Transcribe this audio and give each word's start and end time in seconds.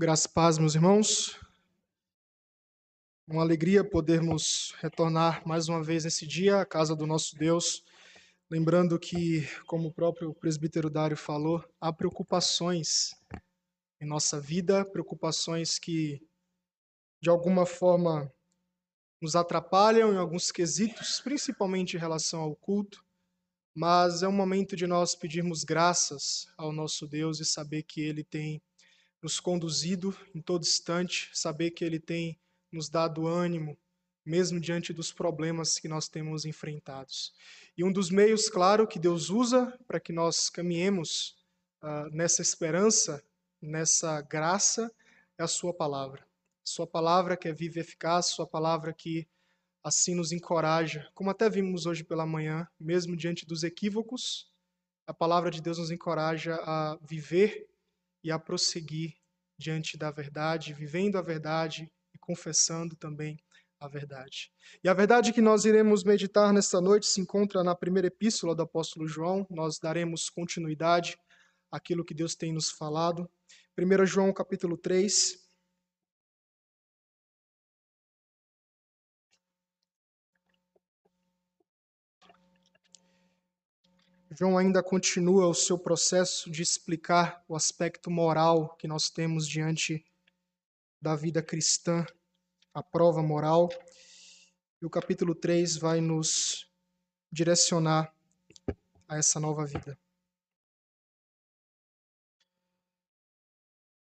Graças 0.00 0.26
e 0.26 0.28
paz, 0.28 0.58
meus 0.58 0.76
irmãos. 0.76 1.36
Uma 3.26 3.42
alegria 3.42 3.82
podermos 3.82 4.72
retornar 4.78 5.42
mais 5.44 5.68
uma 5.68 5.82
vez 5.82 6.04
nesse 6.04 6.24
dia 6.24 6.60
à 6.60 6.64
casa 6.64 6.94
do 6.94 7.04
nosso 7.04 7.34
Deus. 7.34 7.82
Lembrando 8.48 8.96
que, 8.96 9.44
como 9.66 9.88
o 9.88 9.92
próprio 9.92 10.32
presbítero 10.32 10.88
Dário 10.88 11.16
falou, 11.16 11.64
há 11.80 11.92
preocupações 11.92 13.10
em 14.00 14.06
nossa 14.06 14.40
vida, 14.40 14.88
preocupações 14.88 15.80
que, 15.80 16.24
de 17.20 17.28
alguma 17.28 17.66
forma, 17.66 18.32
nos 19.20 19.34
atrapalham 19.34 20.12
em 20.12 20.16
alguns 20.16 20.52
quesitos, 20.52 21.20
principalmente 21.20 21.96
em 21.96 21.98
relação 21.98 22.40
ao 22.42 22.54
culto, 22.54 23.04
mas 23.74 24.22
é 24.22 24.28
um 24.28 24.32
momento 24.32 24.76
de 24.76 24.86
nós 24.86 25.16
pedirmos 25.16 25.64
graças 25.64 26.46
ao 26.56 26.70
nosso 26.72 27.04
Deus 27.04 27.40
e 27.40 27.44
saber 27.44 27.82
que 27.82 28.00
Ele 28.00 28.22
tem 28.22 28.62
nos 29.22 29.40
conduzido 29.40 30.16
em 30.34 30.40
todo 30.40 30.62
instante, 30.62 31.30
saber 31.32 31.72
que 31.72 31.84
Ele 31.84 31.98
tem 31.98 32.38
nos 32.72 32.88
dado 32.88 33.26
ânimo, 33.26 33.76
mesmo 34.24 34.60
diante 34.60 34.92
dos 34.92 35.12
problemas 35.12 35.78
que 35.78 35.88
nós 35.88 36.08
temos 36.08 36.44
enfrentados. 36.44 37.32
E 37.76 37.82
um 37.82 37.92
dos 37.92 38.10
meios, 38.10 38.48
claro, 38.48 38.86
que 38.86 38.98
Deus 38.98 39.30
usa 39.30 39.76
para 39.86 39.98
que 39.98 40.12
nós 40.12 40.50
caminhemos 40.50 41.36
uh, 41.82 42.14
nessa 42.14 42.42
esperança, 42.42 43.24
nessa 43.60 44.20
graça, 44.20 44.92
é 45.38 45.42
a 45.42 45.48
Sua 45.48 45.72
palavra. 45.72 46.26
Sua 46.62 46.86
palavra 46.86 47.36
que 47.36 47.48
é 47.48 47.52
viva 47.52 47.78
e 47.78 47.80
eficaz, 47.80 48.26
Sua 48.26 48.46
palavra 48.46 48.92
que 48.92 49.26
assim 49.82 50.14
nos 50.14 50.32
encoraja, 50.32 51.08
como 51.14 51.30
até 51.30 51.48
vimos 51.48 51.86
hoje 51.86 52.04
pela 52.04 52.26
manhã, 52.26 52.68
mesmo 52.78 53.16
diante 53.16 53.46
dos 53.46 53.62
equívocos, 53.62 54.52
a 55.06 55.14
palavra 55.14 55.50
de 55.50 55.62
Deus 55.62 55.78
nos 55.78 55.90
encoraja 55.90 56.56
a 56.56 56.98
viver 57.00 57.66
e 58.22 58.30
a 58.30 58.38
prosseguir 58.38 59.14
diante 59.58 59.96
da 59.96 60.10
verdade, 60.10 60.72
vivendo 60.72 61.16
a 61.16 61.22
verdade 61.22 61.90
e 62.14 62.18
confessando 62.18 62.94
também 62.96 63.38
a 63.80 63.88
verdade. 63.88 64.50
E 64.82 64.88
a 64.88 64.94
verdade 64.94 65.32
que 65.32 65.40
nós 65.40 65.64
iremos 65.64 66.04
meditar 66.04 66.52
nesta 66.52 66.80
noite 66.80 67.06
se 67.06 67.20
encontra 67.20 67.62
na 67.62 67.74
primeira 67.74 68.08
epístola 68.08 68.54
do 68.54 68.62
apóstolo 68.62 69.06
João. 69.06 69.46
Nós 69.50 69.78
daremos 69.78 70.28
continuidade 70.28 71.16
àquilo 71.70 72.04
que 72.04 72.14
Deus 72.14 72.34
tem 72.34 72.52
nos 72.52 72.70
falado. 72.70 73.30
1 73.78 74.06
João 74.06 74.32
capítulo 74.32 74.76
3, 74.76 75.47
João 84.30 84.58
ainda 84.58 84.82
continua 84.82 85.46
o 85.46 85.54
seu 85.54 85.78
processo 85.78 86.50
de 86.50 86.62
explicar 86.62 87.42
o 87.48 87.56
aspecto 87.56 88.10
moral 88.10 88.76
que 88.76 88.86
nós 88.86 89.08
temos 89.08 89.48
diante 89.48 90.04
da 91.00 91.16
vida 91.16 91.42
cristã, 91.42 92.04
a 92.74 92.82
prova 92.82 93.22
moral. 93.22 93.70
E 94.82 94.86
o 94.86 94.90
capítulo 94.90 95.34
3 95.34 95.76
vai 95.78 96.00
nos 96.02 96.70
direcionar 97.32 98.14
a 99.08 99.16
essa 99.16 99.40
nova 99.40 99.64
vida. 99.64 99.98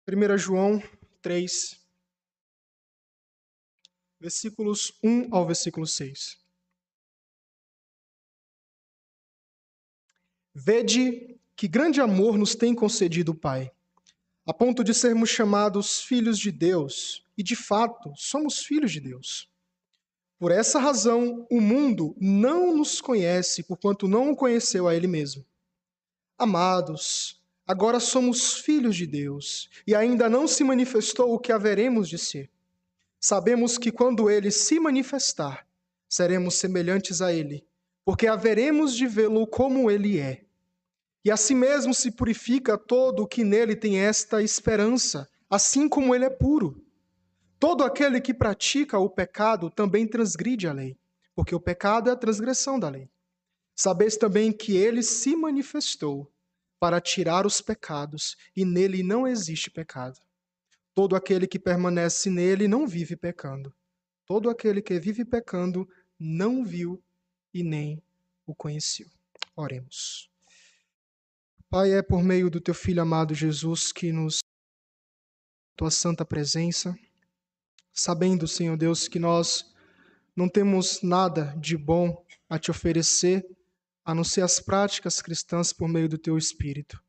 1 0.09 0.39
João 0.39 0.81
3, 1.21 1.81
versículos 4.21 4.99
1 5.03 5.35
ao 5.35 5.45
versículo 5.45 5.87
6. 5.87 6.42
Vede 10.55 11.39
que 11.57 11.67
grande 11.67 11.99
amor 11.99 12.37
nos 12.37 12.55
tem 12.55 12.75
concedido 12.75 13.33
o 13.33 13.35
Pai, 13.35 13.73
a 14.45 14.53
ponto 14.53 14.85
de 14.85 14.93
sermos 14.93 15.31
chamados 15.31 16.03
filhos 16.03 16.39
de 16.39 16.53
Deus, 16.53 17.25
e 17.39 17.43
de 17.43 17.57
fato 17.57 18.13
somos 18.17 18.59
filhos 18.59 18.93
de 18.93 19.01
Deus. 19.01 19.49
Por 20.39 20.51
essa 20.51 20.79
razão, 20.79 21.47
o 21.51 21.59
mundo 21.59 22.15
não 22.21 22.77
nos 22.77 23.01
conhece, 23.01 23.63
porquanto 23.63 24.07
não 24.07 24.33
o 24.33 24.37
conheceu 24.37 24.87
a 24.87 24.95
Ele 24.95 25.07
mesmo. 25.07 25.43
Amados, 26.37 27.41
agora 27.67 27.99
somos 27.99 28.55
filhos 28.55 28.95
de 28.95 29.07
Deus, 29.07 29.71
e 29.87 29.95
ainda 29.95 30.29
não 30.29 30.47
se 30.47 30.63
manifestou 30.63 31.33
o 31.33 31.39
que 31.39 31.53
haveremos 31.53 32.11
de 32.11 32.19
ser. 32.19 32.51
Sabemos 33.19 33.79
que 33.79 33.91
quando 33.91 34.29
Ele 34.29 34.51
se 34.51 34.79
manifestar, 34.79 35.67
seremos 36.07 36.57
semelhantes 36.57 37.23
a 37.23 37.33
Ele 37.33 37.65
porque 38.05 38.27
haveremos 38.27 38.95
de 38.95 39.07
vê-lo 39.07 39.47
como 39.47 39.91
ele 39.91 40.19
é. 40.19 40.45
E 41.25 41.31
assim 41.31 41.55
mesmo 41.55 41.95
se 41.95 42.11
purifica 42.11 42.77
todo 42.77 43.23
o 43.23 43.29
que 43.29 43.45
nele 43.45 43.77
tem 43.77 43.99
esta 44.01 44.43
esperança, 44.43 45.29
assim 45.49 45.89
como 45.89 46.15
ele 46.15 46.25
é 46.25 46.31
puro. 46.31 46.85
Todo 47.61 47.85
aquele 47.85 48.21
que 48.21 48.35
pratica 48.35 48.99
o 48.99 49.09
pecado 49.09 49.71
também 49.71 50.07
transgride 50.07 50.67
a 50.67 50.73
lei, 50.73 50.99
porque 51.35 51.55
o 51.55 51.61
pecado 51.61 52.11
é 52.11 52.13
a 52.13 52.17
transgressão 52.17 52.79
da 52.79 52.89
lei. 52.89 53.09
Sabeis 53.75 54.17
também 54.17 54.53
que 54.53 54.77
ele 54.77 55.03
se 55.03 55.37
manifestou 55.37 56.29
para 56.81 57.01
tirar 57.01 57.47
os 57.47 57.61
pecados, 57.61 58.37
e 58.57 58.65
nele 58.65 59.05
não 59.05 59.29
existe 59.29 59.71
pecado. 59.71 60.19
Todo 60.93 61.15
aquele 61.15 61.47
que 61.47 61.59
permanece 61.59 62.29
nele 62.29 62.67
não 62.67 62.85
vive 62.85 63.15
pecando. 63.15 63.73
Todo 64.27 64.51
aquele 64.51 64.83
que 64.83 64.99
vive 64.99 65.25
pecando 65.25 65.89
não 66.19 66.65
viu 66.65 67.01
e 67.53 67.63
nem 67.63 68.03
o 68.47 68.55
conheceu. 68.55 69.09
Oremos. 69.57 70.31
Pai, 71.69 71.93
é 71.93 72.03
por 72.03 72.23
meio 72.23 72.51
do 72.51 72.61
teu 72.61 72.75
filho 72.75 73.01
amado 73.03 73.35
Jesus 73.35 73.93
que 73.93 74.13
nos 74.13 74.41
tua 75.77 75.91
santa 75.91 76.25
presença, 76.25 76.97
sabendo, 77.93 78.47
Senhor 78.47 78.77
Deus, 78.77 79.09
que 79.09 79.19
nós 79.19 79.73
não 80.37 80.49
temos 80.49 81.03
nada 81.03 81.55
de 81.59 81.77
bom 81.77 82.25
a 82.49 82.59
te 82.59 82.71
oferecer, 82.71 83.47
a 84.05 84.15
não 84.15 84.25
ser 84.25 84.43
as 84.43 84.61
práticas 84.61 85.23
cristãs 85.23 85.73
por 85.73 85.89
meio 85.89 86.09
do 86.09 86.19
teu 86.19 86.37
espírito. 86.37 87.03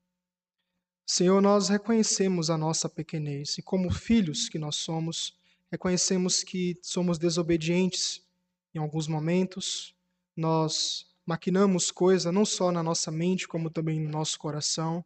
Senhor, 1.05 1.41
nós 1.41 1.67
reconhecemos 1.67 2.49
a 2.49 2.57
nossa 2.57 2.87
pequenez 2.87 3.57
e 3.57 3.61
como 3.61 3.91
filhos 3.91 4.47
que 4.47 4.57
nós 4.57 4.77
somos, 4.77 5.37
reconhecemos 5.69 6.43
que 6.43 6.79
somos 6.81 7.17
desobedientes 7.17 8.25
em 8.73 8.79
alguns 8.79 9.07
momentos, 9.07 9.92
nós 10.35 11.05
maquinamos 11.25 11.91
coisas 11.91 12.33
não 12.33 12.45
só 12.45 12.71
na 12.71 12.83
nossa 12.83 13.11
mente, 13.11 13.47
como 13.47 13.69
também 13.69 13.99
no 13.99 14.09
nosso 14.09 14.38
coração, 14.38 15.03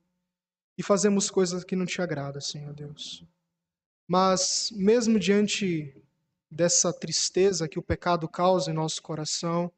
e 0.77 0.83
fazemos 0.83 1.29
coisas 1.29 1.63
que 1.63 1.75
não 1.75 1.85
te 1.85 2.01
agradam, 2.01 2.41
Senhor 2.41 2.73
Deus. 2.73 3.23
Mas, 4.07 4.71
mesmo 4.71 5.19
diante 5.19 5.95
dessa 6.49 6.93
tristeza 6.93 7.67
que 7.67 7.79
o 7.79 7.83
pecado 7.83 8.27
causa 8.27 8.71
em 8.71 8.73
nosso 8.73 9.01
coração, 9.01 9.71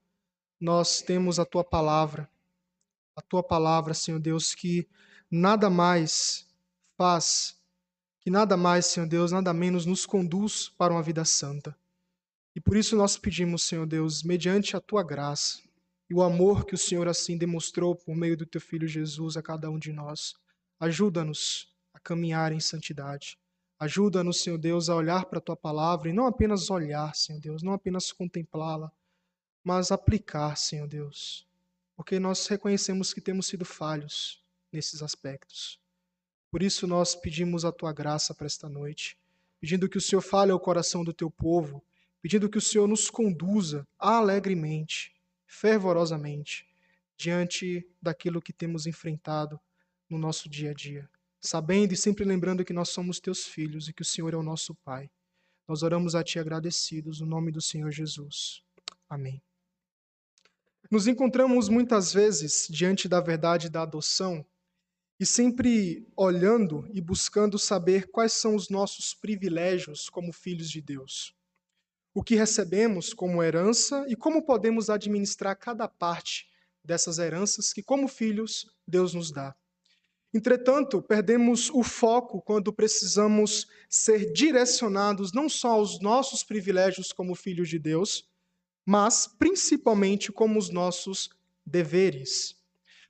nós 0.59 1.01
temos 1.01 1.39
a 1.39 1.45
tua 1.45 1.63
palavra, 1.63 2.29
a 3.15 3.21
tua 3.21 3.41
palavra, 3.41 3.93
Senhor 3.93 4.19
Deus, 4.19 4.53
que 4.53 4.87
nada 5.31 5.69
mais 5.69 6.47
faz, 6.97 7.57
que 8.19 8.29
nada 8.29 8.55
mais, 8.55 8.85
Senhor 8.85 9.07
Deus, 9.07 9.31
nada 9.31 9.53
menos 9.53 9.85
nos 9.85 10.05
conduz 10.05 10.69
para 10.69 10.93
uma 10.93 11.01
vida 11.01 11.23
santa. 11.25 11.75
E 12.55 12.61
por 12.61 12.75
isso 12.75 12.95
nós 12.95 13.17
pedimos, 13.17 13.63
Senhor 13.63 13.85
Deus, 13.85 14.23
mediante 14.23 14.75
a 14.75 14.81
tua 14.81 15.03
graça 15.03 15.61
e 16.09 16.13
o 16.13 16.23
amor 16.23 16.65
que 16.65 16.73
o 16.73 16.77
Senhor 16.77 17.07
assim 17.07 17.37
demonstrou 17.37 17.95
por 17.95 18.15
meio 18.15 18.35
do 18.35 18.45
teu 18.45 18.59
filho 18.59 18.87
Jesus 18.87 19.37
a 19.37 19.43
cada 19.43 19.69
um 19.69 19.77
de 19.77 19.93
nós, 19.93 20.33
ajuda-nos 20.79 21.71
a 21.93 21.99
caminhar 21.99 22.51
em 22.51 22.59
santidade. 22.59 23.37
Ajuda-nos, 23.79 24.41
Senhor 24.41 24.57
Deus, 24.57 24.89
a 24.89 24.95
olhar 24.95 25.25
para 25.25 25.37
a 25.37 25.41
tua 25.41 25.55
palavra 25.55 26.09
e 26.09 26.13
não 26.13 26.25
apenas 26.25 26.69
olhar, 26.69 27.15
Senhor 27.15 27.39
Deus, 27.39 27.61
não 27.61 27.73
apenas 27.73 28.11
contemplá-la, 28.11 28.91
mas 29.63 29.91
aplicar, 29.91 30.57
Senhor 30.57 30.87
Deus, 30.87 31.47
porque 31.95 32.19
nós 32.19 32.47
reconhecemos 32.47 33.13
que 33.13 33.21
temos 33.21 33.47
sido 33.47 33.63
falhos 33.63 34.43
nesses 34.71 35.01
aspectos. 35.01 35.79
Por 36.51 36.63
isso 36.63 36.87
nós 36.87 37.15
pedimos 37.15 37.63
a 37.63 37.71
tua 37.71 37.93
graça 37.93 38.33
para 38.33 38.47
esta 38.47 38.67
noite, 38.67 39.17
pedindo 39.61 39.87
que 39.87 39.97
o 39.97 40.01
Senhor 40.01 40.21
fale 40.21 40.51
ao 40.51 40.59
coração 40.59 41.03
do 41.03 41.13
teu 41.13 41.29
povo 41.29 41.83
pedindo 42.21 42.49
que 42.49 42.57
o 42.57 42.61
Senhor 42.61 42.87
nos 42.87 43.09
conduza 43.09 43.87
alegremente, 43.97 45.13
fervorosamente, 45.45 46.67
diante 47.17 47.87
daquilo 48.01 48.41
que 48.41 48.53
temos 48.53 48.85
enfrentado 48.85 49.59
no 50.09 50.17
nosso 50.17 50.49
dia 50.49 50.71
a 50.71 50.73
dia, 50.73 51.09
sabendo 51.39 51.93
e 51.93 51.97
sempre 51.97 52.25
lembrando 52.25 52.65
que 52.65 52.73
nós 52.73 52.89
somos 52.89 53.19
teus 53.19 53.45
filhos 53.45 53.87
e 53.87 53.93
que 53.93 54.01
o 54.01 54.05
Senhor 54.05 54.33
é 54.33 54.37
o 54.37 54.43
nosso 54.43 54.75
Pai. 54.75 55.09
Nós 55.67 55.83
oramos 55.83 56.15
a 56.15 56.23
Ti 56.23 56.39
agradecidos, 56.39 57.21
no 57.21 57.27
nome 57.27 57.51
do 57.51 57.61
Senhor 57.61 57.91
Jesus. 57.91 58.63
Amém. 59.09 59.41
Nos 60.89 61.07
encontramos 61.07 61.69
muitas 61.69 62.11
vezes 62.11 62.67
diante 62.69 63.07
da 63.07 63.21
verdade 63.21 63.69
da 63.69 63.83
adoção 63.83 64.45
e 65.19 65.25
sempre 65.25 66.07
olhando 66.15 66.89
e 66.91 66.99
buscando 66.99 67.59
saber 67.59 68.09
quais 68.09 68.33
são 68.33 68.55
os 68.55 68.69
nossos 68.69 69.13
privilégios 69.13 70.09
como 70.09 70.33
filhos 70.33 70.69
de 70.69 70.81
Deus 70.81 71.37
o 72.19 72.21
que 72.21 72.35
recebemos 72.35 73.13
como 73.13 73.41
herança 73.41 74.05
e 74.09 74.13
como 74.13 74.43
podemos 74.43 74.89
administrar 74.89 75.55
cada 75.55 75.87
parte 75.87 76.49
dessas 76.83 77.17
heranças 77.17 77.71
que, 77.71 77.81
como 77.81 78.09
filhos, 78.09 78.69
Deus 78.85 79.13
nos 79.13 79.31
dá. 79.31 79.55
Entretanto, 80.33 81.01
perdemos 81.01 81.69
o 81.69 81.81
foco 81.81 82.41
quando 82.41 82.73
precisamos 82.73 83.67
ser 83.87 84.33
direcionados 84.33 85.31
não 85.31 85.47
só 85.47 85.69
aos 85.69 86.01
nossos 86.01 86.43
privilégios 86.43 87.13
como 87.13 87.33
filhos 87.35 87.69
de 87.69 87.79
Deus, 87.79 88.29
mas 88.85 89.25
principalmente 89.25 90.29
como 90.29 90.59
os 90.59 90.69
nossos 90.69 91.29
deveres. 91.65 92.53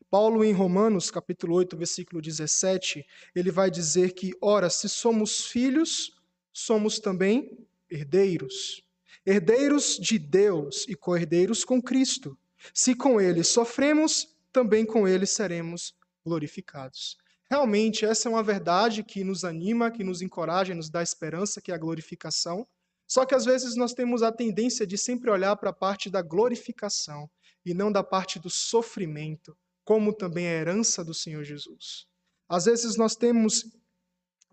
Paulo 0.07 0.43
em 0.43 0.53
Romanos, 0.53 1.09
capítulo 1.09 1.55
8, 1.55 1.75
versículo 1.75 2.21
17, 2.21 3.03
ele 3.33 3.49
vai 3.49 3.71
dizer 3.71 4.13
que, 4.13 4.33
ora, 4.39 4.69
se 4.69 4.87
somos 4.87 5.47
filhos, 5.47 6.15
somos 6.53 6.99
também 6.99 7.57
herdeiros. 7.89 8.87
Herdeiros 9.29 9.99
de 10.01 10.17
Deus 10.17 10.87
e 10.87 10.95
co-herdeiros 10.95 11.63
com 11.63 11.79
Cristo. 11.79 12.35
Se 12.73 12.95
com 12.95 13.21
ele 13.21 13.43
sofremos, 13.43 14.35
também 14.51 14.83
com 14.83 15.07
ele 15.07 15.27
seremos 15.27 15.93
glorificados. 16.25 17.15
Realmente, 17.47 18.05
essa 18.05 18.27
é 18.27 18.31
uma 18.31 18.41
verdade 18.41 19.03
que 19.03 19.23
nos 19.23 19.43
anima, 19.43 19.91
que 19.91 20.03
nos 20.03 20.23
encoraja, 20.23 20.73
nos 20.73 20.89
dá 20.89 21.03
esperança, 21.03 21.61
que 21.61 21.71
é 21.71 21.75
a 21.75 21.77
glorificação. 21.77 22.67
Só 23.07 23.23
que 23.23 23.35
às 23.35 23.45
vezes 23.45 23.75
nós 23.75 23.93
temos 23.93 24.23
a 24.23 24.31
tendência 24.31 24.87
de 24.87 24.97
sempre 24.97 25.29
olhar 25.29 25.55
para 25.57 25.69
a 25.69 25.73
parte 25.73 26.09
da 26.09 26.23
glorificação 26.23 27.29
e 27.63 27.71
não 27.71 27.91
da 27.91 28.03
parte 28.03 28.39
do 28.39 28.49
sofrimento, 28.49 29.55
como 29.85 30.11
também 30.11 30.47
a 30.47 30.53
herança 30.53 31.05
do 31.05 31.13
Senhor 31.13 31.43
Jesus. 31.43 32.07
Às 32.47 32.65
vezes 32.65 32.97
nós 32.97 33.15
temos 33.15 33.61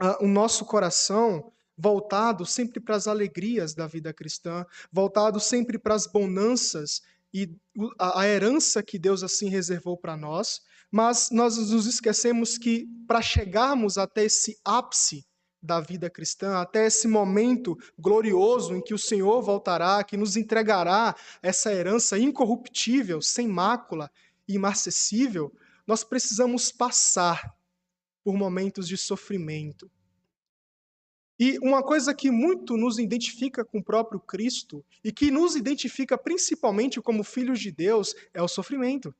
uh, 0.02 0.22
o 0.22 0.28
nosso 0.28 0.66
coração 0.66 1.50
voltado 1.76 2.46
sempre 2.46 2.80
para 2.80 2.96
as 2.96 3.06
alegrias 3.06 3.74
da 3.74 3.86
vida 3.86 4.12
cristã, 4.12 4.64
voltado 4.90 5.38
sempre 5.38 5.78
para 5.78 5.94
as 5.94 6.06
bonanças 6.06 7.02
e 7.32 7.54
a 7.98 8.26
herança 8.26 8.82
que 8.82 8.98
Deus 8.98 9.22
assim 9.22 9.48
reservou 9.48 9.96
para 9.96 10.16
nós, 10.16 10.60
mas 10.90 11.30
nós 11.30 11.58
nos 11.58 11.86
esquecemos 11.86 12.56
que 12.56 12.86
para 13.06 13.20
chegarmos 13.20 13.98
até 13.98 14.24
esse 14.24 14.56
ápice 14.64 15.26
da 15.60 15.80
vida 15.80 16.08
cristã, 16.08 16.58
até 16.58 16.86
esse 16.86 17.08
momento 17.08 17.76
glorioso 17.98 18.74
em 18.74 18.80
que 18.80 18.94
o 18.94 18.98
Senhor 18.98 19.42
voltará, 19.42 20.02
que 20.04 20.16
nos 20.16 20.36
entregará 20.36 21.14
essa 21.42 21.72
herança 21.72 22.18
incorruptível, 22.18 23.20
sem 23.20 23.48
mácula 23.48 24.10
e 24.48 24.54
imarcessível, 24.54 25.52
nós 25.86 26.04
precisamos 26.04 26.70
passar 26.70 27.54
por 28.24 28.34
momentos 28.34 28.88
de 28.88 28.96
sofrimento. 28.96 29.90
E 31.38 31.58
uma 31.58 31.82
coisa 31.82 32.14
que 32.14 32.30
muito 32.30 32.76
nos 32.76 32.98
identifica 32.98 33.64
com 33.64 33.78
o 33.78 33.84
próprio 33.84 34.18
Cristo 34.18 34.84
e 35.04 35.12
que 35.12 35.30
nos 35.30 35.54
identifica 35.54 36.16
principalmente 36.16 37.00
como 37.00 37.22
filhos 37.22 37.60
de 37.60 37.70
Deus 37.70 38.14
é 38.32 38.42
o 38.42 38.48
sofrimento. 38.48 39.14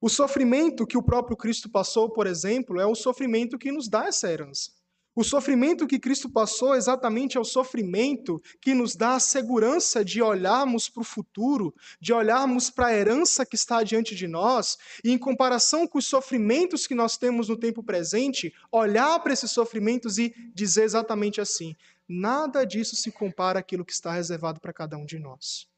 O 0.00 0.08
sofrimento 0.08 0.86
que 0.86 0.98
o 0.98 1.02
próprio 1.02 1.36
Cristo 1.36 1.70
passou, 1.70 2.10
por 2.10 2.26
exemplo, 2.26 2.80
é 2.80 2.86
o 2.86 2.94
sofrimento 2.94 3.56
que 3.56 3.72
nos 3.72 3.88
dá 3.88 4.06
essa 4.06 4.30
herança. 4.30 4.72
O 5.16 5.22
sofrimento 5.22 5.86
que 5.86 5.98
Cristo 5.98 6.28
passou 6.28 6.74
exatamente 6.74 7.36
é 7.36 7.40
o 7.40 7.44
sofrimento 7.44 8.42
que 8.60 8.74
nos 8.74 8.96
dá 8.96 9.14
a 9.14 9.20
segurança 9.20 10.04
de 10.04 10.20
olharmos 10.20 10.88
para 10.88 11.02
o 11.02 11.04
futuro, 11.04 11.72
de 12.00 12.12
olharmos 12.12 12.68
para 12.68 12.88
a 12.88 12.94
herança 12.94 13.46
que 13.46 13.54
está 13.54 13.84
diante 13.84 14.16
de 14.16 14.26
nós, 14.26 14.76
e 15.04 15.12
em 15.12 15.18
comparação 15.18 15.86
com 15.86 15.98
os 15.98 16.06
sofrimentos 16.06 16.84
que 16.86 16.96
nós 16.96 17.16
temos 17.16 17.48
no 17.48 17.56
tempo 17.56 17.80
presente, 17.80 18.52
olhar 18.72 19.20
para 19.20 19.32
esses 19.32 19.52
sofrimentos 19.52 20.18
e 20.18 20.34
dizer 20.52 20.82
exatamente 20.82 21.40
assim: 21.40 21.76
nada 22.08 22.64
disso 22.64 22.96
se 22.96 23.12
compara 23.12 23.60
àquilo 23.60 23.84
que 23.84 23.92
está 23.92 24.12
reservado 24.12 24.60
para 24.60 24.72
cada 24.72 24.96
um 24.96 25.06
de 25.06 25.20
nós. 25.20 25.68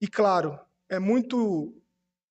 E 0.00 0.06
claro, 0.06 0.56
é 0.88 1.00
muito 1.00 1.74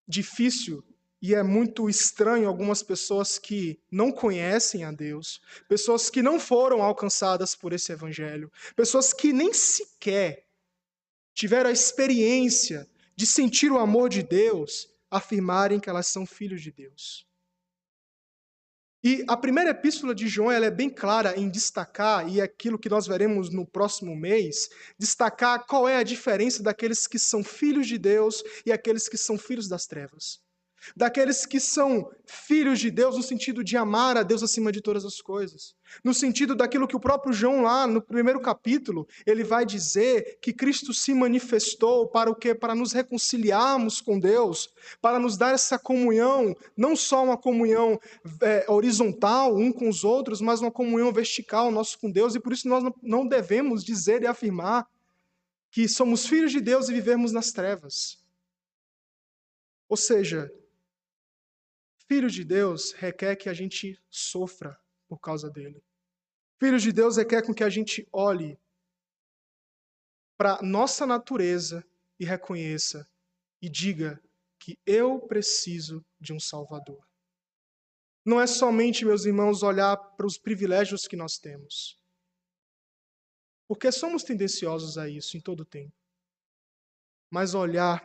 difícil 0.08 0.82
e 1.22 1.34
é 1.34 1.42
muito 1.42 1.90
estranho 1.90 2.48
algumas 2.48 2.84
pessoas 2.84 3.38
que 3.38 3.80
não 3.92 4.12
conhecem 4.12 4.84
a 4.84 4.92
Deus, 4.92 5.42
pessoas 5.68 6.10
que 6.10 6.22
não 6.22 6.40
foram 6.40 6.82
alcançadas 6.82 7.56
por 7.56 7.74
esse 7.74 7.92
evangelho, 7.92 8.52
pessoas 8.76 9.14
que 9.14 9.32
nem 9.32 9.54
sequer 9.54 10.46
tiveram 11.34 11.70
a 11.70 11.74
experiência 11.74 12.88
de 13.16 13.26
sentir 13.26 13.72
o 13.72 13.80
amor 13.80 14.10
de 14.10 14.22
Deus, 14.22 14.90
afirmarem 15.10 15.80
que 15.80 15.90
elas 15.90 16.08
são 16.08 16.26
filhos 16.26 16.62
de 16.62 16.72
Deus. 16.72 17.26
E 19.04 19.24
a 19.28 19.38
primeira 19.38 19.70
epístola 19.70 20.16
de 20.16 20.28
João 20.28 20.52
ela 20.52 20.66
é 20.66 20.72
bem 20.72 20.90
clara 20.90 21.40
em 21.40 21.50
destacar, 21.50 22.28
e 22.28 22.40
é 22.40 22.44
aquilo 22.44 22.80
que 22.80 22.90
nós 22.90 23.06
veremos 23.06 23.52
no 23.52 23.66
próximo 23.66 24.16
mês, 24.16 24.70
destacar 24.98 25.66
qual 25.66 25.88
é 25.88 25.98
a 25.98 26.04
diferença 26.04 26.64
daqueles 26.64 27.06
que 27.06 27.20
são 27.20 27.44
filhos 27.44 27.88
de 27.88 27.98
Deus 27.98 28.44
e 28.66 28.72
aqueles 28.72 29.08
que 29.08 29.18
são 29.18 29.38
filhos 29.38 29.68
das 29.68 29.86
trevas 29.86 30.45
daqueles 30.96 31.46
que 31.46 31.60
são 31.60 32.10
filhos 32.26 32.80
de 32.80 32.92
Deus 32.92 33.16
no 33.16 33.24
sentido 33.24 33.64
de 33.64 33.78
amar 33.78 34.18
a 34.18 34.24
Deus 34.24 34.44
acima 34.44 34.72
de 34.72 34.82
todas 34.82 35.06
as 35.06 35.22
coisas. 35.22 35.76
No 36.04 36.14
sentido 36.14 36.56
daquilo 36.56 36.88
que 36.88 36.96
o 36.96 37.00
próprio 37.00 37.34
João 37.34 37.62
lá 37.62 37.88
no 37.88 38.02
primeiro 38.02 38.40
capítulo, 38.42 39.08
ele 39.26 39.44
vai 39.44 39.66
dizer 39.66 40.40
que 40.42 40.52
Cristo 40.52 40.94
se 40.94 41.14
manifestou 41.14 42.08
para 42.08 42.30
o 42.30 42.36
quê? 42.36 42.54
Para 42.54 42.76
nos 42.76 42.92
reconciliarmos 42.92 44.02
com 44.02 44.20
Deus, 44.20 44.70
para 45.02 45.20
nos 45.20 45.38
dar 45.38 45.54
essa 45.54 45.78
comunhão, 45.78 46.56
não 46.76 46.96
só 46.96 47.24
uma 47.24 47.38
comunhão 47.38 48.00
é, 48.42 48.66
horizontal 48.68 49.56
um 49.56 49.72
com 49.72 49.88
os 49.88 50.04
outros, 50.04 50.42
mas 50.42 50.62
uma 50.62 50.72
comunhão 50.72 51.12
vertical 51.14 51.72
nosso 51.72 52.00
com 52.00 52.12
Deus, 52.12 52.36
e 52.36 52.40
por 52.40 52.52
isso 52.52 52.68
nós 52.68 52.84
não 53.02 53.28
devemos 53.28 53.84
dizer 53.84 54.24
e 54.24 54.28
afirmar 54.28 54.88
que 55.72 55.88
somos 55.88 56.26
filhos 56.26 56.52
de 56.52 56.62
Deus 56.62 56.90
e 56.90 56.94
vivemos 56.94 57.32
nas 57.32 57.52
trevas. 57.52 58.18
Ou 59.88 59.98
seja, 59.98 60.52
Filhos 62.07 62.34
de 62.34 62.44
Deus 62.44 62.92
requer 62.92 63.36
que 63.36 63.50
a 63.50 63.54
gente 63.54 64.00
sofra 64.10 64.80
por 65.07 65.19
causa 65.19 65.50
dele. 65.50 65.84
Filhos 66.60 66.84
de 66.84 66.92
Deus 66.92 67.18
requer 67.18 67.44
com 67.44 67.54
que 67.54 67.63
a 67.63 67.69
gente 67.69 68.07
olhe 68.12 68.60
para 70.38 70.62
nossa 70.62 71.06
natureza 71.06 71.86
e 72.19 72.25
reconheça 72.25 73.10
e 73.62 73.69
diga 73.69 74.22
que 74.60 74.78
eu 74.86 75.19
preciso 75.19 76.06
de 76.19 76.31
um 76.31 76.40
Salvador. 76.40 77.04
Não 78.24 78.40
é 78.40 78.48
somente, 78.48 79.06
meus 79.06 79.25
irmãos, 79.25 79.63
olhar 79.63 79.98
para 79.98 80.25
os 80.25 80.38
privilégios 80.38 81.08
que 81.08 81.16
nós 81.16 81.38
temos. 81.38 82.00
Porque 83.68 83.92
somos 83.92 84.24
tendenciosos 84.24 84.98
a 84.98 85.10
isso 85.10 85.38
em 85.38 85.42
todo 85.42 85.62
o 85.62 85.66
tempo. 85.66 85.96
Mas 87.30 87.56
olhar 87.56 88.04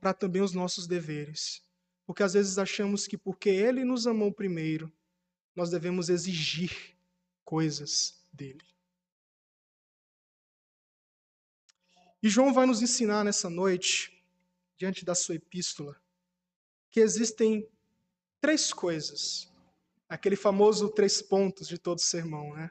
para 0.00 0.14
também 0.14 0.42
os 0.42 0.52
nossos 0.52 0.86
deveres 0.86 1.63
porque 2.06 2.22
às 2.22 2.34
vezes 2.34 2.58
achamos 2.58 3.06
que 3.06 3.16
porque 3.16 3.48
ele 3.48 3.84
nos 3.84 4.06
amou 4.06 4.32
primeiro, 4.32 4.92
nós 5.54 5.70
devemos 5.70 6.08
exigir 6.08 6.96
coisas 7.44 8.22
dele. 8.32 8.64
E 12.22 12.28
João 12.28 12.52
vai 12.52 12.66
nos 12.66 12.80
ensinar 12.80 13.22
nessa 13.22 13.50
noite, 13.50 14.10
diante 14.76 15.04
da 15.04 15.14
sua 15.14 15.34
epístola, 15.34 16.00
que 16.90 17.00
existem 17.00 17.68
três 18.40 18.72
coisas, 18.72 19.52
aquele 20.08 20.36
famoso 20.36 20.88
três 20.88 21.20
pontos 21.20 21.68
de 21.68 21.78
todo 21.78 22.00
sermão, 22.00 22.54
né? 22.54 22.70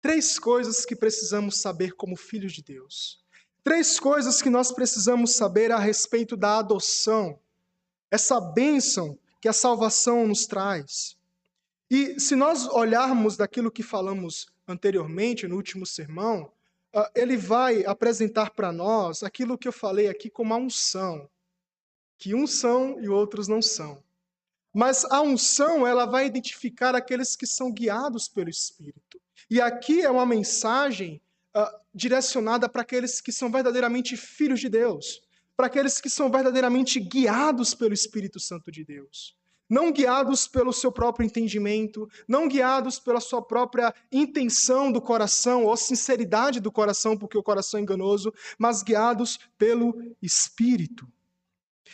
Três 0.00 0.38
coisas 0.38 0.84
que 0.84 0.94
precisamos 0.96 1.60
saber 1.60 1.94
como 1.94 2.16
filhos 2.16 2.52
de 2.52 2.62
Deus. 2.62 3.24
Três 3.64 4.00
coisas 4.00 4.42
que 4.42 4.50
nós 4.50 4.72
precisamos 4.72 5.34
saber 5.34 5.70
a 5.70 5.78
respeito 5.78 6.36
da 6.36 6.58
adoção 6.58 7.41
essa 8.12 8.38
bênção 8.38 9.18
que 9.40 9.48
a 9.48 9.54
salvação 9.54 10.28
nos 10.28 10.44
traz. 10.44 11.16
E 11.90 12.20
se 12.20 12.36
nós 12.36 12.68
olharmos 12.68 13.38
daquilo 13.38 13.70
que 13.70 13.82
falamos 13.82 14.46
anteriormente, 14.68 15.48
no 15.48 15.56
último 15.56 15.86
sermão, 15.86 16.52
ah, 16.94 17.10
ele 17.14 17.38
vai 17.38 17.86
apresentar 17.86 18.50
para 18.50 18.70
nós 18.70 19.22
aquilo 19.22 19.56
que 19.56 19.66
eu 19.66 19.72
falei 19.72 20.08
aqui 20.08 20.28
como 20.28 20.52
a 20.52 20.58
unção, 20.58 21.26
que 22.18 22.34
uns 22.34 22.52
são 22.52 23.00
e 23.00 23.08
outros 23.08 23.48
não 23.48 23.62
são. 23.62 24.04
Mas 24.74 25.06
a 25.06 25.22
unção, 25.22 25.86
ela 25.86 26.04
vai 26.04 26.26
identificar 26.26 26.94
aqueles 26.94 27.34
que 27.34 27.46
são 27.46 27.72
guiados 27.72 28.28
pelo 28.28 28.50
Espírito. 28.50 29.20
E 29.50 29.58
aqui 29.58 30.02
é 30.02 30.10
uma 30.10 30.26
mensagem 30.26 31.20
uh, 31.56 31.80
direcionada 31.94 32.68
para 32.68 32.82
aqueles 32.82 33.22
que 33.22 33.32
são 33.32 33.50
verdadeiramente 33.50 34.18
filhos 34.18 34.60
de 34.60 34.68
Deus 34.68 35.22
para 35.56 35.66
aqueles 35.66 36.00
que 36.00 36.10
são 36.10 36.30
verdadeiramente 36.30 36.98
guiados 36.98 37.74
pelo 37.74 37.94
Espírito 37.94 38.40
Santo 38.40 38.70
de 38.70 38.84
Deus. 38.84 39.36
Não 39.68 39.90
guiados 39.90 40.46
pelo 40.46 40.72
seu 40.72 40.92
próprio 40.92 41.24
entendimento, 41.24 42.08
não 42.28 42.46
guiados 42.46 42.98
pela 42.98 43.20
sua 43.20 43.40
própria 43.40 43.94
intenção 44.10 44.92
do 44.92 45.00
coração 45.00 45.64
ou 45.64 45.76
sinceridade 45.76 46.60
do 46.60 46.70
coração, 46.70 47.16
porque 47.16 47.38
o 47.38 47.42
coração 47.42 47.80
é 47.80 47.82
enganoso, 47.82 48.34
mas 48.58 48.82
guiados 48.82 49.38
pelo 49.56 50.14
Espírito. 50.20 51.08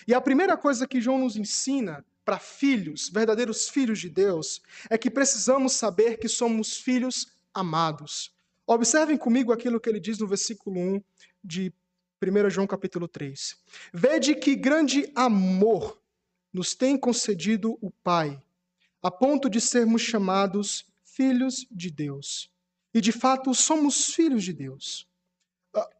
E 0.06 0.14
a 0.14 0.20
primeira 0.20 0.56
coisa 0.56 0.88
que 0.88 1.00
João 1.00 1.18
nos 1.18 1.36
ensina 1.36 2.04
para 2.24 2.38
filhos, 2.38 3.08
verdadeiros 3.08 3.68
filhos 3.68 4.00
de 4.00 4.08
Deus, 4.08 4.60
é 4.90 4.98
que 4.98 5.10
precisamos 5.10 5.72
saber 5.72 6.18
que 6.18 6.28
somos 6.28 6.76
filhos 6.76 7.28
amados. 7.54 8.32
Observem 8.66 9.16
comigo 9.16 9.52
aquilo 9.52 9.80
que 9.80 9.88
ele 9.88 9.98
diz 9.98 10.18
no 10.18 10.26
versículo 10.26 10.78
1 10.78 11.02
de 11.42 11.72
1 12.20 12.50
João 12.50 12.66
capítulo 12.66 13.06
3. 13.06 13.56
Vede 13.92 14.34
que 14.34 14.56
grande 14.56 15.10
amor 15.14 16.00
nos 16.52 16.74
tem 16.74 16.98
concedido 16.98 17.78
o 17.80 17.90
Pai, 17.90 18.42
a 19.02 19.10
ponto 19.10 19.48
de 19.48 19.60
sermos 19.60 20.02
chamados 20.02 20.84
filhos 21.04 21.66
de 21.70 21.90
Deus. 21.90 22.50
E 22.92 23.00
de 23.00 23.12
fato 23.12 23.54
somos 23.54 24.12
filhos 24.14 24.42
de 24.42 24.52
Deus. 24.52 25.06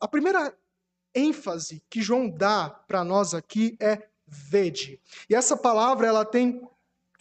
A 0.01 0.09
primeira 0.09 0.57
ênfase 1.15 1.83
que 1.89 2.03
João 2.03 2.29
dá 2.29 2.69
para 2.69 3.05
nós 3.05 3.35
aqui 3.35 3.77
é 3.81 4.09
vede. 4.27 5.01
E 5.29 5.35
essa 5.35 5.57
palavra 5.57 6.07
ela 6.07 6.25
tem 6.25 6.61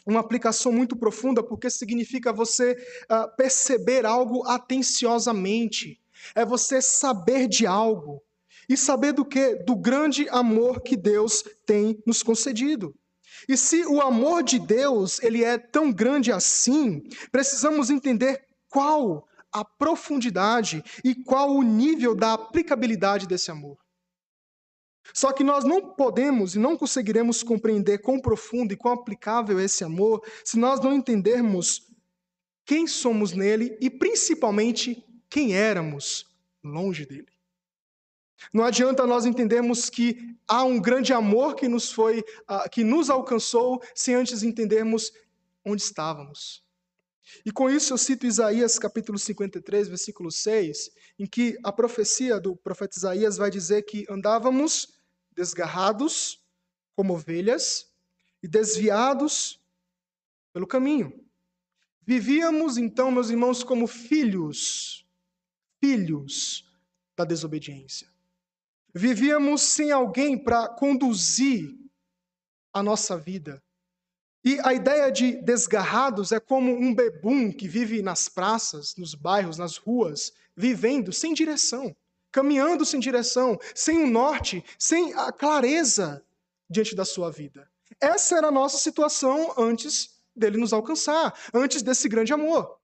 uma 0.06 0.22
aplicação 0.22 0.72
muito 0.72 0.96
profunda 0.96 1.44
porque 1.44 1.70
significa 1.70 2.32
você 2.32 2.74
uh, 3.04 3.36
perceber 3.36 4.06
algo 4.06 4.48
atenciosamente. 4.48 6.02
É 6.34 6.46
você 6.46 6.82
saber 6.82 7.48
de 7.48 7.68
algo. 7.68 8.24
E 8.70 8.76
saber 8.76 9.14
do 9.14 9.26
que? 9.26 9.56
Do 9.56 9.76
grande 9.76 10.28
amor 10.30 10.82
que 10.82 10.98
Deus 10.98 11.44
tem 11.66 12.02
nos 12.06 12.22
concedido. 12.22 12.94
E 13.48 13.56
se 13.56 13.86
o 13.86 14.02
amor 14.02 14.44
de 14.44 14.60
Deus 14.60 15.22
ele 15.22 15.44
é 15.44 15.58
tão 15.58 15.92
grande 15.92 16.32
assim, 16.32 17.04
precisamos 17.32 17.90
entender 17.90 18.46
qual 18.70 19.28
a 19.52 19.64
profundidade 19.64 20.84
e 21.04 21.16
qual 21.16 21.56
o 21.56 21.64
nível 21.64 22.16
da 22.16 22.34
aplicabilidade 22.34 23.28
desse 23.28 23.50
amor. 23.50 23.78
Só 25.14 25.32
que 25.32 25.44
nós 25.44 25.64
não 25.64 25.94
podemos 25.94 26.56
e 26.56 26.60
não 26.60 26.78
conseguiremos 26.78 27.42
compreender 27.42 28.00
quão 28.00 28.20
profundo 28.20 28.74
e 28.74 28.78
quão 28.78 28.94
aplicável 28.94 29.60
é 29.60 29.64
esse 29.64 29.84
amor 29.84 30.22
se 30.44 30.60
nós 30.60 30.82
não 30.82 30.94
entendermos 30.94 31.82
quem 32.66 32.86
somos 32.86 33.32
nele 33.32 33.78
e 33.80 33.90
principalmente 33.90 35.04
quem 35.30 35.56
éramos 35.56 36.26
longe 36.62 37.06
dele. 37.06 37.37
Não 38.54 38.64
adianta 38.64 39.06
nós 39.06 39.26
entendermos 39.26 39.90
que 39.90 40.36
há 40.48 40.64
um 40.64 40.80
grande 40.80 41.14
amor 41.14 41.56
que 41.56 41.68
nos 41.68 41.92
foi, 41.92 42.20
uh, 42.20 42.70
que 42.72 42.84
nos 42.84 43.10
alcançou, 43.10 43.82
sem 43.96 44.16
antes 44.16 44.44
entendermos 44.44 45.12
onde 45.66 45.82
estávamos. 45.82 46.64
E 47.46 47.52
com 47.52 47.70
isso 47.70 47.94
eu 47.94 47.98
cito 47.98 48.26
Isaías 48.26 48.80
capítulo 48.80 49.20
53, 49.20 49.90
versículo 49.90 50.32
6, 50.32 50.92
em 51.20 51.26
que 51.26 51.58
a 51.64 51.72
profecia 51.72 52.40
do 52.40 52.56
profeta 52.56 52.98
Isaías 52.98 53.38
vai 53.38 53.50
dizer 53.50 53.84
que 53.84 54.06
andávamos 54.10 54.98
desgarrados 55.34 56.42
como 56.96 57.14
ovelhas 57.14 57.92
e 58.42 58.48
desviados 58.48 59.62
pelo 60.54 60.66
caminho. 60.66 61.14
Vivíamos 62.02 62.78
então, 62.78 63.12
meus 63.12 63.30
irmãos, 63.30 63.64
como 63.64 63.86
filhos, 63.86 65.06
filhos 65.82 66.66
da 67.16 67.26
desobediência. 67.26 68.08
Vivíamos 68.94 69.62
sem 69.62 69.92
alguém 69.92 70.38
para 70.38 70.68
conduzir 70.68 71.76
a 72.74 72.82
nossa 72.82 73.18
vida. 73.18 73.62
E 74.44 74.60
a 74.64 74.74
ideia 74.74 75.12
de 75.12 75.42
desgarrados 75.42 76.32
é 76.32 76.40
como 76.40 76.72
um 76.72 76.94
bebum 76.94 77.52
que 77.52 77.68
vive 77.68 78.02
nas 78.02 78.30
praças, 78.30 78.96
nos 78.96 79.14
bairros, 79.14 79.58
nas 79.58 79.78
ruas, 79.78 80.32
vivendo 80.56 81.12
sem 81.12 81.34
direção, 81.34 81.96
caminhando 82.32 82.86
sem 82.86 83.00
direção, 83.00 83.60
sem 83.76 83.98
um 83.98 84.10
norte, 84.10 84.64
sem 84.80 85.14
a 85.14 85.32
clareza 85.32 86.24
diante 86.70 86.96
da 86.96 87.04
sua 87.04 87.32
vida. 87.32 87.70
Essa 88.00 88.38
era 88.38 88.48
a 88.48 88.52
nossa 88.52 88.78
situação 88.78 89.54
antes 89.58 90.18
dele 90.36 90.58
nos 90.58 90.72
alcançar, 90.72 91.38
antes 91.54 91.82
desse 91.82 92.08
grande 92.08 92.32
amor. 92.32 92.77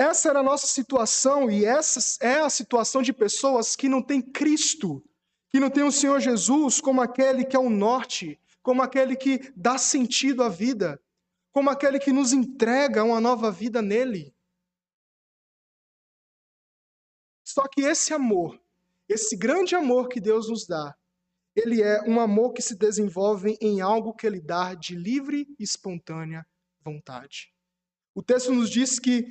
Essa 0.00 0.30
era 0.30 0.38
a 0.38 0.42
nossa 0.42 0.66
situação 0.66 1.50
e 1.50 1.62
essa 1.62 2.00
é 2.24 2.40
a 2.40 2.48
situação 2.48 3.02
de 3.02 3.12
pessoas 3.12 3.76
que 3.76 3.86
não 3.86 4.00
têm 4.00 4.22
Cristo, 4.22 5.04
que 5.50 5.60
não 5.60 5.68
têm 5.68 5.82
o 5.82 5.92
Senhor 5.92 6.18
Jesus 6.20 6.80
como 6.80 7.02
aquele 7.02 7.44
que 7.44 7.54
é 7.54 7.58
o 7.58 7.68
norte, 7.68 8.40
como 8.62 8.80
aquele 8.80 9.14
que 9.14 9.52
dá 9.54 9.76
sentido 9.76 10.42
à 10.42 10.48
vida, 10.48 10.98
como 11.52 11.68
aquele 11.68 11.98
que 11.98 12.14
nos 12.14 12.32
entrega 12.32 13.04
uma 13.04 13.20
nova 13.20 13.52
vida 13.52 13.82
nele. 13.82 14.34
Só 17.44 17.68
que 17.68 17.82
esse 17.82 18.14
amor, 18.14 18.58
esse 19.06 19.36
grande 19.36 19.74
amor 19.74 20.08
que 20.08 20.18
Deus 20.18 20.48
nos 20.48 20.66
dá, 20.66 20.96
ele 21.54 21.82
é 21.82 22.00
um 22.08 22.18
amor 22.18 22.54
que 22.54 22.62
se 22.62 22.74
desenvolve 22.74 23.58
em 23.60 23.82
algo 23.82 24.14
que 24.14 24.26
ele 24.26 24.40
dá 24.40 24.72
de 24.72 24.94
livre 24.94 25.46
e 25.58 25.62
espontânea 25.62 26.46
vontade. 26.82 27.52
O 28.14 28.22
texto 28.22 28.50
nos 28.54 28.70
diz 28.70 28.98
que 28.98 29.28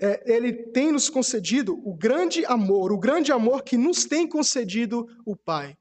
é, 0.00 0.22
ele 0.32 0.52
tem 0.52 0.90
nos 0.90 1.10
concedido 1.10 1.80
o 1.86 1.94
grande 1.94 2.44
amor, 2.46 2.90
o 2.90 2.98
grande 2.98 3.30
amor 3.30 3.62
que 3.62 3.76
nos 3.76 4.04
tem 4.04 4.26
concedido 4.26 5.06
o 5.26 5.36
Pai. 5.36 5.76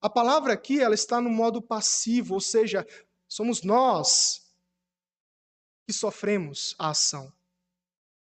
A 0.00 0.10
palavra 0.10 0.52
aqui 0.52 0.80
ela 0.80 0.94
está 0.94 1.20
no 1.20 1.30
modo 1.30 1.62
passivo, 1.62 2.34
ou 2.34 2.40
seja, 2.40 2.86
somos 3.28 3.62
nós 3.62 4.42
que 5.86 5.92
sofremos 5.92 6.74
a 6.78 6.90
ação. 6.90 7.32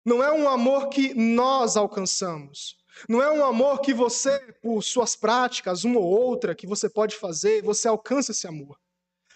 Não 0.04 0.24
é 0.24 0.32
um 0.32 0.50
amor 0.50 0.90
que 0.90 1.14
nós 1.14 1.78
alcançamos. 1.78 2.78
Não 3.08 3.22
é 3.22 3.32
um 3.32 3.46
amor 3.46 3.80
que 3.80 3.94
você, 3.94 4.40
por 4.62 4.82
suas 4.84 5.16
práticas, 5.16 5.84
uma 5.84 6.00
ou 6.00 6.06
outra, 6.06 6.56
que 6.56 6.68
você 6.68 6.90
pode 6.90 7.16
fazer, 7.16 7.64
você 7.64 7.88
alcança 7.88 8.32
esse 8.32 8.48
amor. 8.48 8.78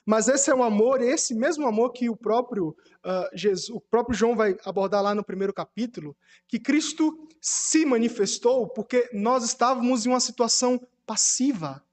Mas 0.05 0.27
esse 0.27 0.49
é 0.49 0.55
um 0.55 0.63
amor, 0.63 1.01
esse 1.01 1.33
mesmo 1.33 1.65
amor 1.65 1.93
que 1.93 2.09
o 2.09 2.15
próprio, 2.15 2.75
uh, 3.05 3.29
Jesus, 3.37 3.69
o 3.69 3.79
próprio 3.79 4.17
João 4.17 4.35
vai 4.35 4.55
abordar 4.65 5.01
lá 5.01 5.13
no 5.13 5.23
primeiro 5.23 5.53
capítulo, 5.53 6.15
que 6.47 6.59
Cristo 6.59 7.27
se 7.41 7.85
manifestou 7.85 8.67
porque 8.67 9.09
nós 9.13 9.43
estávamos 9.43 10.05
em 10.05 10.09
uma 10.09 10.19
situação 10.19 10.79
passiva. 11.05 11.83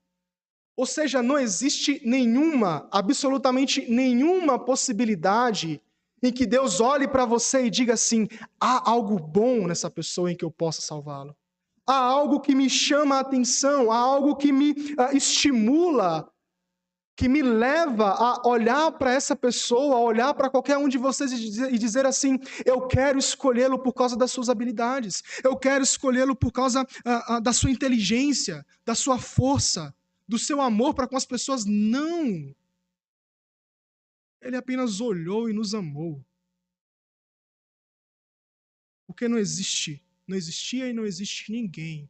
Ou 0.77 0.87
seja, 0.87 1.23
não 1.23 1.39
existe 1.39 2.01
nenhuma, 2.05 2.89
absolutamente 2.91 3.91
nenhuma 3.91 4.59
possibilidade 4.59 5.83
em 6.23 6.33
que 6.33 6.47
Deus 6.47 6.81
olhe 6.81 7.09
para 7.09 7.25
você 7.25 7.67
e 7.67 7.71
diga 7.71 7.95
assim: 7.95 8.29
há 8.59 8.89
algo 8.91 9.19
bom 9.19 9.67
nessa 9.67 9.91
pessoa 9.91 10.31
em 10.31 10.37
que 10.37 10.45
eu 10.45 10.51
possa 10.51 10.81
salvá-lo. 10.81 11.37
Há 11.87 11.97
algo 11.97 12.41
que 12.41 12.55
me 12.55 12.71
chama 12.71 13.17
a 13.17 13.21
atenção, 13.21 13.91
há 13.91 13.97
algo 13.97 14.37
que 14.37 14.53
me 14.53 14.71
uh, 14.71 15.15
estimula 15.15 16.31
que 17.21 17.29
me 17.29 17.43
leva 17.43 18.13
a 18.13 18.49
olhar 18.49 18.91
para 18.93 19.13
essa 19.13 19.37
pessoa, 19.37 19.97
a 19.97 20.01
olhar 20.01 20.33
para 20.33 20.49
qualquer 20.49 20.79
um 20.79 20.89
de 20.89 20.97
vocês 20.97 21.31
e 21.31 21.77
dizer, 21.79 22.07
assim: 22.07 22.39
eu 22.65 22.89
quero 22.89 23.19
escolhê-lo 23.19 23.79
por 23.79 23.93
causa 23.93 24.17
das 24.17 24.33
suas 24.33 24.49
habilidades, 24.49 25.23
eu 25.45 25.55
quero 25.55 25.85
escolhê-lo 25.85 26.35
por 26.35 26.51
causa 26.51 26.81
uh, 26.83 27.35
uh, 27.35 27.41
da 27.43 27.53
sua 27.53 27.71
inteligência, 27.71 28.65
da 28.87 28.95
sua 28.95 29.19
força, 29.19 29.95
do 30.27 30.39
seu 30.39 30.63
amor 30.63 30.95
para 30.95 31.07
com 31.07 31.15
as 31.15 31.27
pessoas. 31.27 31.67
Não! 31.67 32.57
Ele 34.41 34.57
apenas 34.57 34.99
olhou 34.99 35.51
e 35.51 35.53
nos 35.53 35.75
amou. 35.75 36.25
Porque 39.07 39.29
não 39.29 39.37
existe, 39.37 40.03
não 40.27 40.39
existia 40.39 40.89
e 40.89 40.95
não 40.95 41.05
existe 41.05 41.53
ninguém 41.53 42.09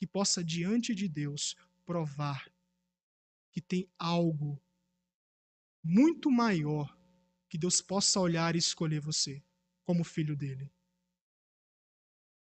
que 0.00 0.06
possa, 0.06 0.42
diante 0.42 0.96
de 0.96 1.06
Deus, 1.06 1.56
provar 1.86 2.51
que 3.52 3.60
tem 3.60 3.88
algo 3.98 4.60
muito 5.84 6.30
maior 6.30 6.96
que 7.48 7.58
Deus 7.58 7.80
possa 7.80 8.18
olhar 8.18 8.56
e 8.56 8.58
escolher 8.58 9.00
você 9.00 9.44
como 9.84 10.02
filho 10.02 10.34
dele. 10.34 10.72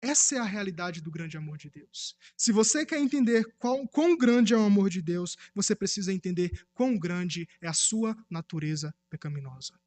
Essa 0.03 0.37
é 0.37 0.39
a 0.39 0.45
realidade 0.45 1.01
do 1.03 1.11
grande 1.11 1.37
amor 1.37 1.59
de 1.59 1.69
Deus. 1.69 2.17
Se 2.37 2.53
você 2.53 2.87
quer 2.87 2.99
entender 2.99 3.45
qual, 3.59 3.87
quão 3.89 4.17
grande 4.17 4.55
é 4.55 4.57
o 4.57 4.63
amor 4.63 4.89
de 4.89 5.03
Deus, 5.03 5.37
você 5.55 5.75
precisa 5.75 6.13
entender 6.13 6.67
quão 6.73 6.99
grande 6.99 7.47
é 7.61 7.69
a 7.69 7.75
sua 7.75 8.17
natureza 8.29 8.95
pecaminosa. 9.11 9.79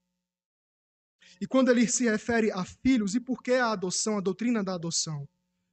E 1.41 1.48
quando 1.48 1.70
ele 1.70 1.88
se 1.88 2.03
refere 2.03 2.51
a 2.51 2.63
filhos, 2.63 3.15
e 3.15 3.20
por 3.20 3.41
que 3.41 3.53
a 3.53 3.72
adoção, 3.72 4.17
a 4.17 4.22
doutrina 4.22 4.63
da 4.63 4.75
adoção? 4.75 5.27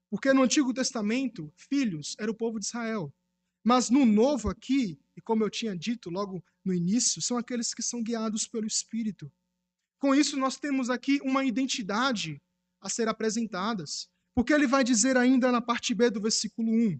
Porque 0.08 0.32
no 0.32 0.42
Antigo 0.42 0.72
Testamento, 0.72 1.52
filhos 1.54 2.16
era 2.18 2.30
o 2.30 2.34
povo 2.34 2.58
de 2.58 2.64
Israel. 2.64 3.12
Mas 3.62 3.90
no 3.90 4.06
Novo 4.06 4.48
aqui, 4.48 4.98
e 5.20 5.22
como 5.22 5.44
eu 5.44 5.50
tinha 5.50 5.76
dito 5.76 6.08
logo 6.08 6.42
no 6.64 6.72
início, 6.72 7.20
são 7.20 7.36
aqueles 7.36 7.74
que 7.74 7.82
são 7.82 8.02
guiados 8.02 8.48
pelo 8.48 8.66
Espírito. 8.66 9.30
Com 9.98 10.14
isso, 10.14 10.34
nós 10.38 10.56
temos 10.56 10.88
aqui 10.88 11.20
uma 11.22 11.44
identidade 11.44 12.40
a 12.80 12.88
ser 12.88 13.06
apresentadas. 13.06 14.08
Porque 14.34 14.54
ele 14.54 14.66
vai 14.66 14.82
dizer 14.82 15.18
ainda 15.18 15.52
na 15.52 15.60
parte 15.60 15.94
B 15.94 16.08
do 16.08 16.22
versículo 16.22 16.72
1: 16.72 16.98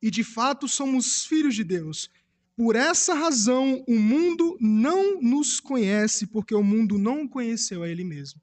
E 0.00 0.08
de 0.08 0.22
fato 0.22 0.68
somos 0.68 1.26
filhos 1.26 1.56
de 1.56 1.64
Deus. 1.64 2.08
Por 2.54 2.76
essa 2.76 3.12
razão, 3.12 3.84
o 3.88 3.98
mundo 3.98 4.56
não 4.60 5.20
nos 5.20 5.58
conhece, 5.58 6.28
porque 6.28 6.54
o 6.54 6.62
mundo 6.62 6.96
não 6.96 7.26
conheceu 7.26 7.82
a 7.82 7.88
ele 7.88 8.04
mesmo. 8.04 8.40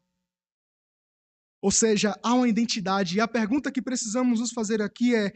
Ou 1.62 1.72
seja, 1.72 2.20
há 2.22 2.34
uma 2.34 2.50
identidade. 2.50 3.16
E 3.16 3.22
a 3.22 3.28
pergunta 3.30 3.72
que 3.72 3.82
precisamos 3.82 4.42
nos 4.42 4.52
fazer 4.52 4.82
aqui 4.82 5.16
é: 5.16 5.32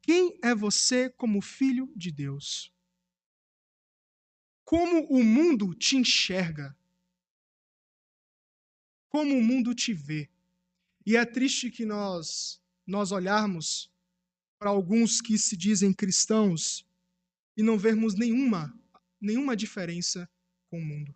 quem 0.00 0.38
é 0.42 0.54
você 0.54 1.10
como 1.10 1.42
filho 1.42 1.92
de 1.94 2.10
Deus? 2.10 2.72
Como 4.66 5.06
o 5.06 5.22
mundo 5.22 5.72
te 5.76 5.96
enxerga? 5.96 6.76
Como 9.08 9.38
o 9.38 9.40
mundo 9.40 9.72
te 9.72 9.94
vê? 9.94 10.28
E 11.06 11.16
é 11.16 11.24
triste 11.24 11.70
que 11.70 11.86
nós 11.86 12.60
nós 12.84 13.12
olharmos 13.12 13.88
para 14.58 14.70
alguns 14.70 15.20
que 15.20 15.38
se 15.38 15.56
dizem 15.56 15.92
cristãos 15.92 16.84
e 17.56 17.62
não 17.62 17.78
vermos 17.78 18.14
nenhuma 18.14 18.76
nenhuma 19.20 19.56
diferença 19.56 20.28
com 20.68 20.80
o 20.80 20.84
mundo. 20.84 21.14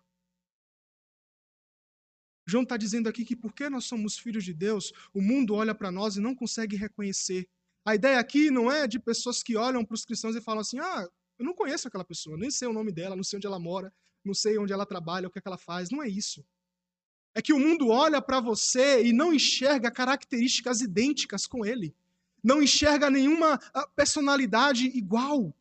João 2.47 2.63
está 2.63 2.77
dizendo 2.77 3.09
aqui 3.09 3.25
que 3.25 3.35
porque 3.35 3.69
nós 3.69 3.83
somos 3.83 4.17
filhos 4.17 4.45
de 4.45 4.53
Deus, 4.53 4.93
o 5.13 5.21
mundo 5.21 5.55
olha 5.55 5.75
para 5.75 5.91
nós 5.91 6.15
e 6.15 6.21
não 6.21 6.33
consegue 6.33 6.77
reconhecer. 6.77 7.49
A 7.85 7.95
ideia 7.95 8.17
aqui 8.17 8.49
não 8.49 8.71
é 8.71 8.87
de 8.87 8.97
pessoas 8.97 9.43
que 9.43 9.57
olham 9.57 9.83
para 9.83 9.95
os 9.95 10.05
cristãos 10.05 10.37
e 10.37 10.41
falam 10.41 10.61
assim: 10.61 10.79
ah, 10.79 11.09
eu 11.39 11.45
não 11.45 11.53
conheço 11.53 11.87
aquela 11.87 12.03
pessoa, 12.03 12.37
nem 12.37 12.51
sei 12.51 12.67
o 12.67 12.73
nome 12.73 12.91
dela, 12.91 13.15
não 13.15 13.23
sei 13.23 13.37
onde 13.37 13.47
ela 13.47 13.59
mora, 13.59 13.93
não 14.23 14.33
sei 14.33 14.57
onde 14.57 14.71
ela 14.71 14.85
trabalha, 14.85 15.27
o 15.27 15.31
que, 15.31 15.39
é 15.39 15.41
que 15.41 15.47
ela 15.47 15.57
faz. 15.57 15.89
Não 15.89 16.03
é 16.03 16.07
isso. 16.07 16.45
É 17.33 17.41
que 17.41 17.53
o 17.53 17.59
mundo 17.59 17.87
olha 17.87 18.21
para 18.21 18.39
você 18.39 19.03
e 19.03 19.13
não 19.13 19.33
enxerga 19.33 19.89
características 19.89 20.81
idênticas 20.81 21.47
com 21.47 21.65
ele. 21.65 21.95
Não 22.43 22.61
enxerga 22.61 23.09
nenhuma 23.09 23.59
ah, 23.73 23.87
personalidade 23.95 24.85
igual. 24.87 25.55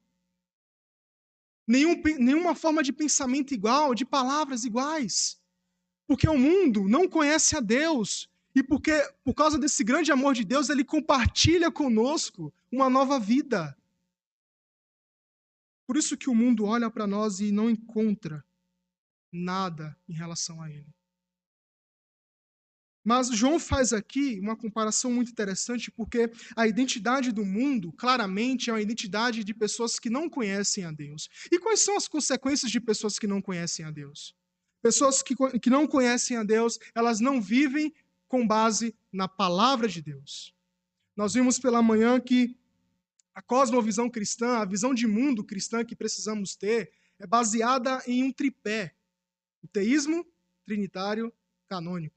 Nenhum, 1.67 2.03
nenhuma 2.19 2.55
forma 2.55 2.83
de 2.83 2.93
pensamento 2.93 3.55
igual, 3.55 3.95
de 3.95 4.05
palavras 4.05 4.65
iguais. 4.65 5.41
Porque 6.07 6.29
o 6.29 6.37
mundo 6.37 6.89
não 6.89 7.09
conhece 7.09 7.57
a 7.57 7.61
Deus. 7.61 8.29
E 8.55 8.63
porque, 8.63 8.93
por 9.23 9.35
causa 9.35 9.57
desse 9.57 9.85
grande 9.85 10.11
amor 10.11 10.35
de 10.35 10.45
Deus, 10.45 10.69
ele 10.69 10.85
compartilha 10.85 11.71
conosco 11.71 12.53
uma 12.73 12.91
nova 12.91 13.21
vida. 13.21 13.77
Por 15.91 15.97
isso 15.97 16.17
que 16.17 16.31
o 16.31 16.35
mundo 16.37 16.67
olha 16.67 16.89
para 16.89 17.05
nós 17.05 17.41
e 17.41 17.51
não 17.51 17.69
encontra 17.69 18.45
nada 19.33 19.99
em 20.09 20.13
relação 20.13 20.63
a 20.63 20.71
ele. 20.71 20.87
Mas 23.05 23.27
João 23.31 23.59
faz 23.59 23.93
aqui 23.93 24.39
uma 24.39 24.55
comparação 24.55 25.11
muito 25.11 25.33
interessante, 25.33 25.91
porque 25.91 26.31
a 26.55 26.69
identidade 26.69 27.33
do 27.33 27.45
mundo, 27.45 27.93
claramente, 27.95 28.71
é 28.71 28.73
uma 28.73 28.81
identidade 28.81 29.43
de 29.43 29.53
pessoas 29.53 29.99
que 29.99 30.09
não 30.09 30.31
conhecem 30.31 30.85
a 30.85 30.93
Deus. 30.93 31.29
E 31.51 31.59
quais 31.59 31.81
são 31.81 31.97
as 31.97 32.07
consequências 32.07 32.71
de 32.71 32.81
pessoas 32.81 33.19
que 33.19 33.27
não 33.27 33.43
conhecem 33.43 33.85
a 33.85 33.91
Deus? 33.91 34.33
Pessoas 34.81 35.25
que, 35.25 35.35
que 35.59 35.71
não 35.71 35.89
conhecem 35.89 36.37
a 36.37 36.45
Deus, 36.45 36.79
elas 36.95 37.19
não 37.19 37.43
vivem 37.43 37.93
com 38.29 38.47
base 38.47 38.95
na 39.13 39.27
palavra 39.27 39.89
de 39.89 40.01
Deus. 40.01 40.55
Nós 41.17 41.35
vimos 41.35 41.59
pela 41.59 41.83
manhã 41.83 42.21
que 42.21 42.57
a 43.41 43.43
cosmovisão 43.43 44.11
cristã, 44.11 44.59
a 44.59 44.67
visão 44.67 44.93
de 44.93 45.07
mundo 45.07 45.43
cristã 45.43 45.83
que 45.83 45.97
precisamos 45.97 46.55
ter, 46.55 46.93
é 47.19 47.27
baseada 47.27 48.03
em 48.07 48.23
um 48.23 48.31
tripé: 48.31 48.95
o 49.63 49.67
teísmo, 49.67 50.27
trinitário, 50.67 51.33
canônico. 51.67 52.15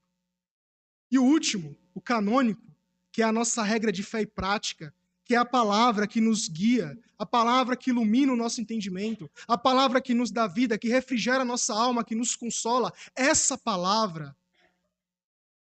E 1.10 1.18
o 1.18 1.24
último, 1.24 1.74
o 1.94 2.00
canônico, 2.00 2.62
que 3.10 3.22
é 3.22 3.24
a 3.24 3.32
nossa 3.32 3.62
regra 3.62 3.90
de 3.90 4.02
fé 4.02 4.20
e 4.20 4.26
prática, 4.26 4.94
que 5.24 5.34
é 5.34 5.38
a 5.38 5.46
palavra 5.46 6.06
que 6.06 6.20
nos 6.20 6.46
guia, 6.46 6.98
a 7.18 7.24
palavra 7.24 7.74
que 7.74 7.88
ilumina 7.88 8.32
o 8.32 8.36
nosso 8.36 8.60
entendimento, 8.60 9.30
a 9.48 9.56
palavra 9.56 10.02
que 10.02 10.12
nos 10.12 10.30
dá 10.30 10.46
vida, 10.46 10.76
que 10.76 10.88
refrigera 10.88 11.40
a 11.40 11.44
nossa 11.44 11.72
alma, 11.72 12.04
que 12.04 12.14
nos 12.14 12.36
consola. 12.36 12.92
Essa 13.14 13.56
palavra 13.56 14.36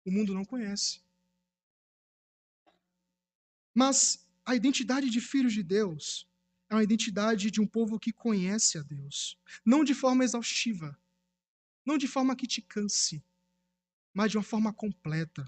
o 0.06 0.12
mundo 0.12 0.34
não 0.34 0.46
conhece. 0.46 1.02
Mas 3.74 4.29
a 4.50 4.56
identidade 4.56 5.10
de 5.10 5.22
filhos 5.22 5.54
de 5.54 5.64
Deus 5.64 6.28
é 6.70 6.76
uma 6.76 6.84
identidade 6.84 7.50
de 7.50 7.62
um 7.62 7.68
povo 7.68 8.00
que 8.00 8.12
conhece 8.12 8.78
a 8.78 8.82
Deus, 8.82 9.38
não 9.66 9.84
de 9.84 9.94
forma 9.94 10.24
exaustiva, 10.24 10.98
não 11.86 11.98
de 11.98 12.08
forma 12.08 12.36
que 12.36 12.48
te 12.48 12.62
canse, 12.62 13.24
mas 14.14 14.32
de 14.32 14.38
uma 14.38 14.44
forma 14.44 14.74
completa 14.74 15.48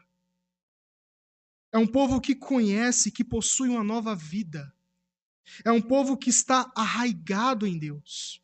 é 1.72 1.78
um 1.78 1.88
povo 1.88 2.20
que 2.20 2.36
conhece, 2.36 3.12
que 3.12 3.24
possui 3.24 3.70
uma 3.70 3.84
nova 3.84 4.14
vida. 4.14 4.74
É 5.64 5.72
um 5.72 5.82
povo 5.82 6.18
que 6.18 6.30
está 6.30 6.70
arraigado 6.76 7.66
em 7.66 7.78
Deus. 7.78 8.44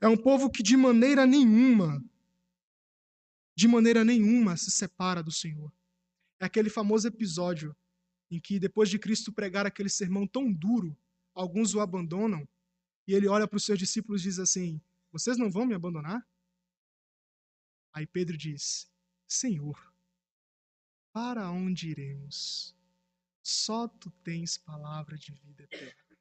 É 0.00 0.06
um 0.06 0.16
povo 0.16 0.48
que 0.48 0.62
de 0.62 0.76
maneira 0.76 1.26
nenhuma, 1.26 2.02
de 3.54 3.66
maneira 3.66 4.04
nenhuma 4.04 4.56
se 4.56 4.70
separa 4.70 5.22
do 5.22 5.32
Senhor. 5.32 5.72
É 6.38 6.44
aquele 6.44 6.70
famoso 6.70 7.08
episódio 7.08 7.74
em 8.30 8.40
que, 8.40 8.58
depois 8.58 8.88
de 8.90 8.98
Cristo 8.98 9.32
pregar 9.32 9.66
aquele 9.66 9.88
sermão 9.88 10.26
tão 10.26 10.52
duro, 10.52 10.96
alguns 11.34 11.74
o 11.74 11.80
abandonam 11.80 12.46
e 13.06 13.14
ele 13.14 13.26
olha 13.26 13.48
para 13.48 13.56
os 13.56 13.64
seus 13.64 13.78
discípulos 13.78 14.20
e 14.20 14.24
diz 14.24 14.38
assim: 14.38 14.80
Vocês 15.10 15.38
não 15.38 15.50
vão 15.50 15.64
me 15.64 15.74
abandonar? 15.74 16.26
Aí 17.92 18.06
Pedro 18.06 18.36
diz: 18.36 18.90
Senhor, 19.26 19.92
para 21.12 21.50
onde 21.50 21.88
iremos? 21.88 22.76
Só 23.42 23.88
tu 23.88 24.10
tens 24.22 24.58
palavra 24.58 25.16
de 25.16 25.32
vida 25.32 25.62
eterna. 25.62 26.18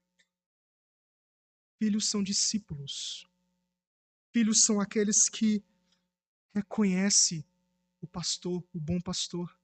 Filhos 1.78 2.10
são 2.10 2.24
discípulos. 2.24 3.28
Filhos 4.32 4.64
são 4.64 4.80
aqueles 4.80 5.28
que 5.28 5.64
reconhecem 6.54 7.46
o 8.02 8.08
pastor, 8.08 8.64
o 8.74 8.80
bom 8.80 9.00
pastor. 9.02 9.57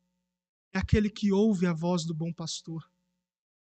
É 0.74 0.80
aquele 0.80 1.10
que 1.10 1.32
ouve 1.32 1.68
a 1.68 1.74
voz 1.74 2.04
do 2.04 2.14
bom 2.14 2.34
pastor. 2.34 2.90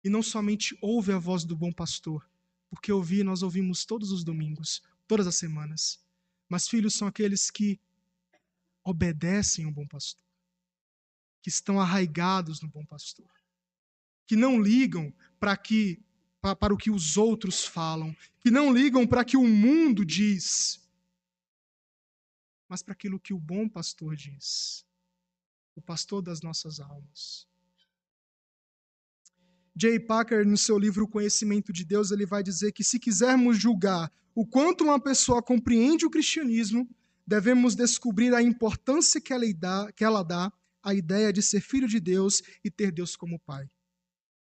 E 0.02 0.08
não 0.08 0.22
somente 0.22 0.76
ouve 0.80 1.12
a 1.12 1.18
voz 1.18 1.44
do 1.44 1.56
bom 1.56 1.72
pastor, 1.72 2.28
porque 2.68 2.92
ouvir 2.92 3.24
nós 3.24 3.42
ouvimos 3.42 3.84
todos 3.84 4.10
os 4.12 4.24
domingos, 4.24 4.82
todas 5.06 5.26
as 5.26 5.36
semanas. 5.36 6.04
Mas 6.48 6.68
filhos 6.68 6.94
são 6.94 7.08
aqueles 7.08 7.50
que 7.50 7.80
obedecem 8.84 9.66
o 9.66 9.72
bom 9.72 9.86
pastor 9.86 10.28
que 11.42 11.48
estão 11.48 11.80
arraigados 11.80 12.60
no 12.60 12.68
bom 12.68 12.84
pastor, 12.84 13.30
que 14.26 14.36
não 14.36 14.60
ligam 14.60 15.12
para 15.38 15.56
que 15.56 16.02
para 16.60 16.72
o 16.72 16.76
que 16.76 16.90
os 16.90 17.16
outros 17.16 17.64
falam, 17.64 18.16
que 18.40 18.50
não 18.50 18.72
ligam 18.72 19.06
para 19.06 19.24
que 19.24 19.36
o 19.36 19.46
mundo 19.46 20.04
diz, 20.04 20.80
mas 22.68 22.80
para 22.80 22.92
aquilo 22.92 23.18
que 23.18 23.34
o 23.34 23.40
bom 23.40 23.68
pastor 23.68 24.14
diz, 24.14 24.86
o 25.78 25.82
pastor 25.82 26.20
das 26.20 26.42
nossas 26.42 26.80
almas. 26.80 27.46
Jay 29.80 30.00
Packer, 30.00 30.44
no 30.44 30.56
seu 30.56 30.76
livro 30.76 31.04
O 31.04 31.08
Conhecimento 31.08 31.72
de 31.72 31.84
Deus, 31.84 32.10
ele 32.10 32.26
vai 32.26 32.42
dizer 32.42 32.72
que 32.72 32.82
se 32.82 32.98
quisermos 32.98 33.56
julgar 33.56 34.10
o 34.34 34.44
quanto 34.44 34.82
uma 34.82 34.98
pessoa 35.00 35.40
compreende 35.40 36.04
o 36.04 36.10
cristianismo, 36.10 36.88
devemos 37.24 37.76
descobrir 37.76 38.34
a 38.34 38.42
importância 38.42 39.20
que 39.20 39.32
ela 39.32 39.46
dá, 39.56 39.92
que 39.92 40.04
ela 40.04 40.24
dá 40.24 40.52
a 40.82 40.94
ideia 40.94 41.32
de 41.32 41.42
ser 41.42 41.60
filho 41.60 41.86
de 41.86 42.00
Deus 42.00 42.42
e 42.64 42.70
ter 42.70 42.90
Deus 42.90 43.14
como 43.14 43.38
Pai. 43.38 43.70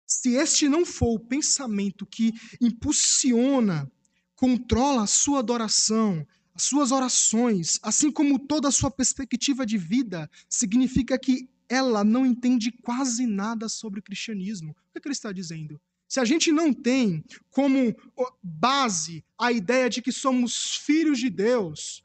Se 0.07 0.33
este 0.35 0.67
não 0.67 0.85
for 0.85 1.13
o 1.15 1.19
pensamento 1.19 2.03
que 2.05 2.33
impulsiona, 2.59 3.91
controla 4.35 5.03
a 5.03 5.07
sua 5.07 5.39
adoração, 5.39 6.25
as 6.53 6.63
suas 6.63 6.91
orações, 6.91 7.79
assim 7.81 8.11
como 8.11 8.39
toda 8.39 8.67
a 8.67 8.71
sua 8.71 8.91
perspectiva 8.91 9.65
de 9.65 9.77
vida, 9.77 10.29
significa 10.49 11.17
que 11.17 11.49
ela 11.69 12.03
não 12.03 12.25
entende 12.25 12.71
quase 12.71 13.25
nada 13.25 13.69
sobre 13.69 13.99
o 13.99 14.03
cristianismo. 14.03 14.71
O 14.71 14.73
que, 14.73 14.99
é 14.99 15.01
ele 15.05 15.13
está 15.13 15.31
dizendo? 15.31 15.79
Se 16.07 16.19
a 16.19 16.25
gente 16.25 16.51
não 16.51 16.73
tem 16.73 17.23
como 17.49 17.95
base 18.43 19.23
a 19.37 19.51
ideia 19.51 19.89
de 19.89 20.01
que 20.01 20.11
somos 20.11 20.75
filhos 20.75 21.19
de 21.19 21.29
Deus, 21.29 22.03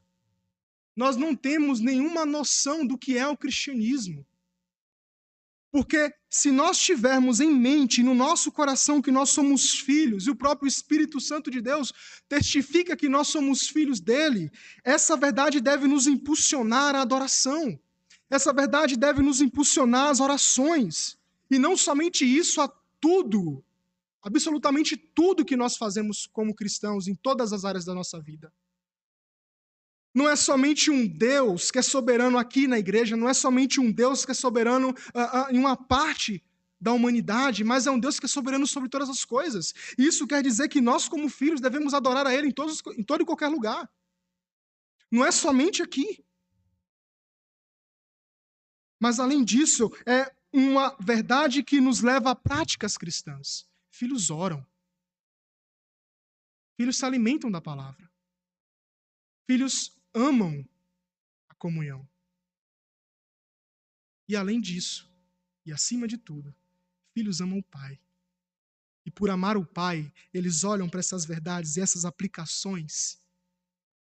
nós 0.94 1.16
não 1.16 1.35
temos 1.35 1.80
nenhuma 1.80 2.24
noção 2.24 2.87
do 2.87 2.96
que 2.96 3.18
é 3.18 3.26
o 3.26 3.37
cristianismo. 3.37 4.24
Porque 5.70 6.12
se 6.31 6.50
nós 6.50 6.79
tivermos 6.79 7.40
em 7.40 7.50
mente, 7.50 8.02
no 8.02 8.14
nosso 8.14 8.52
coração, 8.52 9.02
que 9.02 9.11
nós 9.11 9.31
somos 9.31 9.81
filhos, 9.81 10.26
e 10.26 10.31
o 10.31 10.37
próprio 10.37 10.68
Espírito 10.68 11.20
Santo 11.20 11.50
de 11.50 11.61
Deus 11.61 11.92
testifica 12.29 12.96
que 12.96 13.09
nós 13.09 13.29
somos 13.29 13.68
filhos 13.68 14.00
dele, 14.00 14.50
essa 14.85 15.16
verdade 15.16 15.61
deve 15.61 15.87
nos 15.87 16.07
impulsionar 16.07 16.94
à 16.94 17.02
adoração. 17.02 17.79
Essa 18.31 18.52
verdade 18.52 18.96
deve 18.96 19.22
nos 19.22 19.40
impulsionar 19.40 20.11
às 20.11 20.20
orações. 20.20 21.18
E 21.50 21.59
não 21.59 21.76
somente 21.76 22.24
isso, 22.24 22.61
a 22.61 22.68
tudo, 23.00 23.64
absolutamente 24.22 24.96
tudo 24.96 25.44
que 25.44 25.57
nós 25.57 25.76
fazemos 25.76 26.26
como 26.26 26.55
cristãos 26.55 27.07
em 27.07 27.14
todas 27.14 27.52
as 27.52 27.64
áreas 27.64 27.85
da 27.85 27.94
nossa 27.94 28.20
vida 28.20 28.52
não 30.16 30.26
é 30.26 30.35
somente 30.35 30.90
um 30.90 31.07
Deus 31.07 31.70
que 31.70 31.79
é 31.79 31.83
soberano 31.83 32.38
aqui 32.38 32.66
na 32.66 32.79
igreja, 32.79 33.14
não 33.18 33.29
é 33.29 33.35
somente 33.35 33.79
um 33.79 33.92
Deus 33.92 34.24
que 34.24 34.31
é 34.31 34.35
soberano 34.35 34.88
uh, 34.88 34.92
uh, 34.92 35.55
em 35.55 35.59
uma 35.59 35.76
parte 35.76 36.42
da 36.81 36.90
humanidade, 36.90 37.62
mas 37.62 37.87
é 37.87 37.90
um 37.90 38.00
Deus 38.00 38.18
que 38.18 38.24
é 38.24 38.29
soberano 38.29 38.66
sobre 38.66 38.88
todas 38.88 39.11
as 39.11 39.26
coisas. 39.26 39.74
Isso 39.98 40.26
quer 40.26 40.42
dizer 40.42 40.70
que 40.70 40.81
nós, 40.81 41.07
como 41.07 41.29
filhos, 41.29 41.61
devemos 41.61 41.92
adorar 41.92 42.26
a 42.26 42.35
Ele 42.35 42.48
em, 42.48 42.50
todos, 42.50 42.83
em 42.96 43.02
todo 43.02 43.20
e 43.20 43.26
qualquer 43.26 43.48
lugar. 43.48 43.90
Não 45.12 45.22
é 45.22 45.31
somente 45.31 45.83
aqui. 45.83 46.24
Mas, 48.98 49.20
além 49.20 49.44
disso, 49.44 49.92
é 50.07 50.35
uma 50.50 50.96
verdade 50.98 51.62
que 51.62 51.79
nos 51.79 52.00
leva 52.00 52.31
a 52.31 52.35
práticas 52.35 52.96
cristãs. 52.96 53.68
Filhos 53.90 54.31
oram. 54.31 54.66
Filhos 56.74 56.96
se 56.96 57.05
alimentam 57.05 57.50
da 57.50 57.61
palavra. 57.61 58.11
Filhos 59.46 59.95
amam 60.16 60.66
a 61.46 61.55
comunhão. 61.55 62.09
E 64.26 64.35
além 64.35 64.61
disso, 64.61 65.09
e 65.64 65.72
acima 65.72 66.09
de 66.09 66.16
tudo, 66.16 66.55
filhos 67.12 67.40
amam 67.40 67.59
o 67.59 67.62
Pai. 67.62 68.00
e 69.05 69.11
por 69.11 69.31
amar 69.31 69.57
o 69.57 69.64
Pai, 69.64 70.12
eles 70.35 70.64
olham 70.64 70.88
para 70.88 70.98
essas 70.98 71.24
verdades 71.24 71.76
e 71.76 71.81
essas 71.81 72.05
aplicações. 72.05 73.20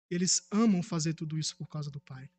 Eles 0.09 0.47
amam 0.49 0.81
fazer 0.81 1.13
tudo 1.13 1.37
isso 1.37 1.57
por 1.57 1.67
causa 1.67 1.91
do 1.91 1.99
Pai. 1.99 2.29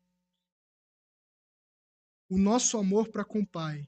O 2.27 2.39
nosso 2.39 2.75
amor 2.79 3.09
para 3.09 3.23
com 3.23 3.41
o 3.41 3.45
Pai 3.45 3.87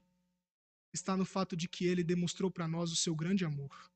está 0.92 1.16
no 1.16 1.24
fato 1.24 1.56
de 1.56 1.68
que 1.68 1.86
ele 1.86 2.04
demonstrou 2.04 2.52
para 2.52 2.68
nós 2.68 2.92
o 2.92 2.96
seu 2.96 3.16
grande 3.16 3.44
amor. 3.44 3.90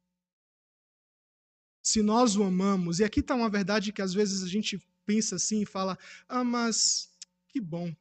Se 1.81 2.03
nós 2.03 2.35
o 2.35 2.43
amamos, 2.43 2.99
e 2.99 3.05
aqui 3.05 3.21
está 3.21 3.37
uma 3.37 3.49
verdade 3.49 3.93
que 3.93 4.03
às 4.03 4.13
vezes 4.13 4.43
a 4.43 4.49
gente 4.49 4.85
pensa 5.07 5.37
assim 5.37 5.63
e 5.63 5.67
fala: 5.67 5.99
ah, 6.29 6.45
mas 6.45 7.11
que 7.49 7.61
bom. 7.61 7.95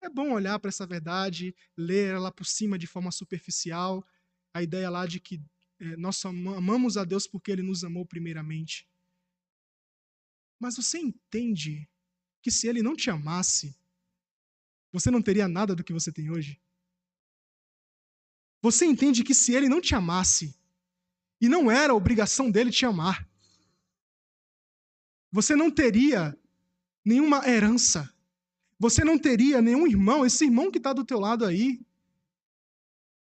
É 0.00 0.08
bom 0.08 0.32
olhar 0.32 0.58
para 0.58 0.68
essa 0.68 0.86
verdade, 0.86 1.56
ler 1.76 2.14
ela 2.14 2.30
por 2.30 2.44
cima 2.44 2.78
de 2.78 2.86
forma 2.86 3.10
superficial, 3.10 4.06
a 4.52 4.62
ideia 4.62 4.90
lá 4.90 5.06
de 5.06 5.18
que 5.18 5.42
é, 5.80 5.96
nós 5.96 6.22
amamos 6.24 6.96
a 6.96 7.04
Deus 7.04 7.26
porque 7.26 7.50
Ele 7.50 7.62
nos 7.62 7.82
amou 7.82 8.04
primeiramente. 8.04 8.86
Mas 10.60 10.76
você 10.76 10.98
entende 10.98 11.88
que 12.42 12.50
se 12.50 12.68
Ele 12.68 12.82
não 12.82 12.94
te 12.94 13.10
amasse, 13.10 13.74
você 14.92 15.10
não 15.10 15.22
teria 15.22 15.48
nada 15.48 15.74
do 15.74 15.82
que 15.82 15.92
você 15.92 16.12
tem 16.12 16.30
hoje? 16.30 16.60
Você 18.62 18.84
entende 18.84 19.24
que 19.24 19.34
se 19.34 19.52
Ele 19.54 19.68
não 19.68 19.80
te 19.80 19.94
amasse, 19.94 20.54
e 21.40 21.48
não 21.48 21.70
era 21.70 21.94
obrigação 21.94 22.50
dele 22.50 22.70
te 22.70 22.86
amar, 22.86 23.28
você 25.34 25.56
não 25.56 25.68
teria 25.68 26.38
nenhuma 27.04 27.44
herança, 27.44 28.08
você 28.78 29.02
não 29.02 29.18
teria 29.18 29.60
nenhum 29.60 29.84
irmão, 29.84 30.24
esse 30.24 30.44
irmão 30.44 30.70
que 30.70 30.78
está 30.78 30.92
do 30.92 31.04
teu 31.04 31.18
lado 31.18 31.44
aí, 31.44 31.80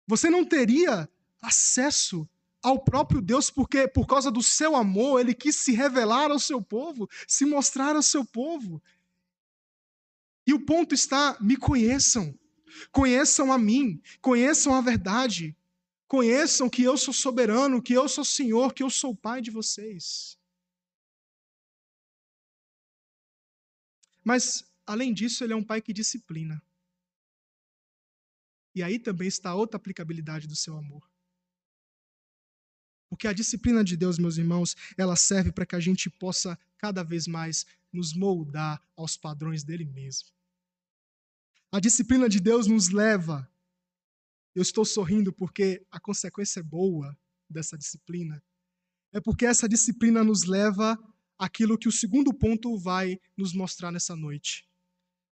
você 0.07 0.29
não 0.29 0.45
teria 0.45 1.09
acesso 1.40 2.29
ao 2.62 2.79
próprio 2.79 3.23
Deus, 3.23 3.51
porque 3.51 3.88
por 3.88 4.07
causa 4.07 4.31
do 4.31 4.43
seu 4.43 4.77
amor, 4.77 5.19
ele 5.19 5.33
quis 5.33 5.57
se 5.57 5.73
revelar 5.73 6.31
ao 6.31 6.38
seu 6.38 6.61
povo, 6.61 7.09
se 7.27 7.47
mostrar 7.47 7.97
ao 7.97 8.03
seu 8.03 8.23
povo. 8.23 8.83
E 10.47 10.53
o 10.53 10.61
ponto 10.61 10.95
está: 10.95 11.38
me 11.40 11.57
conheçam, 11.57 12.38
conheçam 12.93 13.51
a 13.51 13.57
mim, 13.57 13.99
conheçam 14.21 14.75
a 14.75 14.83
verdade, 14.83 15.57
conheçam 16.07 16.69
que 16.69 16.83
eu 16.83 16.99
sou 16.99 17.14
soberano, 17.14 17.81
que 17.81 17.95
eu 17.95 18.07
sou 18.11 18.27
Senhor, 18.27 18.75
que 18.75 18.83
eu 18.83 18.90
sou 18.90 19.17
Pai 19.17 19.40
de 19.40 19.51
vocês. 19.51 20.37
Mas, 24.25 24.65
além 24.87 25.13
disso, 25.13 25.45
ele 25.45 25.53
é 25.53 25.57
um 25.57 25.63
pai 25.63 25.83
que 25.83 25.93
disciplina. 25.93 26.61
E 28.75 28.83
aí 28.83 28.99
também 28.99 29.29
está 29.29 29.55
outra 29.55 29.77
aplicabilidade 29.77 30.49
do 30.49 30.57
seu 30.57 30.77
amor. 30.77 31.09
Porque 33.09 33.29
a 33.29 33.33
disciplina 33.33 33.85
de 33.85 33.97
Deus, 33.97 34.19
meus 34.19 34.39
irmãos, 34.39 34.75
ela 34.99 35.15
serve 35.15 35.53
para 35.53 35.67
que 35.67 35.77
a 35.77 35.81
gente 35.81 36.11
possa 36.11 36.59
cada 36.79 37.05
vez 37.05 37.29
mais 37.29 37.65
nos 37.93 38.13
moldar 38.13 38.83
aos 38.97 39.17
padrões 39.17 39.63
dele 39.63 39.85
mesmo. 39.85 40.29
A 41.71 41.79
disciplina 41.79 42.29
de 42.29 42.41
Deus 42.41 42.67
nos 42.67 42.89
leva. 42.89 43.49
Eu 44.55 44.63
estou 44.63 44.85
sorrindo 44.85 45.33
porque 45.33 45.87
a 45.91 46.01
consequência 46.01 46.61
é 46.61 46.63
boa 46.63 47.17
dessa 47.49 47.79
disciplina. 47.79 48.43
É 49.13 49.21
porque 49.21 49.47
essa 49.47 49.69
disciplina 49.69 50.25
nos 50.25 50.43
leva 50.43 50.99
àquilo 51.38 51.79
que 51.79 51.88
o 51.88 51.92
segundo 51.92 52.33
ponto 52.33 52.77
vai 52.79 53.18
nos 53.37 53.53
mostrar 53.53 53.90
nessa 53.90 54.14
noite. 54.16 54.66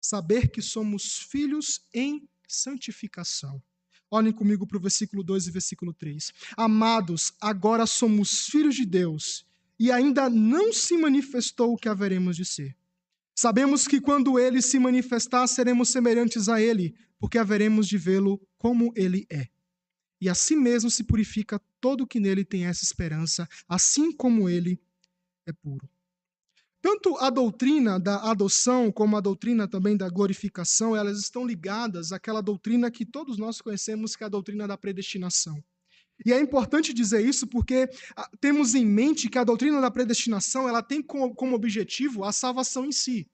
Saber 0.02 0.50
que 0.50 0.62
somos 0.62 1.18
filhos 1.20 1.82
em 1.94 2.28
santificação. 2.48 3.62
Olhem 4.10 4.34
comigo 4.34 4.68
para 4.68 4.78
o 4.78 4.82
versículo 4.82 5.24
2 5.24 5.48
e 5.48 5.52
versículo 5.52 5.94
3. 5.94 6.34
Amados, 6.58 7.34
agora 7.40 7.86
somos 7.86 8.48
filhos 8.48 8.76
de 8.76 8.86
Deus 8.86 9.46
e 9.80 9.92
ainda 9.92 10.30
não 10.30 10.74
se 10.74 10.98
manifestou 10.98 11.74
o 11.74 11.78
que 11.78 11.88
haveremos 11.88 12.36
de 12.36 12.46
ser. 12.46 12.76
Sabemos 13.34 13.88
que 13.88 14.02
quando 14.02 14.38
ele 14.38 14.62
se 14.62 14.78
manifestar, 14.78 15.48
seremos 15.48 15.90
semelhantes 15.90 16.50
a 16.50 16.62
ele, 16.62 16.94
porque 17.18 17.38
haveremos 17.38 17.88
de 17.88 17.98
vê-lo 17.98 18.40
como 18.58 18.94
ele 18.96 19.26
é. 19.32 19.48
E 20.20 20.30
assim 20.30 20.56
mesmo 20.56 20.92
se 20.92 21.04
purifica 21.04 21.60
todo 21.80 22.02
o 22.02 22.08
que 22.08 22.20
nele 22.20 22.46
tem 22.46 22.66
essa 22.66 22.84
esperança, 22.84 23.50
assim 23.68 24.12
como 24.12 24.48
ele 24.48 24.80
é 25.52 25.54
puro. 25.54 25.88
Tanto 26.82 27.16
a 27.18 27.30
doutrina 27.30 28.00
da 28.00 28.32
adoção 28.32 28.92
como 28.92 29.16
a 29.16 29.22
doutrina 29.22 29.68
também 29.68 29.96
da 29.96 30.10
glorificação, 30.10 30.96
elas 30.96 31.20
estão 31.20 31.46
ligadas 31.46 32.12
àquela 32.12 32.42
doutrina 32.42 32.90
que 32.90 33.06
todos 33.06 33.38
nós 33.38 33.62
conhecemos, 33.62 34.16
que 34.16 34.24
é 34.24 34.26
a 34.26 34.30
doutrina 34.30 34.68
da 34.68 34.76
predestinação. 34.76 35.64
E 36.26 36.34
é 36.34 36.40
importante 36.40 36.94
dizer 36.94 37.24
isso 37.26 37.48
porque 37.48 37.88
ah, 38.16 38.30
temos 38.40 38.74
em 38.74 38.86
mente 38.86 39.30
que 39.30 39.38
a 39.38 39.44
doutrina 39.44 39.80
da 39.80 39.92
predestinação 39.92 40.68
ela 40.68 40.82
tem 40.82 41.02
como 41.02 41.56
objetivo 41.56 42.24
a 42.24 42.32
salvação 42.32 42.86
em 42.86 42.92
si. 42.92 43.28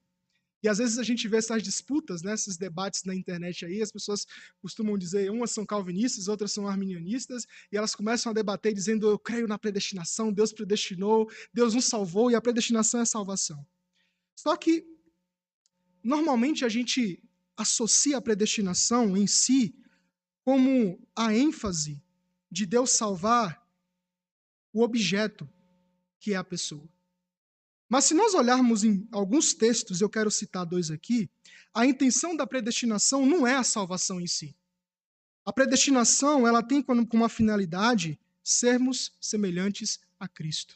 E 0.67 0.69
às 0.69 0.79
vezes 0.79 0.97
a 0.97 1.03
gente 1.03 1.29
vê 1.29 1.37
essas 1.37 1.63
disputas, 1.63 2.21
né, 2.21 2.33
esses 2.33 2.57
debates 2.57 3.05
na 3.05 3.15
internet 3.15 3.63
aí, 3.63 3.81
as 3.81 3.89
pessoas 3.89 4.25
costumam 4.61 4.97
dizer, 4.97 5.31
umas 5.31 5.51
são 5.51 5.65
calvinistas, 5.65 6.27
outras 6.27 6.51
são 6.51 6.67
arminianistas, 6.67 7.47
e 7.71 7.77
elas 7.77 7.95
começam 7.95 8.31
a 8.31 8.35
debater 8.35 8.73
dizendo, 8.73 9.09
eu 9.09 9.17
creio 9.17 9.47
na 9.47 9.57
predestinação, 9.57 10.29
Deus 10.29 10.51
predestinou, 10.51 11.31
Deus 11.53 11.73
nos 11.73 11.85
salvou, 11.85 12.29
e 12.29 12.35
a 12.35 12.41
predestinação 12.41 12.99
é 12.99 13.05
salvação. 13.05 13.65
Só 14.35 14.57
que, 14.57 14.85
normalmente 16.03 16.65
a 16.65 16.69
gente 16.69 17.23
associa 17.55 18.17
a 18.17 18.21
predestinação 18.21 19.15
em 19.15 19.25
si 19.25 19.73
como 20.43 20.99
a 21.15 21.33
ênfase 21.33 22.03
de 22.51 22.65
Deus 22.65 22.91
salvar 22.91 23.65
o 24.73 24.83
objeto 24.83 25.49
que 26.19 26.33
é 26.33 26.35
a 26.35 26.43
pessoa. 26.43 26.96
Mas 27.89 28.05
se 28.05 28.13
nós 28.13 28.33
olharmos 28.33 28.83
em 28.83 29.07
alguns 29.11 29.53
textos, 29.53 30.01
eu 30.01 30.09
quero 30.09 30.29
citar 30.29 30.65
dois 30.65 30.91
aqui, 30.91 31.29
a 31.73 31.85
intenção 31.85 32.35
da 32.35 32.45
predestinação 32.45 33.25
não 33.25 33.47
é 33.47 33.55
a 33.55 33.63
salvação 33.63 34.19
em 34.19 34.27
si. 34.27 34.55
A 35.45 35.53
predestinação, 35.53 36.45
ela 36.45 36.61
tem 36.61 36.81
como 36.81 37.07
uma 37.13 37.29
finalidade 37.29 38.19
sermos 38.43 39.13
semelhantes 39.21 39.99
a 40.19 40.27
Cristo. 40.27 40.75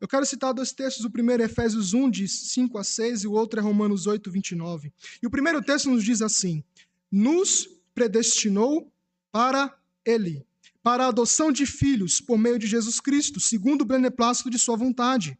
Eu 0.00 0.08
quero 0.08 0.26
citar 0.26 0.52
dois 0.52 0.72
textos, 0.72 1.04
o 1.04 1.10
primeiro 1.10 1.44
é 1.44 1.46
Efésios 1.46 1.94
1, 1.94 2.10
de 2.10 2.26
5 2.26 2.76
a 2.76 2.82
6, 2.82 3.22
e 3.22 3.28
o 3.28 3.32
outro 3.32 3.60
é 3.60 3.62
Romanos 3.62 4.08
8, 4.08 4.28
29. 4.32 4.92
E 5.22 5.26
o 5.26 5.30
primeiro 5.30 5.62
texto 5.62 5.88
nos 5.88 6.02
diz 6.02 6.20
assim: 6.20 6.64
Nos 7.08 7.68
predestinou 7.94 8.92
para 9.30 9.72
Ele, 10.04 10.44
para 10.82 11.04
a 11.04 11.08
adoção 11.08 11.52
de 11.52 11.64
filhos 11.66 12.20
por 12.20 12.36
meio 12.36 12.58
de 12.58 12.66
Jesus 12.66 12.98
Cristo, 12.98 13.38
segundo 13.38 13.82
o 13.82 13.86
beneplácito 13.86 14.50
de 14.50 14.58
Sua 14.58 14.76
vontade 14.76 15.38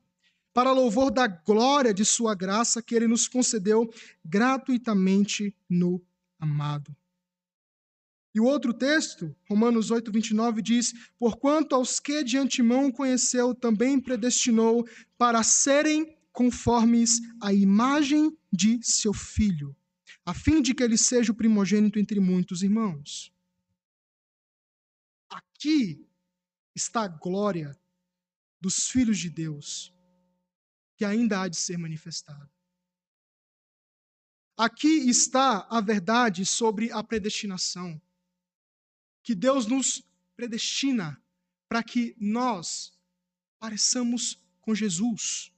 para 0.53 0.73
louvor 0.73 1.11
da 1.11 1.27
glória 1.27 1.95
de 1.95 2.05
Sua 2.05 2.35
graça 2.35 2.83
que 2.83 2.95
Ele 2.95 3.07
nos 3.07 3.27
concedeu 3.27 3.93
gratuitamente 4.25 5.55
no 5.69 6.05
amado. 6.39 6.95
E 8.35 8.41
o 8.41 8.45
outro 8.45 8.73
texto, 8.73 9.35
Romanos 9.49 9.91
8, 9.91 10.11
29, 10.11 10.63
diz: 10.63 10.93
Porquanto 11.19 11.75
aos 11.75 12.01
que 12.01 12.25
de 12.25 12.39
antemão 12.39 12.91
conheceu, 12.91 13.55
também 13.55 14.01
predestinou 14.01 14.87
para 15.19 15.43
serem 15.43 16.17
conformes 16.33 17.21
à 17.43 17.53
imagem 17.53 18.37
de 18.51 18.81
seu 18.83 19.13
filho, 19.13 19.77
a 20.25 20.33
fim 20.33 20.63
de 20.63 20.75
que 20.75 20.83
ele 20.83 20.97
seja 20.97 21.33
o 21.33 21.35
primogênito 21.35 21.99
entre 21.99 22.19
muitos 22.21 22.63
irmãos. 22.63 23.31
Aqui 25.29 26.07
está 26.75 27.03
a 27.03 27.09
glória 27.09 27.79
dos 28.59 28.89
filhos 28.89 29.19
de 29.19 29.29
Deus 29.29 29.93
que 31.03 31.05
ainda 31.05 31.43
há 31.43 31.49
de 31.49 31.57
ser 31.57 31.77
manifestado. 31.77 32.49
Aqui 34.57 35.11
está 35.11 35.67
a 35.69 35.81
verdade 35.81 36.47
sobre 36.47 36.93
a 36.93 37.03
predestinação. 37.03 38.01
Que 39.21 39.35
Deus 39.35 39.67
nos 39.67 40.07
predestina 40.37 41.21
para 41.69 41.83
que 41.83 42.15
nós 42.21 42.97
pareçamos 43.59 44.41
com 44.61 44.77
Jesus. 44.77 45.53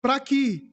Para 0.00 0.20
que 0.20 0.72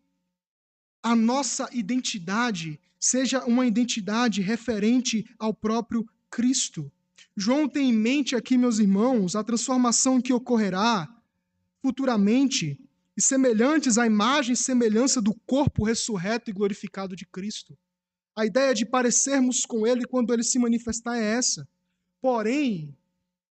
a 1.01 1.15
nossa 1.15 1.67
identidade 1.73 2.79
seja 2.99 3.43
uma 3.43 3.65
identidade 3.65 4.39
referente 4.39 5.27
ao 5.39 5.51
próprio 5.51 6.07
Cristo. 6.29 6.91
João 7.36 7.67
tem 7.67 7.89
em 7.89 7.93
mente 7.93 8.36
aqui, 8.36 8.55
meus 8.55 8.77
irmãos, 8.77 9.36
a 9.36 9.43
transformação 9.43 10.21
que 10.21 10.31
ocorrerá 10.31 11.12
futuramente 11.81 12.79
e 13.15 13.21
semelhantes 13.21 13.97
à 13.97 14.06
imagem 14.06 14.54
e 14.54 14.58
semelhança 14.58 15.21
do 15.21 15.34
corpo 15.45 15.84
ressurreto 15.84 16.49
e 16.49 16.54
glorificado 16.54 17.15
de 17.15 17.26
Cristo. 17.26 17.78
A 18.36 18.45
ideia 18.45 18.73
de 18.73 18.86
parecermos 18.86 19.65
com 19.65 19.86
Ele 19.86 20.06
quando 20.08 20.34
Ele 20.34 20.43
se 20.43 20.58
manifestar 20.58 21.17
é 21.17 21.23
essa. 21.23 21.67
Porém, 22.19 22.97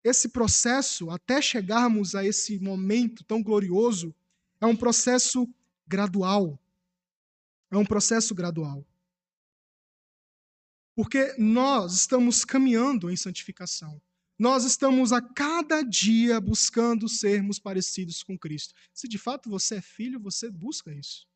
esse 0.03 0.31
processo, 0.31 1.11
até 1.11 1.43
chegarmos 1.43 2.15
a 2.15 2.25
esse 2.25 2.59
momento 2.59 3.23
tão 3.25 3.43
glorioso, 3.43 4.15
é 4.61 4.67
um 4.67 4.77
processo 4.77 5.47
gradual. 5.87 6.59
É 7.71 7.77
um 7.77 7.85
processo 7.85 8.35
gradual. 8.35 8.87
Porque 10.95 11.35
nós 11.39 11.95
estamos 11.95 12.45
caminhando 12.45 13.11
em 13.11 13.17
santificação. 13.17 14.01
Nós 14.41 14.65
estamos 14.65 15.13
a 15.13 15.21
cada 15.21 15.83
dia 15.83 16.41
buscando 16.41 17.11
sermos 17.11 17.59
parecidos 17.59 18.23
com 18.23 18.39
Cristo. 18.39 18.73
Se 18.91 19.07
de 19.07 19.19
fato 19.19 19.51
você 19.51 19.75
é 19.75 19.81
filho, 19.83 20.19
você 20.19 20.51
busca 20.51 20.91
isso. 20.95 21.29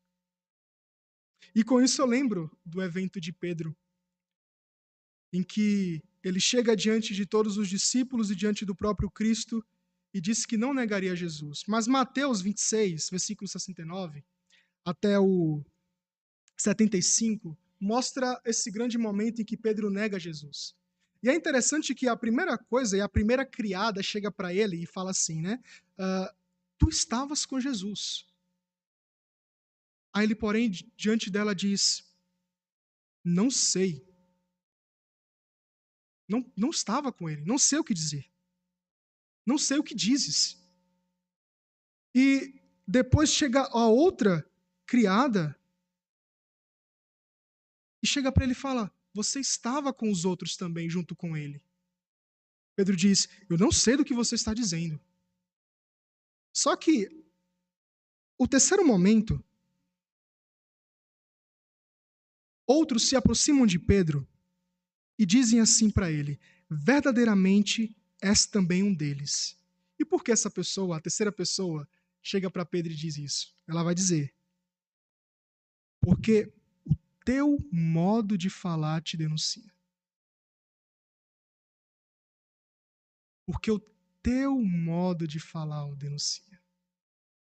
E 1.53 1.63
com 1.63 1.79
isso 1.79 2.01
eu 2.01 2.07
lembro 2.07 2.49
do 2.65 2.81
evento 2.81 3.21
de 3.21 3.31
Pedro, 3.31 3.77
em 5.31 5.43
que 5.43 6.01
ele 6.23 6.39
chega 6.39 6.75
diante 6.75 7.13
de 7.13 7.27
todos 7.27 7.57
os 7.59 7.69
discípulos 7.69 8.31
e 8.31 8.35
diante 8.35 8.65
do 8.65 8.75
próprio 8.75 9.11
Cristo 9.11 9.63
e 10.11 10.19
disse 10.19 10.47
que 10.47 10.57
não 10.57 10.73
negaria 10.73 11.15
Jesus. 11.15 11.63
Mas 11.67 11.85
Mateus 11.85 12.41
26, 12.41 13.11
versículo 13.11 13.47
69 13.47 14.25
até 14.83 15.19
o 15.19 15.63
75, 16.57 17.55
mostra 17.79 18.41
esse 18.43 18.71
grande 18.71 18.97
momento 18.97 19.43
em 19.43 19.45
que 19.45 19.55
Pedro 19.55 19.91
nega 19.91 20.19
Jesus. 20.19 20.73
E 21.25 21.29
é 21.29 21.33
interessante 21.33 21.95
que 21.95 22.07
a 22.07 22.15
primeira 22.15 22.55
coisa, 22.55 22.95
e 22.95 23.01
a 23.01 23.09
primeira 23.09 23.43
criada 23.43 24.03
chega 24.03 24.31
para 24.31 24.53
ele 24.53 24.83
e 24.83 24.85
fala 24.85 25.09
assim, 25.09 25.41
né? 25.41 25.59
Uh, 25.97 26.31
tu 26.77 26.87
estavas 26.87 27.47
com 27.47 27.59
Jesus. 27.59 28.27
Aí 30.13 30.23
ele, 30.23 30.35
porém, 30.35 30.69
diante 30.95 31.31
dela 31.31 31.55
diz: 31.55 32.07
Não 33.23 33.49
sei. 33.49 34.07
Não, 36.29 36.45
não 36.55 36.69
estava 36.69 37.11
com 37.11 37.27
ele, 37.27 37.43
não 37.43 37.57
sei 37.57 37.79
o 37.79 37.83
que 37.83 37.95
dizer. 37.95 38.31
Não 39.43 39.57
sei 39.57 39.79
o 39.79 39.83
que 39.83 39.95
dizes. 39.95 40.63
E 42.13 42.61
depois 42.87 43.31
chega 43.31 43.61
a 43.61 43.87
outra 43.87 44.47
criada 44.85 45.59
e 48.03 48.05
chega 48.05 48.31
para 48.31 48.43
ele 48.43 48.53
e 48.53 48.55
fala: 48.55 48.94
você 49.15 49.39
estava 49.39 49.93
com 49.93 50.11
os 50.11 50.25
outros 50.25 50.57
também 50.57 50.89
junto 50.89 51.15
com 51.15 51.37
ele. 51.37 51.63
Pedro 52.75 52.97
diz: 52.97 53.29
Eu 53.49 53.57
não 53.57 53.71
sei 53.71 53.95
do 53.95 54.03
que 54.03 54.13
você 54.13 54.35
está 54.35 54.53
dizendo. 54.53 54.99
Só 56.53 56.75
que 56.75 57.07
o 58.37 58.45
terceiro 58.45 58.85
momento, 58.85 59.41
outros 62.67 63.07
se 63.07 63.15
aproximam 63.15 63.65
de 63.65 63.79
Pedro 63.79 64.27
e 65.17 65.25
dizem 65.25 65.61
assim 65.61 65.89
para 65.89 66.11
ele: 66.11 66.37
Verdadeiramente 66.69 67.95
és 68.21 68.45
também 68.45 68.83
um 68.83 68.93
deles. 68.93 69.57
E 69.97 70.03
por 70.03 70.25
que 70.25 70.33
essa 70.33 70.51
pessoa, 70.51 70.97
a 70.97 71.01
terceira 71.01 71.31
pessoa, 71.31 71.87
chega 72.21 72.51
para 72.51 72.65
Pedro 72.65 72.91
e 72.91 72.95
diz 72.97 73.17
isso? 73.17 73.55
Ela 73.65 73.81
vai 73.81 73.95
dizer: 73.95 74.35
Porque 76.01 76.53
teu 77.25 77.57
modo 77.71 78.37
de 78.37 78.49
falar 78.49 79.01
te 79.01 79.17
denuncia. 79.17 79.73
Porque 83.45 83.69
o 83.69 83.79
teu 84.21 84.59
modo 84.61 85.27
de 85.27 85.39
falar 85.39 85.85
o 85.85 85.95
denuncia. 85.95 86.63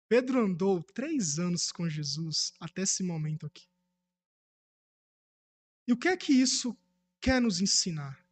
Pedro 0.08 0.46
andou 0.46 0.84
três 0.84 1.40
anos 1.40 1.72
com 1.72 1.90
Jesus 1.90 2.54
até 2.60 2.84
esse 2.84 3.04
momento 3.04 3.46
aqui. 3.46 3.68
E 5.88 5.94
o 5.94 5.98
que 5.98 6.08
é 6.08 6.18
que 6.18 6.34
isso 6.34 6.78
quer 7.20 7.42
nos 7.42 7.60
ensinar? 7.62 8.24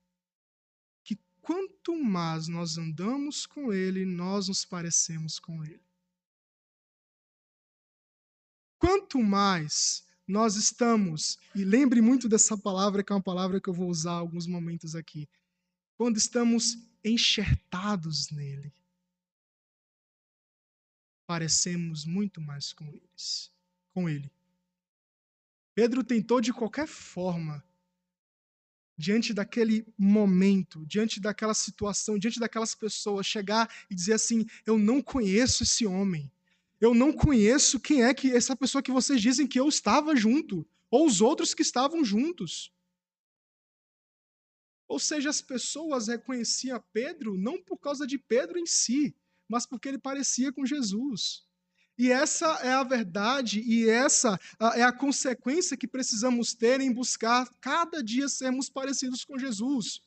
Que 1.03 1.15
quanto 1.41 1.95
mais 1.95 2.47
nós 2.47 2.77
andamos 2.77 3.45
com 3.45 3.73
Ele, 3.73 4.05
nós 4.05 4.47
nos 4.47 4.65
parecemos 4.65 5.39
com 5.39 5.63
Ele. 5.63 5.83
Quanto 8.77 9.19
mais 9.19 10.08
nós 10.29 10.55
estamos, 10.55 11.39
e 11.55 11.65
lembre 11.65 12.01
muito 12.01 12.29
dessa 12.29 12.55
palavra, 12.55 13.03
que 13.03 13.11
é 13.11 13.15
uma 13.15 13.21
palavra 13.21 13.59
que 13.59 13.67
eu 13.67 13.73
vou 13.73 13.89
usar 13.89 14.11
alguns 14.11 14.45
momentos 14.45 14.93
aqui, 14.93 15.27
quando 15.97 16.17
estamos 16.17 16.77
enxertados 17.03 18.29
nele, 18.29 18.71
parecemos 21.25 22.05
muito 22.05 22.39
mais 22.39 22.71
com 22.71 22.85
eles, 22.93 23.51
com 23.91 24.07
ele. 24.07 24.31
Pedro 25.73 26.03
tentou 26.03 26.39
de 26.39 26.53
qualquer 26.53 26.87
forma, 26.87 27.63
diante 28.95 29.33
daquele 29.33 29.83
momento, 29.97 30.85
diante 30.85 31.19
daquela 31.19 31.55
situação, 31.55 32.19
diante 32.19 32.39
daquelas 32.39 32.75
pessoas, 32.75 33.25
chegar 33.25 33.67
e 33.89 33.95
dizer 33.95 34.13
assim: 34.13 34.45
Eu 34.63 34.77
não 34.77 35.01
conheço 35.01 35.63
esse 35.63 35.87
homem 35.87 36.31
eu 36.79 36.93
não 36.93 37.11
conheço 37.11 37.79
quem 37.79 38.03
é 38.03 38.13
que 38.13 38.31
essa 38.31 38.55
pessoa 38.55 38.81
que 38.81 38.91
vocês 38.91 39.21
dizem 39.21 39.47
que 39.47 39.59
eu 39.59 39.67
estava 39.67 40.15
junto, 40.15 40.67
ou 40.89 41.05
os 41.05 41.21
outros 41.21 41.53
que 41.53 41.61
estavam 41.61 42.03
juntos. 42.03 42.71
Ou 44.87 44.99
seja, 44.99 45.29
as 45.29 45.41
pessoas 45.41 46.07
reconheciam 46.07 46.83
Pedro 46.91 47.37
não 47.37 47.61
por 47.61 47.77
causa 47.77 48.07
de 48.07 48.17
Pedro 48.17 48.57
em 48.57 48.65
si, 48.65 49.15
mas 49.47 49.65
porque 49.65 49.87
ele 49.87 49.99
parecia 49.99 50.51
com 50.51 50.65
Jesus. 50.65 51.43
E 51.97 52.11
essa 52.11 52.47
é 52.63 52.71
a 52.71 52.83
verdade 52.83 53.59
e 53.59 53.89
essa 53.89 54.39
é 54.73 54.83
a 54.83 54.91
consequência 54.91 55.75
que 55.75 55.87
precisamos 55.87 56.53
ter 56.53 56.79
em 56.79 56.93
buscar 56.93 57.47
cada 57.59 58.01
dia 58.01 58.29
sermos 58.29 58.69
parecidos 58.69 59.25
com 59.25 59.37
Jesus. 59.37 59.99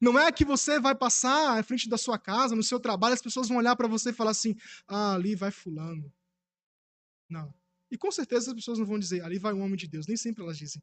Não 0.00 0.18
é 0.18 0.30
que 0.32 0.44
você 0.44 0.78
vai 0.78 0.94
passar 0.94 1.58
à 1.58 1.62
frente 1.62 1.88
da 1.88 1.98
sua 1.98 2.18
casa, 2.18 2.56
no 2.56 2.62
seu 2.62 2.80
trabalho, 2.80 3.14
as 3.14 3.20
pessoas 3.20 3.48
vão 3.48 3.58
olhar 3.58 3.76
para 3.76 3.88
você 3.88 4.10
e 4.10 4.14
falar 4.14 4.30
assim: 4.30 4.56
ah, 4.86 5.14
ali 5.14 5.34
vai 5.34 5.50
Fulano. 5.50 6.10
Não. 7.30 7.54
E 7.90 7.96
com 7.96 8.10
certeza 8.10 8.50
as 8.50 8.56
pessoas 8.56 8.78
não 8.78 8.86
vão 8.86 8.98
dizer, 8.98 9.22
ali 9.24 9.38
vai 9.38 9.52
um 9.52 9.62
homem 9.62 9.76
de 9.76 9.86
Deus. 9.86 10.06
Nem 10.06 10.16
sempre 10.16 10.42
elas 10.42 10.58
dizem. 10.58 10.82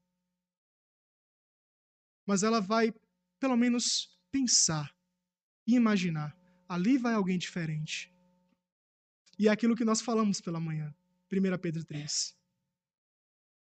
Mas 2.25 2.43
ela 2.43 2.59
vai, 2.59 2.93
pelo 3.39 3.55
menos, 3.55 4.17
pensar 4.31 4.93
e 5.65 5.75
imaginar. 5.75 6.35
Ali 6.67 6.97
vai 6.97 7.13
alguém 7.13 7.37
diferente. 7.37 8.13
E 9.37 9.47
é 9.47 9.51
aquilo 9.51 9.75
que 9.75 9.85
nós 9.85 10.01
falamos 10.01 10.41
pela 10.41 10.59
manhã. 10.59 10.93
1 11.31 11.57
Pedro 11.59 11.83
3. 11.83 12.35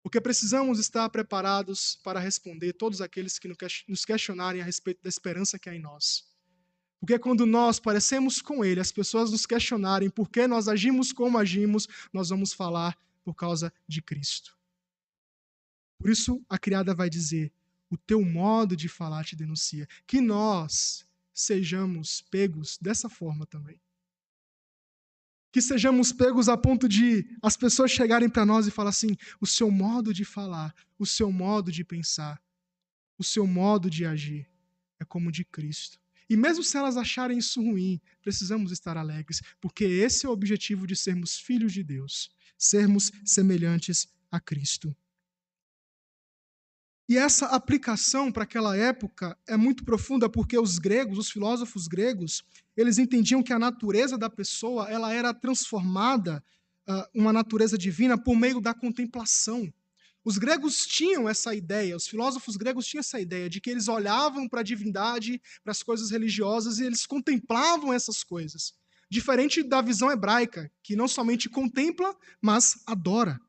Porque 0.04 0.22
precisamos 0.22 0.80
estar 0.80 1.10
preparados 1.10 1.96
para 2.04 2.20
responder 2.20 2.74
todos 2.74 3.02
aqueles 3.02 3.40
que 3.40 3.48
nos 3.88 4.06
questionarem 4.06 4.62
a 4.62 4.66
respeito 4.66 5.02
da 5.02 5.10
esperança 5.10 5.58
que 5.58 5.70
há 5.70 5.76
em 5.76 5.82
nós. 5.82 6.35
Porque 7.06 7.20
quando 7.20 7.46
nós 7.46 7.80
parecemos 7.80 8.42
com 8.42 8.66
Ele, 8.66 8.80
as 8.80 8.92
pessoas 8.92 9.30
nos 9.30 9.46
questionarem 9.46 10.10
por 10.10 10.28
que 10.28 10.48
nós 10.48 10.68
agimos 10.68 11.14
como 11.14 11.38
agimos, 11.38 11.88
nós 12.12 12.30
vamos 12.30 12.52
falar 12.52 12.98
por 13.24 13.36
causa 13.36 13.72
de 13.88 14.02
Cristo. 14.02 14.58
Por 16.00 16.10
isso, 16.10 16.44
a 16.50 16.58
criada 16.58 16.96
vai 16.96 17.08
dizer: 17.08 17.54
o 17.92 17.96
teu 17.96 18.26
modo 18.26 18.76
de 18.76 18.90
falar 18.90 19.24
te 19.24 19.36
denuncia. 19.36 19.88
Que 20.08 20.20
nós 20.20 21.06
sejamos 21.32 22.24
pegos 22.24 22.80
dessa 22.82 23.08
forma 23.08 23.46
também. 23.46 23.80
Que 25.52 25.62
sejamos 25.62 26.12
pegos 26.12 26.50
a 26.50 26.58
ponto 26.58 26.90
de 26.90 27.38
as 27.40 27.56
pessoas 27.56 27.92
chegarem 27.92 28.32
para 28.32 28.48
nós 28.48 28.66
e 28.66 28.72
falar 28.72 28.90
assim: 28.90 29.16
o 29.40 29.46
seu 29.46 29.70
modo 29.70 30.12
de 30.12 30.26
falar, 30.26 30.74
o 30.98 31.06
seu 31.06 31.32
modo 31.32 31.72
de 31.72 31.84
pensar, 31.84 32.42
o 33.16 33.24
seu 33.24 33.46
modo 33.46 33.92
de 33.92 34.08
agir 34.08 34.50
é 35.00 35.06
como 35.06 35.30
o 35.30 35.32
de 35.32 35.46
Cristo. 35.46 36.04
E 36.30 36.36
mesmo 36.36 36.64
se 36.64 36.78
elas 36.78 36.98
acharem 36.98 37.38
isso 37.38 37.62
ruim, 37.62 38.02
precisamos 38.22 38.72
estar 38.72 38.98
alegres, 38.98 39.42
porque 39.62 39.84
esse 39.84 40.26
é 40.26 40.30
o 40.30 40.32
objetivo 40.32 40.88
de 40.88 40.96
sermos 40.96 41.38
filhos 41.38 41.72
de 41.72 41.84
Deus, 41.84 42.32
sermos 42.58 43.12
semelhantes 43.24 44.08
a 44.32 44.40
Cristo. 44.40 44.96
E 47.08 47.18
essa 47.18 47.48
aplicação 47.48 48.32
para 48.32 48.44
aquela 48.44 48.76
época 48.76 49.38
é 49.48 49.56
muito 49.56 49.84
profunda, 49.86 50.28
porque 50.28 50.58
os 50.58 50.80
gregos, 50.80 51.20
os 51.20 51.30
filósofos 51.30 51.88
gregos, 51.88 52.44
eles 52.76 52.98
entendiam 52.98 53.44
que 53.44 53.54
a 53.54 53.60
natureza 53.60 54.18
da 54.18 54.30
pessoa 54.30 54.90
ela 54.90 55.14
era 55.14 55.32
transformada, 55.32 56.44
uh, 56.90 57.04
uma 57.14 57.32
natureza 57.32 57.78
divina, 57.78 58.18
por 58.18 58.36
meio 58.36 58.60
da 58.60 58.74
contemplação. 58.74 59.72
Os 60.26 60.40
gregos 60.40 60.88
tinham 60.88 61.30
essa 61.30 61.54
ideia, 61.54 61.96
os 61.96 62.08
filósofos 62.08 62.58
gregos 62.58 62.88
tinham 62.88 63.02
essa 63.02 63.20
ideia 63.20 63.48
de 63.48 63.62
que 63.62 63.70
eles 63.70 63.88
olhavam 63.88 64.50
para 64.50 64.62
a 64.62 64.64
divindade, 64.64 65.40
para 65.64 65.70
as 65.70 65.84
coisas 65.84 66.10
religiosas 66.10 66.80
e 66.80 66.84
eles 66.84 67.06
contemplavam 67.06 67.94
essas 67.94 68.24
coisas. 68.24 68.74
Diferente 69.08 69.62
da 69.62 69.84
visão 69.84 70.12
hebraica, 70.12 70.72
que 70.82 70.96
não 70.96 71.08
somente 71.08 71.48
contempla, 71.48 72.18
mas 72.42 72.82
adora. 72.88 73.40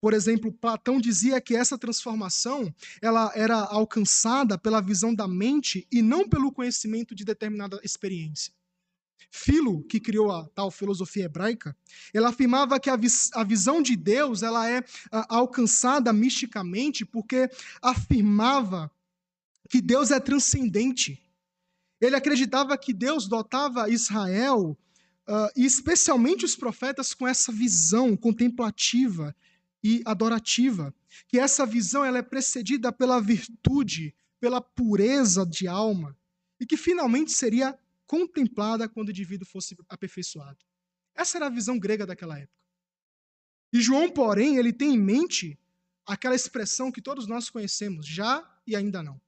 Por 0.00 0.14
exemplo, 0.14 0.52
Platão 0.52 1.00
dizia 1.00 1.40
que 1.40 1.56
essa 1.56 1.76
transformação 1.76 2.72
ela 3.02 3.32
era 3.34 3.56
alcançada 3.56 4.56
pela 4.56 4.80
visão 4.80 5.12
da 5.12 5.26
mente 5.26 5.88
e 5.90 6.02
não 6.02 6.28
pelo 6.28 6.52
conhecimento 6.52 7.16
de 7.16 7.24
determinada 7.24 7.80
experiência. 7.82 8.54
Filo, 9.30 9.82
que 9.84 10.00
criou 10.00 10.30
a 10.32 10.46
tal 10.48 10.70
filosofia 10.70 11.24
hebraica, 11.24 11.76
ele 12.12 12.24
afirmava 12.24 12.80
que 12.80 12.88
a, 12.88 12.96
vis 12.96 13.30
a 13.34 13.44
visão 13.44 13.82
de 13.82 13.96
Deus 13.96 14.42
ela 14.42 14.68
é 14.68 14.82
a, 15.10 15.36
alcançada 15.36 16.12
misticamente 16.12 17.04
porque 17.04 17.50
afirmava 17.82 18.90
que 19.68 19.80
Deus 19.80 20.10
é 20.10 20.20
transcendente. 20.20 21.22
Ele 22.00 22.16
acreditava 22.16 22.76
que 22.78 22.92
Deus 22.92 23.26
dotava 23.26 23.90
Israel, 23.90 24.76
uh, 25.28 25.50
e 25.56 25.64
especialmente 25.64 26.44
os 26.44 26.54
profetas, 26.54 27.14
com 27.14 27.26
essa 27.26 27.50
visão 27.50 28.16
contemplativa 28.16 29.34
e 29.82 30.02
adorativa. 30.04 30.94
Que 31.28 31.38
essa 31.38 31.64
visão 31.64 32.04
ela 32.04 32.18
é 32.18 32.22
precedida 32.22 32.92
pela 32.92 33.20
virtude, 33.20 34.14
pela 34.38 34.60
pureza 34.60 35.46
de 35.46 35.66
alma, 35.66 36.16
e 36.60 36.66
que 36.66 36.76
finalmente 36.76 37.32
seria 37.32 37.76
contemplada 38.06 38.88
quando 38.88 39.08
o 39.08 39.10
indivíduo 39.10 39.46
fosse 39.46 39.76
aperfeiçoado. 39.88 40.58
Essa 41.14 41.38
era 41.38 41.46
a 41.46 41.50
visão 41.50 41.78
grega 41.78 42.06
daquela 42.06 42.38
época. 42.38 42.56
E 43.72 43.80
João, 43.80 44.10
porém, 44.10 44.56
ele 44.56 44.72
tem 44.72 44.94
em 44.94 44.98
mente 44.98 45.58
aquela 46.06 46.34
expressão 46.34 46.92
que 46.92 47.02
todos 47.02 47.26
nós 47.26 47.50
conhecemos, 47.50 48.06
já 48.06 48.48
e 48.66 48.76
ainda 48.76 49.02
não. 49.02 49.20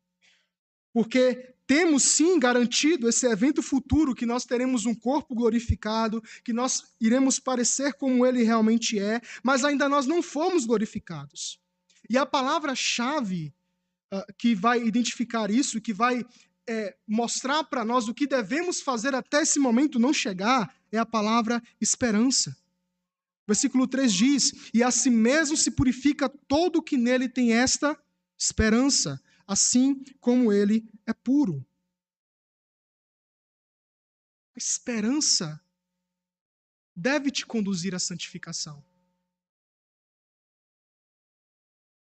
Porque 0.93 1.55
temos 1.67 2.03
sim 2.05 2.39
garantido 2.39 3.09
esse 3.09 3.27
evento 3.27 3.63
futuro 3.63 4.15
que 4.15 4.25
nós 4.25 4.47
teremos 4.47 4.87
um 4.87 4.95
corpo 4.95 5.35
glorificado, 5.35 6.23
que 6.43 6.53
nós 6.53 6.95
iremos 6.99 7.39
parecer 7.39 7.93
como 7.95 8.25
ele 8.25 8.43
realmente 8.43 8.99
é, 8.99 9.21
mas 9.43 9.65
ainda 9.65 9.89
nós 9.89 10.07
não 10.07 10.23
fomos 10.23 10.65
glorificados. 10.65 11.61
E 12.09 12.17
a 12.17 12.25
palavra-chave 12.25 13.53
uh, 14.13 14.33
que 14.39 14.55
vai 14.55 14.83
identificar 14.83 15.51
isso, 15.51 15.81
que 15.81 15.93
vai 15.93 16.25
é, 16.69 16.97
mostrar 17.07 17.65
para 17.65 17.85
nós 17.85 18.09
o 18.09 18.15
que 18.15 18.27
devemos 18.27 18.83
fazer 18.83 19.15
até 19.15 19.43
esse 19.43 19.59
momento 19.59 19.99
não 19.99 20.13
chegar, 20.13 20.73
é 20.93 20.99
a 20.99 21.07
palavra 21.07 21.63
esperança. 21.81 22.55
Versículo 23.47 23.89
3 23.89 24.13
diz: 24.13 24.71
E 24.75 24.83
a 24.83 24.91
si 24.91 25.09
mesmo 25.09 25.57
se 25.57 25.71
purifica 25.71 26.29
todo 26.29 26.77
o 26.77 26.83
que 26.83 26.99
nele 26.99 27.29
tem 27.29 27.55
esta 27.55 27.99
esperança, 28.39 29.21
assim 29.47 30.05
como 30.21 30.53
ele 30.53 30.87
é 31.07 31.15
puro. 31.15 31.67
A 34.55 34.59
esperança 34.59 35.59
deve 36.95 37.31
te 37.31 37.47
conduzir 37.47 37.95
à 37.95 37.99
santificação. 37.99 38.85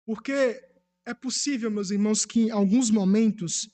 Porque 0.05 0.63
é 1.07 1.15
possível, 1.15 1.71
meus 1.71 1.91
irmãos, 1.91 2.27
que 2.27 2.41
em 2.41 2.51
alguns 2.51 2.91
momentos 2.91 3.71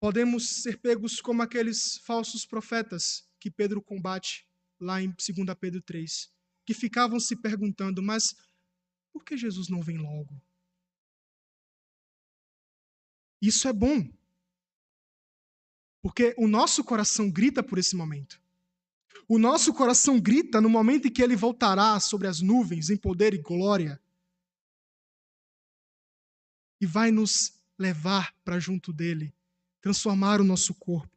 podemos 0.00 0.62
ser 0.62 0.80
pegos 0.80 1.20
como 1.20 1.42
aqueles 1.42 1.98
falsos 1.98 2.44
profetas 2.46 3.28
que 3.38 3.50
Pedro 3.50 3.82
combate 3.82 4.46
lá 4.78 5.00
em 5.00 5.08
2 5.08 5.56
Pedro 5.58 5.80
3, 5.82 6.30
que 6.64 6.74
ficavam 6.74 7.18
se 7.18 7.36
perguntando, 7.36 8.02
mas 8.02 8.34
por 9.12 9.24
que 9.24 9.36
Jesus 9.36 9.68
não 9.68 9.80
vem 9.80 9.96
logo? 9.96 10.40
Isso 13.40 13.68
é 13.68 13.72
bom. 13.72 14.08
Porque 16.02 16.34
o 16.38 16.46
nosso 16.46 16.84
coração 16.84 17.30
grita 17.30 17.62
por 17.62 17.78
esse 17.78 17.96
momento. 17.96 18.40
O 19.28 19.38
nosso 19.38 19.74
coração 19.74 20.20
grita 20.20 20.60
no 20.60 20.68
momento 20.68 21.08
em 21.08 21.12
que 21.12 21.22
ele 21.22 21.34
voltará 21.34 21.98
sobre 21.98 22.28
as 22.28 22.40
nuvens 22.40 22.90
em 22.90 22.96
poder 22.96 23.34
e 23.34 23.38
glória 23.38 24.00
e 26.80 26.86
vai 26.86 27.10
nos 27.10 27.60
levar 27.78 28.34
para 28.44 28.60
junto 28.60 28.92
dele, 28.92 29.34
transformar 29.86 30.40
o 30.40 30.44
nosso 30.44 30.74
corpo. 30.74 31.16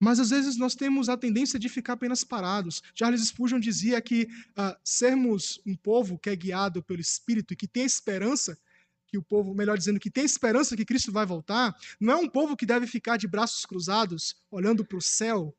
Mas 0.00 0.18
às 0.18 0.30
vezes 0.30 0.56
nós 0.56 0.74
temos 0.74 1.08
a 1.08 1.16
tendência 1.16 1.56
de 1.56 1.68
ficar 1.68 1.92
apenas 1.92 2.24
parados. 2.24 2.82
Charles 2.92 3.28
Spurgeon 3.28 3.60
dizia 3.60 4.02
que 4.02 4.24
uh, 4.24 4.76
sermos 4.82 5.60
um 5.64 5.76
povo 5.76 6.18
que 6.18 6.28
é 6.28 6.34
guiado 6.34 6.82
pelo 6.82 7.00
Espírito 7.00 7.54
e 7.54 7.56
que 7.56 7.68
tem 7.68 7.84
esperança 7.84 8.58
que 9.06 9.16
o 9.16 9.22
povo, 9.22 9.54
melhor 9.54 9.78
dizendo, 9.78 10.00
que 10.00 10.10
tem 10.10 10.24
esperança 10.24 10.76
que 10.76 10.84
Cristo 10.84 11.12
vai 11.12 11.24
voltar, 11.24 11.76
não 12.00 12.14
é 12.14 12.16
um 12.16 12.28
povo 12.28 12.56
que 12.56 12.66
deve 12.66 12.88
ficar 12.88 13.16
de 13.16 13.28
braços 13.28 13.64
cruzados, 13.64 14.34
olhando 14.50 14.84
para 14.84 14.98
o 14.98 15.00
céu 15.00 15.56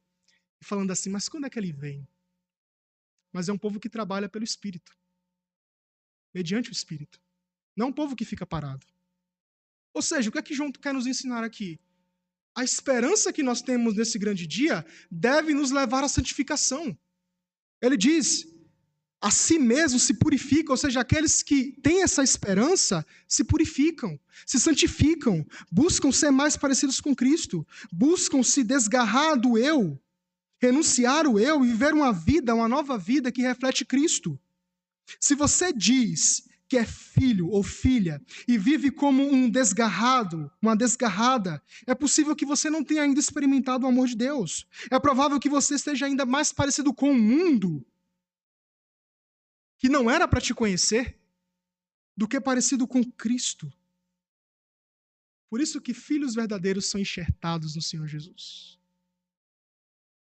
e 0.62 0.66
falando 0.66 0.92
assim: 0.92 1.10
mas 1.10 1.30
quando 1.30 1.46
é 1.46 1.50
que 1.50 1.58
ele 1.58 1.72
vem? 1.72 2.06
Mas 3.32 3.48
é 3.48 3.54
um 3.54 3.58
povo 3.58 3.80
que 3.80 3.90
trabalha 3.90 4.28
pelo 4.28 4.44
Espírito, 4.44 4.94
mediante 6.34 6.70
o 6.70 6.74
Espírito. 6.74 7.22
Não 7.74 7.86
é 7.86 7.90
um 7.90 7.94
povo 7.94 8.18
que 8.18 8.26
fica 8.26 8.46
parado. 8.46 8.86
Ou 9.94 10.02
seja, 10.02 10.28
o 10.28 10.32
que 10.34 10.40
é 10.40 10.42
que 10.42 10.54
João 10.54 10.74
quer 10.74 10.94
nos 10.94 11.08
ensinar 11.08 11.42
aqui? 11.42 11.80
A 12.58 12.64
esperança 12.64 13.32
que 13.32 13.44
nós 13.44 13.62
temos 13.62 13.96
nesse 13.96 14.18
grande 14.18 14.48
dia 14.48 14.84
deve 15.12 15.54
nos 15.54 15.70
levar 15.70 16.04
à 16.04 16.08
santificação. 16.10 16.98
Ele 17.80 17.96
diz: 17.96 18.48
a 19.22 19.30
si 19.30 19.60
mesmo 19.60 20.00
se 20.00 20.16
purificam, 20.16 20.74
ou 20.74 20.78
seja, 20.78 21.02
aqueles 21.02 21.44
que 21.44 21.80
têm 21.84 22.02
essa 22.02 22.24
esperança 22.24 23.06
se 23.28 23.44
purificam, 23.44 24.20
se 24.44 24.60
santificam, 24.60 25.46
buscam 25.72 26.12
ser 26.12 26.32
mais 26.32 26.58
parecidos 26.58 27.00
com 27.00 27.16
Cristo, 27.16 27.64
buscam 27.92 28.42
se 28.42 28.64
desgarrar 28.64 29.40
do 29.40 29.56
eu, 29.56 30.02
renunciar 30.60 31.28
o 31.28 31.40
eu 31.40 31.64
e 31.64 31.68
viver 31.68 31.94
uma 31.94 32.12
vida, 32.12 32.56
uma 32.56 32.68
nova 32.68 32.98
vida 32.98 33.32
que 33.32 33.44
reflete 33.44 33.86
Cristo. 33.86 34.40
Se 35.20 35.36
você 35.36 35.72
diz 35.72 36.47
que 36.68 36.78
é 36.78 36.86
filho 36.86 37.50
ou 37.50 37.64
filha 37.64 38.22
e 38.48 38.58
vive 38.58 38.92
como 38.92 39.24
um 39.24 39.50
desgarrado, 39.50 40.52
uma 40.62 40.76
desgarrada, 40.76 41.64
é 41.86 41.96
possível 41.96 42.36
que 42.36 42.46
você 42.46 42.70
não 42.70 42.84
tenha 42.84 43.04
ainda 43.04 43.20
experimentado 43.20 43.86
o 43.86 43.90
amor 43.90 44.08
de 44.08 44.16
Deus. 44.16 44.68
É 44.92 45.00
provável 45.00 45.40
que 45.40 45.50
você 45.50 45.76
esteja 45.76 46.06
ainda 46.06 46.26
mais 46.26 46.52
parecido 46.52 46.94
com 46.94 47.12
o 47.12 47.18
mundo, 47.18 47.86
que 49.80 49.88
não 49.88 50.10
era 50.10 50.28
para 50.28 50.42
te 50.42 50.54
conhecer, 50.54 51.18
do 52.16 52.28
que 52.28 52.42
parecido 52.42 52.88
com 52.88 53.04
Cristo. 53.04 53.72
Por 55.50 55.62
isso 55.62 55.80
que 55.80 55.94
filhos 55.94 56.36
verdadeiros 56.36 56.90
são 56.90 57.00
enxertados 57.00 57.76
no 57.76 57.82
Senhor 57.82 58.08
Jesus. 58.08 58.78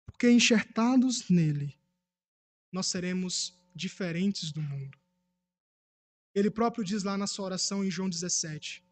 Porque 0.07 0.29
enxertados 0.31 1.29
nele, 1.29 1.79
nós 2.73 2.87
seremos 2.87 3.57
diferentes 3.75 4.51
do 4.51 4.61
mundo. 4.61 5.02
Ele 6.35 6.51
próprio 6.51 6.85
diz 6.85 7.03
lá 7.03 7.17
na 7.17 7.27
sua 7.27 7.47
oração 7.47 7.85
em 7.85 7.91
João 7.91 8.09
17: 8.09 8.85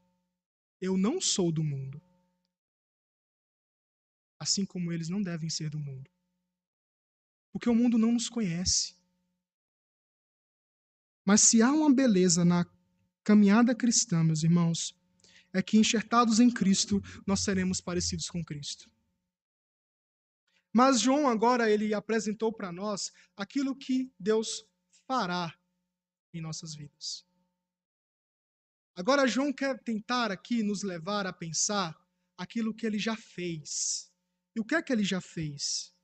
Eu 0.80 0.96
não 0.96 1.20
sou 1.20 1.50
do 1.50 1.64
mundo, 1.64 2.00
assim 4.38 4.64
como 4.64 4.92
eles 4.92 5.08
não 5.08 5.22
devem 5.22 5.48
ser 5.48 5.70
do 5.70 5.78
mundo. 5.78 6.10
Porque 7.52 7.68
o 7.68 7.74
mundo 7.74 7.98
não 7.98 8.12
nos 8.12 8.28
conhece. 8.28 8.94
Mas 11.24 11.42
se 11.42 11.62
há 11.62 11.72
uma 11.72 11.92
beleza 11.92 12.44
na 12.44 12.66
caminhada 13.22 13.74
cristã, 13.74 14.22
meus 14.22 14.42
irmãos, 14.42 14.96
é 15.52 15.62
que 15.62 15.78
enxertados 15.78 16.40
em 16.40 16.50
Cristo, 16.50 17.02
nós 17.26 17.40
seremos 17.40 17.80
parecidos 17.80 18.28
com 18.28 18.44
Cristo. 18.44 18.90
Mas 20.72 21.00
João 21.00 21.28
agora 21.28 21.68
ele 21.70 21.92
apresentou 21.92 22.52
para 22.52 22.70
nós 22.70 23.12
aquilo 23.36 23.74
que 23.74 24.12
Deus 24.18 24.64
fará 25.06 25.52
em 26.32 26.40
nossas 26.40 26.74
vidas. 26.74 27.26
Agora, 28.94 29.26
João 29.26 29.52
quer 29.52 29.78
tentar 29.82 30.30
aqui 30.30 30.62
nos 30.62 30.82
levar 30.82 31.26
a 31.26 31.32
pensar 31.32 31.96
aquilo 32.36 32.74
que 32.74 32.86
ele 32.86 32.98
já 32.98 33.16
fez. 33.16 34.10
E 34.54 34.60
o 34.60 34.64
que 34.64 34.74
é 34.74 34.82
que 34.82 34.92
ele 34.92 35.04
já 35.04 35.20
fez? 35.20 35.94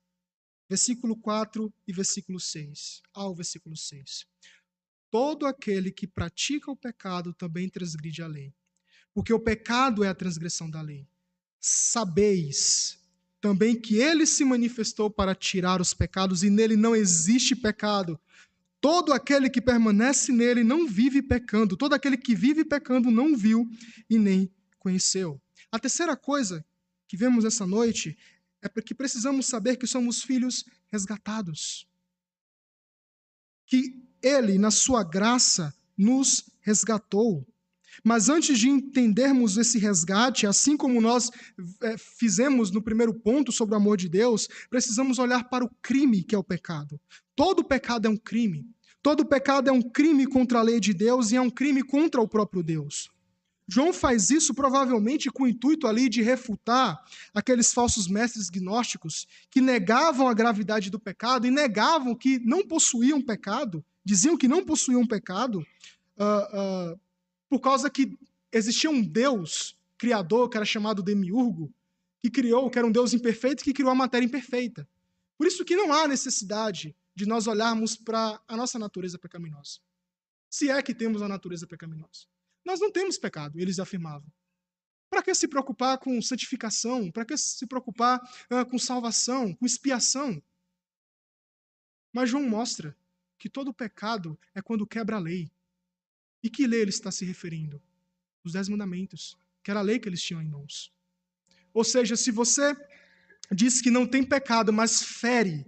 Versículo 0.69 1.17
4 1.17 1.73
e 1.87 1.93
versículo 1.93 2.41
6. 2.41 3.03
Ao 3.13 3.35
versículo 3.35 3.77
6. 3.77 4.27
Todo 5.11 5.47
aquele 5.47 5.91
que 5.91 6.07
pratica 6.07 6.71
o 6.71 6.77
pecado 6.77 7.33
também 7.33 7.69
transgride 7.69 8.23
a 8.23 8.27
lei, 8.27 8.53
porque 9.15 9.33
o 9.33 9.41
pecado 9.41 10.05
é 10.05 10.09
a 10.09 10.15
transgressão 10.15 10.69
da 10.69 10.83
lei. 10.83 11.09
Sabeis 11.61 13.01
também 13.41 13.81
que 13.81 13.97
ele 13.97 14.27
se 14.27 14.45
manifestou 14.45 15.09
para 15.09 15.35
tirar 15.35 15.81
os 15.81 15.95
pecados 15.95 16.43
e 16.43 16.51
nele 16.51 16.77
não 16.77 16.97
existe 16.97 17.55
pecado. 17.55 18.19
Todo 18.87 19.13
aquele 19.13 19.51
que 19.51 19.61
permanece 19.61 20.31
nele 20.31 20.63
não 20.63 20.87
vive 20.87 21.21
pecando. 21.21 21.77
Todo 21.77 21.95
aquele 21.95 22.17
que 22.17 22.37
vive 22.37 22.65
pecando 22.65 23.11
não 23.11 23.37
viu 23.37 23.69
e 24.09 24.17
nem 24.17 24.49
conheceu. 24.79 25.43
A 25.73 25.79
terceira 25.81 26.17
coisa 26.17 26.65
que 27.09 27.17
vemos 27.17 27.45
essa 27.45 27.67
noite 27.67 28.17
é 28.63 28.69
que 28.81 28.95
precisamos 28.95 29.47
saber 29.47 29.75
que 29.75 29.89
somos 29.89 30.23
filhos 30.23 30.65
resgatados. 30.87 31.85
Que 33.67 34.01
ele, 34.23 34.57
na 34.57 34.71
sua 34.71 35.03
graça, 35.03 35.75
nos 35.99 36.49
resgatou. 36.61 37.45
Mas 38.05 38.29
antes 38.29 38.57
de 38.57 38.69
entendermos 38.69 39.57
esse 39.57 39.81
resgate, 39.81 40.47
assim 40.47 40.77
como 40.77 41.01
nós 41.01 41.29
é, 41.83 41.99
fizemos 41.99 42.71
no 42.71 42.81
primeiro 42.81 43.13
ponto 43.13 43.51
sobre 43.51 43.75
o 43.75 43.79
amor 43.79 43.97
de 43.97 44.09
Deus, 44.09 44.49
precisamos 44.71 45.19
olhar 45.19 45.49
para 45.49 45.65
o 45.65 45.75
crime 45.83 46.23
que 46.23 46.37
é 46.37 46.39
o 46.39 46.45
pecado. 46.45 47.01
Todo 47.35 47.65
pecado 47.65 48.07
é 48.07 48.09
um 48.09 48.17
crime. 48.17 48.76
Todo 49.07 49.25
pecado 49.25 49.71
é 49.71 49.73
um 49.73 49.81
crime 49.81 50.27
contra 50.27 50.59
a 50.59 50.63
lei 50.63 50.81
de 50.81 50.93
Deus 50.93 51.31
e 51.31 51.37
é 51.37 51.41
um 51.41 51.49
crime 51.49 51.81
contra 51.81 52.21
o 52.21 52.27
próprio 52.27 52.61
Deus. 52.61 53.09
João 53.69 53.93
faz 53.93 54.31
isso 54.31 54.53
provavelmente 54.53 55.31
com 55.31 55.45
o 55.45 55.47
intuito 55.47 55.87
ali 55.87 56.09
de 56.09 56.23
refutar 56.23 57.01
aqueles 57.33 57.73
falsos 57.73 58.09
mestres 58.09 58.51
gnósticos 58.51 59.29
que 59.49 59.61
negavam 59.61 60.27
a 60.27 60.35
gravidade 60.35 60.91
do 60.91 60.99
pecado 60.99 61.47
e 61.47 61.53
negavam 61.53 62.17
que 62.17 62.41
não 62.41 62.67
possuíam 62.67 63.23
pecado, 63.23 63.85
diziam 64.05 64.37
que 64.37 64.49
não 64.49 64.65
possuíam 64.65 65.07
pecado, 65.07 65.61
uh, 66.19 66.93
uh, 66.93 67.01
por 67.49 67.61
causa 67.61 67.89
que 67.89 68.13
existia 68.51 68.91
um 68.91 69.01
Deus 69.01 69.79
criador 69.97 70.49
que 70.49 70.57
era 70.57 70.67
chamado 70.67 71.01
Demiurgo, 71.01 71.73
que 72.21 72.29
criou, 72.29 72.69
que 72.69 72.77
era 72.77 72.89
um 72.89 72.91
Deus 72.91 73.15
imperfeito 73.15 73.63
que 73.63 73.73
criou 73.73 73.93
a 73.93 73.95
matéria 73.95 74.27
imperfeita. 74.27 74.85
Por 75.39 75.47
isso 75.47 75.65
que 75.65 75.77
não 75.77 75.93
há 75.93 76.09
necessidade 76.09 76.93
de 77.17 77.25
nós 77.25 77.47
olharmos 77.47 77.97
para 77.97 78.41
a 78.47 78.57
nossa 78.57 78.79
natureza 78.79 79.19
pecaminosa. 79.19 79.81
Se 80.51 80.71
é 80.71 80.83
que 80.83 80.95
temos 80.95 81.23
a 81.23 81.29
natureza 81.29 81.67
pecaminosa. 81.67 82.27
Nós 82.63 82.79
não 82.79 82.93
temos 82.93 83.17
pecado, 83.17 83.59
eles 83.59 83.79
afirmavam. 83.79 84.31
Para 85.09 85.23
que 85.23 85.35
se 85.35 85.49
preocupar 85.49 85.99
com 85.99 86.21
santificação? 86.21 87.11
Para 87.11 87.25
que 87.25 87.37
se 87.39 87.67
preocupar 87.67 88.21
uh, 88.53 88.67
com 88.69 88.79
salvação, 88.79 89.55
com 89.55 89.65
expiação? 89.65 90.43
Mas 92.13 92.29
João 92.29 92.47
mostra 92.47 92.95
que 93.39 93.49
todo 93.49 93.73
pecado 93.73 94.39
é 94.55 94.61
quando 94.61 94.87
quebra 94.87 95.17
a 95.17 95.21
lei. 95.21 95.51
E 96.43 96.51
que 96.51 96.67
lei 96.67 96.83
ele 96.83 96.91
está 96.91 97.11
se 97.11 97.25
referindo? 97.25 97.83
Os 98.45 98.53
Dez 98.53 98.69
Mandamentos, 98.69 99.39
que 99.63 99.71
era 99.71 99.81
a 99.81 99.83
lei 99.83 99.99
que 99.99 100.09
eles 100.09 100.23
tinham 100.23 100.43
em 100.43 100.49
mãos. 100.49 100.93
Ou 101.73 101.85
seja, 101.85 102.15
se 102.15 102.31
você 102.31 102.75
diz 103.51 103.81
que 103.81 103.91
não 103.91 104.07
tem 104.07 104.23
pecado, 104.23 104.73
mas 104.73 105.03
fere 105.03 105.65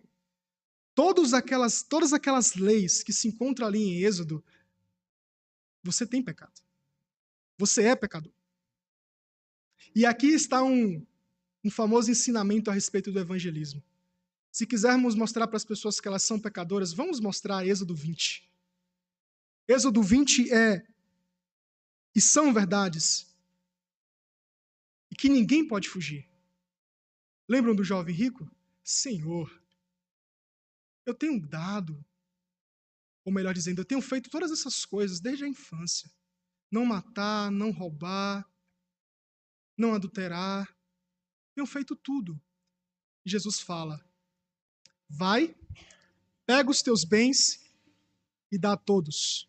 todas 0.99 1.32
aquelas, 1.32 1.80
todas 1.80 2.12
aquelas 2.12 2.57
leis 2.57 3.05
que 3.05 3.12
se 3.12 3.28
encontram 3.28 3.68
ali 3.68 3.78
em 3.78 4.03
Êxodo, 4.03 4.44
você 5.80 6.05
tem 6.05 6.20
pecado. 6.20 6.61
Você 7.57 7.84
é 7.84 7.94
pecador. 7.94 8.32
E 9.94 10.05
aqui 10.05 10.26
está 10.26 10.61
um, 10.61 11.07
um 11.64 11.70
famoso 11.70 12.11
ensinamento 12.11 12.68
a 12.68 12.74
respeito 12.74 13.12
do 13.12 13.20
evangelismo. 13.20 13.80
Se 14.51 14.66
quisermos 14.66 15.14
mostrar 15.14 15.46
para 15.46 15.57
as 15.57 15.64
pessoas 15.64 16.01
que 16.01 16.09
elas 16.09 16.24
são 16.24 16.40
pecadoras, 16.40 16.92
vamos 16.92 17.20
mostrar 17.20 17.64
Êxodo 17.64 17.94
20. 17.94 18.51
Êxodo 19.68 20.03
20 20.03 20.53
é 20.53 20.84
e 22.12 22.20
são 22.20 22.53
verdades 22.53 23.32
e 25.12 25.14
que 25.14 25.28
ninguém 25.28 25.64
pode 25.64 25.88
fugir. 25.88 26.28
Lembram 27.49 27.76
do 27.76 27.84
jovem 27.84 28.12
rico? 28.12 28.51
Senhor, 28.82 29.57
eu 31.09 31.14
tenho 31.14 31.40
dado, 31.40 32.04
ou 33.24 33.32
melhor 33.32 33.54
dizendo, 33.54 33.80
eu 33.80 33.84
tenho 33.84 34.02
feito 34.02 34.28
todas 34.28 34.50
essas 34.50 34.84
coisas 34.84 35.20
desde 35.20 35.44
a 35.44 35.48
infância. 35.48 36.11
Não 36.70 36.84
matar, 36.84 37.50
não 37.50 37.70
roubar, 37.70 38.46
não 39.76 39.94
adulterar. 39.94 40.68
Tenho 41.54 41.66
feito 41.66 41.96
tudo. 41.96 42.40
Jesus 43.24 43.59
fala: 43.59 43.98
Vai, 45.09 45.56
pega 46.44 46.70
os 46.70 46.82
teus 46.82 47.04
bens 47.04 47.59
e 48.52 48.59
dá 48.59 48.74
a 48.74 48.76
todos. 48.76 49.48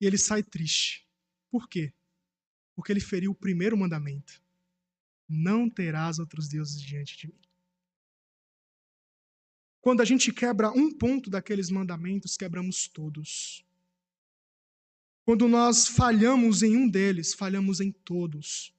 E 0.00 0.06
ele 0.06 0.18
sai 0.18 0.42
triste. 0.42 1.08
Por 1.50 1.68
quê? 1.68 1.92
Porque 2.74 2.92
ele 2.92 3.00
feriu 3.00 3.30
o 3.30 3.36
primeiro 3.36 3.76
mandamento: 3.76 4.42
Não 5.28 5.70
terás 5.70 6.18
outros 6.18 6.48
deuses 6.48 6.80
diante 6.80 7.16
de 7.16 7.28
mim. 7.28 7.47
Quando 9.80 10.00
a 10.00 10.04
gente 10.04 10.32
quebra 10.32 10.70
um 10.70 10.92
ponto 10.92 11.30
daqueles 11.30 11.70
mandamentos, 11.70 12.36
quebramos 12.36 12.88
todos. 12.88 13.64
Quando 15.24 15.46
nós 15.46 15.86
falhamos 15.86 16.62
em 16.62 16.76
um 16.76 16.88
deles, 16.88 17.34
falhamos 17.34 17.80
em 17.80 17.92
todos. 17.92 18.74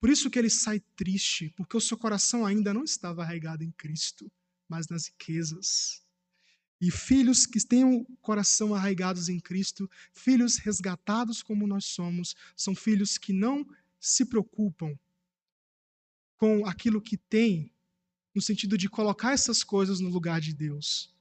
Por 0.00 0.10
isso 0.10 0.28
que 0.30 0.38
ele 0.38 0.50
sai 0.50 0.80
triste, 0.96 1.52
porque 1.56 1.76
o 1.76 1.80
seu 1.80 1.96
coração 1.96 2.44
ainda 2.44 2.74
não 2.74 2.84
estava 2.84 3.22
arraigado 3.22 3.62
em 3.62 3.70
Cristo 3.70 4.30
mas 4.72 4.88
nas 4.88 5.06
riquezas. 5.06 6.02
E 6.80 6.90
filhos 6.90 7.46
que 7.46 7.64
têm 7.64 7.84
o 7.84 8.04
coração 8.22 8.74
arraigados 8.74 9.28
em 9.28 9.38
Cristo, 9.38 9.88
filhos 10.14 10.56
resgatados 10.56 11.42
como 11.42 11.66
nós 11.66 11.84
somos, 11.84 12.34
são 12.56 12.74
filhos 12.74 13.18
que 13.18 13.34
não 13.34 13.66
se 14.00 14.24
preocupam 14.24 14.98
com 16.38 16.66
aquilo 16.66 17.00
que 17.00 17.16
têm, 17.16 17.71
no 18.34 18.40
sentido 18.40 18.78
de 18.78 18.88
colocar 18.88 19.32
essas 19.32 19.62
coisas 19.62 20.00
no 20.00 20.08
lugar 20.08 20.40
de 20.40 20.54
Deus. 20.54 21.14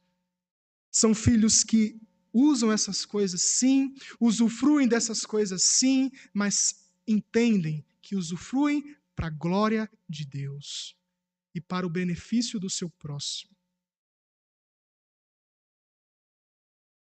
São 0.92 1.14
filhos 1.14 1.64
que 1.64 2.00
usam 2.34 2.72
essas 2.72 3.06
coisas 3.06 3.42
sim, 3.42 3.94
usufruem 4.20 4.88
dessas 4.88 5.26
coisas 5.26 5.64
sim, 5.64 6.12
mas 6.34 6.86
entendem 7.08 7.86
que 8.02 8.16
usufruem 8.16 8.96
para 9.16 9.28
a 9.28 9.32
glória 9.32 9.90
de 10.08 10.26
Deus 10.26 10.96
e 11.54 11.60
para 11.60 11.86
o 11.86 11.90
benefício 11.90 12.60
do 12.60 12.70
seu 12.70 12.90
próximo. 12.90 13.52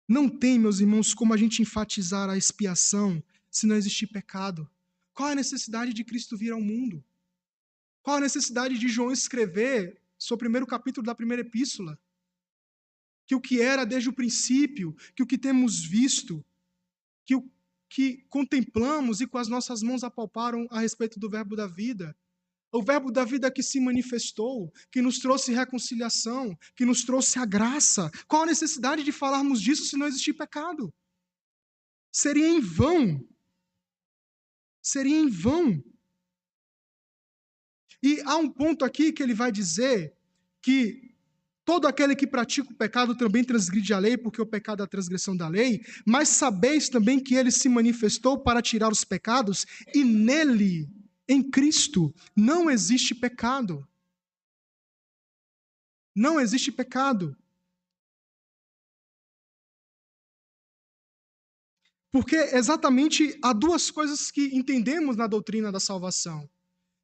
Não 0.09 0.29
tem, 0.29 0.59
meus 0.59 0.81
irmãos, 0.81 1.15
como 1.15 1.33
a 1.33 1.37
gente 1.37 1.63
enfatizar 1.63 2.29
a 2.29 2.37
expiação 2.37 3.23
se 3.49 3.67
não 3.67 3.77
existir 3.77 4.09
pecado. 4.09 4.69
Qual 5.15 5.29
a 5.29 5.35
necessidade 5.35 5.93
de 5.93 6.03
Cristo 6.03 6.37
vir 6.37 6.53
ao 6.53 6.61
mundo? 6.61 7.05
Qual 8.03 8.17
a 8.17 8.21
necessidade 8.21 8.79
de 8.79 8.89
João 8.89 9.13
escrever 9.13 10.00
seu 10.21 10.37
primeiro 10.37 10.67
capítulo 10.67 11.05
da 11.05 11.15
primeira 11.15 11.41
epístola? 11.41 11.99
Que 13.27 13.35
o 13.35 13.41
que 13.41 13.61
era 13.61 13.85
desde 13.85 14.09
o 14.09 14.13
princípio, 14.13 14.95
que 15.17 15.23
o 15.23 15.27
que 15.27 15.39
temos 15.39 15.85
visto, 15.85 16.45
que 17.25 17.35
o 17.35 17.51
que 17.89 18.25
contemplamos 18.29 19.21
e 19.21 19.27
com 19.27 19.39
as 19.39 19.49
nossas 19.49 19.83
mãos 19.83 20.05
apalparam 20.05 20.69
a 20.71 20.79
respeito 20.79 21.19
do 21.19 21.29
verbo 21.29 21.57
da 21.57 21.67
vida, 21.67 22.17
o 22.73 22.83
Verbo 22.83 23.11
da 23.11 23.25
vida 23.25 23.51
que 23.51 23.63
se 23.63 23.81
manifestou, 23.81 24.73
que 24.93 25.03
nos 25.03 25.19
trouxe 25.19 25.53
reconciliação, 25.53 26.57
que 26.77 26.85
nos 26.85 27.03
trouxe 27.05 27.39
a 27.39 27.45
graça. 27.45 28.11
Qual 28.29 28.45
a 28.45 28.47
necessidade 28.47 29.03
de 29.03 29.11
falarmos 29.11 29.61
disso 29.61 29.85
se 29.85 29.97
não 29.97 30.07
existir 30.07 30.35
pecado? 30.35 30.95
Seria 32.13 32.49
em 32.49 32.61
vão. 32.61 33.27
Seria 34.81 35.19
em 35.19 35.29
vão. 35.29 35.83
E 38.03 38.21
há 38.25 38.37
um 38.37 38.49
ponto 38.51 38.85
aqui 38.85 39.13
que 39.13 39.23
ele 39.23 39.35
vai 39.35 39.53
dizer 39.53 40.15
que 40.63 41.15
todo 41.65 41.87
aquele 41.87 42.17
que 42.17 42.27
pratica 42.27 42.73
o 42.73 42.75
pecado 42.75 43.15
também 43.15 43.45
transgride 43.45 43.93
a 43.93 43.99
lei, 43.99 44.17
porque 44.17 44.41
o 44.41 44.47
pecado 44.47 44.83
é 44.83 44.85
a 44.85 44.89
transgressão 44.89 45.37
da 45.37 45.49
lei, 45.49 45.85
mas 46.07 46.29
sabeis 46.29 46.89
também 46.89 47.23
que 47.23 47.35
ele 47.35 47.51
se 47.51 47.69
manifestou 47.69 48.39
para 48.41 48.63
tirar 48.63 48.91
os 48.91 49.05
pecados, 49.05 49.67
e 49.95 50.03
nele 50.03 50.89
em 51.29 51.43
Cristo 51.49 52.13
não 52.35 52.71
existe 52.71 53.15
pecado. 53.15 53.87
Não 56.15 56.41
existe 56.41 56.73
pecado. 56.73 57.37
Porque 62.13 62.35
exatamente 62.35 63.39
há 63.43 63.53
duas 63.53 63.91
coisas 63.91 64.31
que 64.31 64.47
entendemos 64.57 65.17
na 65.17 65.29
doutrina 65.29 65.71
da 65.71 65.79
salvação: 65.79 66.51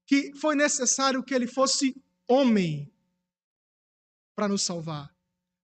que 0.07 0.33
foi 0.37 0.55
necessário 0.55 1.23
que 1.23 1.35
ele 1.35 1.47
fosse 1.47 1.95
homem 2.29 2.91
para 4.35 4.49
nos 4.49 4.63
salvar, 4.63 5.15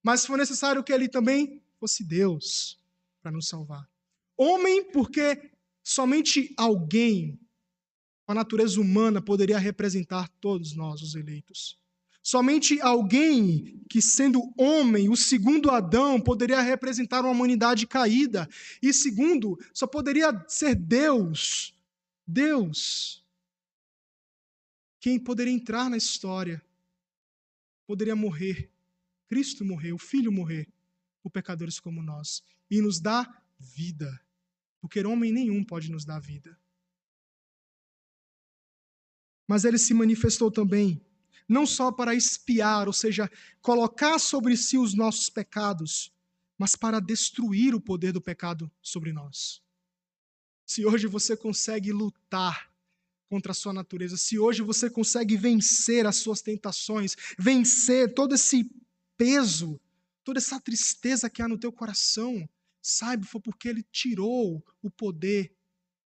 mas 0.02 0.26
foi 0.26 0.36
necessário 0.36 0.82
que 0.82 0.92
ele 0.92 1.08
também 1.08 1.62
fosse 1.78 2.04
Deus 2.04 2.78
para 3.22 3.30
nos 3.30 3.48
salvar. 3.48 3.88
Homem, 4.36 4.90
porque 4.90 5.52
somente 5.82 6.52
alguém 6.56 7.38
a 8.26 8.34
natureza 8.34 8.80
humana 8.80 9.20
poderia 9.20 9.58
representar 9.58 10.28
todos 10.40 10.74
nós, 10.74 11.02
os 11.02 11.14
eleitos. 11.14 11.78
Somente 12.22 12.80
alguém 12.80 13.82
que, 13.90 14.00
sendo 14.00 14.40
homem, 14.56 15.08
o 15.08 15.16
segundo 15.16 15.70
Adão, 15.70 16.20
poderia 16.20 16.60
representar 16.60 17.20
uma 17.22 17.30
humanidade 17.30 17.86
caída. 17.86 18.48
E 18.80 18.92
segundo, 18.92 19.58
só 19.74 19.88
poderia 19.88 20.32
ser 20.46 20.76
Deus, 20.76 21.74
Deus, 22.24 23.21
quem 25.02 25.18
poderia 25.18 25.52
entrar 25.52 25.90
na 25.90 25.98
história, 25.98 26.64
poderia 27.86 28.16
morrer. 28.16 28.70
Cristo 29.28 29.66
morreu, 29.66 29.96
o 29.96 29.98
Filho 29.98 30.32
morrer, 30.32 30.66
por 31.22 31.30
pecadores 31.30 31.78
como 31.78 32.02
nós, 32.02 32.42
e 32.70 32.80
nos 32.80 32.98
dá 32.98 33.30
vida. 33.58 34.18
Porque 34.80 35.04
homem 35.04 35.30
nenhum 35.30 35.62
pode 35.62 35.90
nos 35.90 36.06
dar 36.06 36.18
vida 36.18 36.58
mas 39.52 39.66
ele 39.66 39.76
se 39.76 39.92
manifestou 39.92 40.50
também, 40.50 40.98
não 41.46 41.66
só 41.66 41.92
para 41.92 42.14
espiar, 42.14 42.86
ou 42.86 42.92
seja, 42.92 43.30
colocar 43.60 44.18
sobre 44.18 44.56
si 44.56 44.78
os 44.78 44.94
nossos 44.94 45.28
pecados, 45.28 46.10
mas 46.56 46.74
para 46.74 46.98
destruir 46.98 47.74
o 47.74 47.80
poder 47.80 48.12
do 48.12 48.20
pecado 48.22 48.72
sobre 48.80 49.12
nós. 49.12 49.62
Se 50.64 50.86
hoje 50.86 51.06
você 51.06 51.36
consegue 51.36 51.92
lutar 51.92 52.71
contra 53.32 53.52
a 53.52 53.54
sua 53.54 53.72
natureza, 53.72 54.18
se 54.18 54.38
hoje 54.38 54.60
você 54.60 54.90
consegue 54.90 55.38
vencer 55.38 56.06
as 56.06 56.16
suas 56.16 56.42
tentações, 56.42 57.16
vencer 57.38 58.12
todo 58.12 58.34
esse 58.34 58.70
peso, 59.16 59.80
toda 60.22 60.38
essa 60.38 60.60
tristeza 60.60 61.30
que 61.30 61.40
há 61.40 61.48
no 61.48 61.56
teu 61.56 61.72
coração, 61.72 62.46
saiba, 62.82 63.24
foi 63.24 63.40
porque 63.40 63.70
ele 63.70 63.82
tirou 63.90 64.62
o 64.82 64.90
poder 64.90 65.50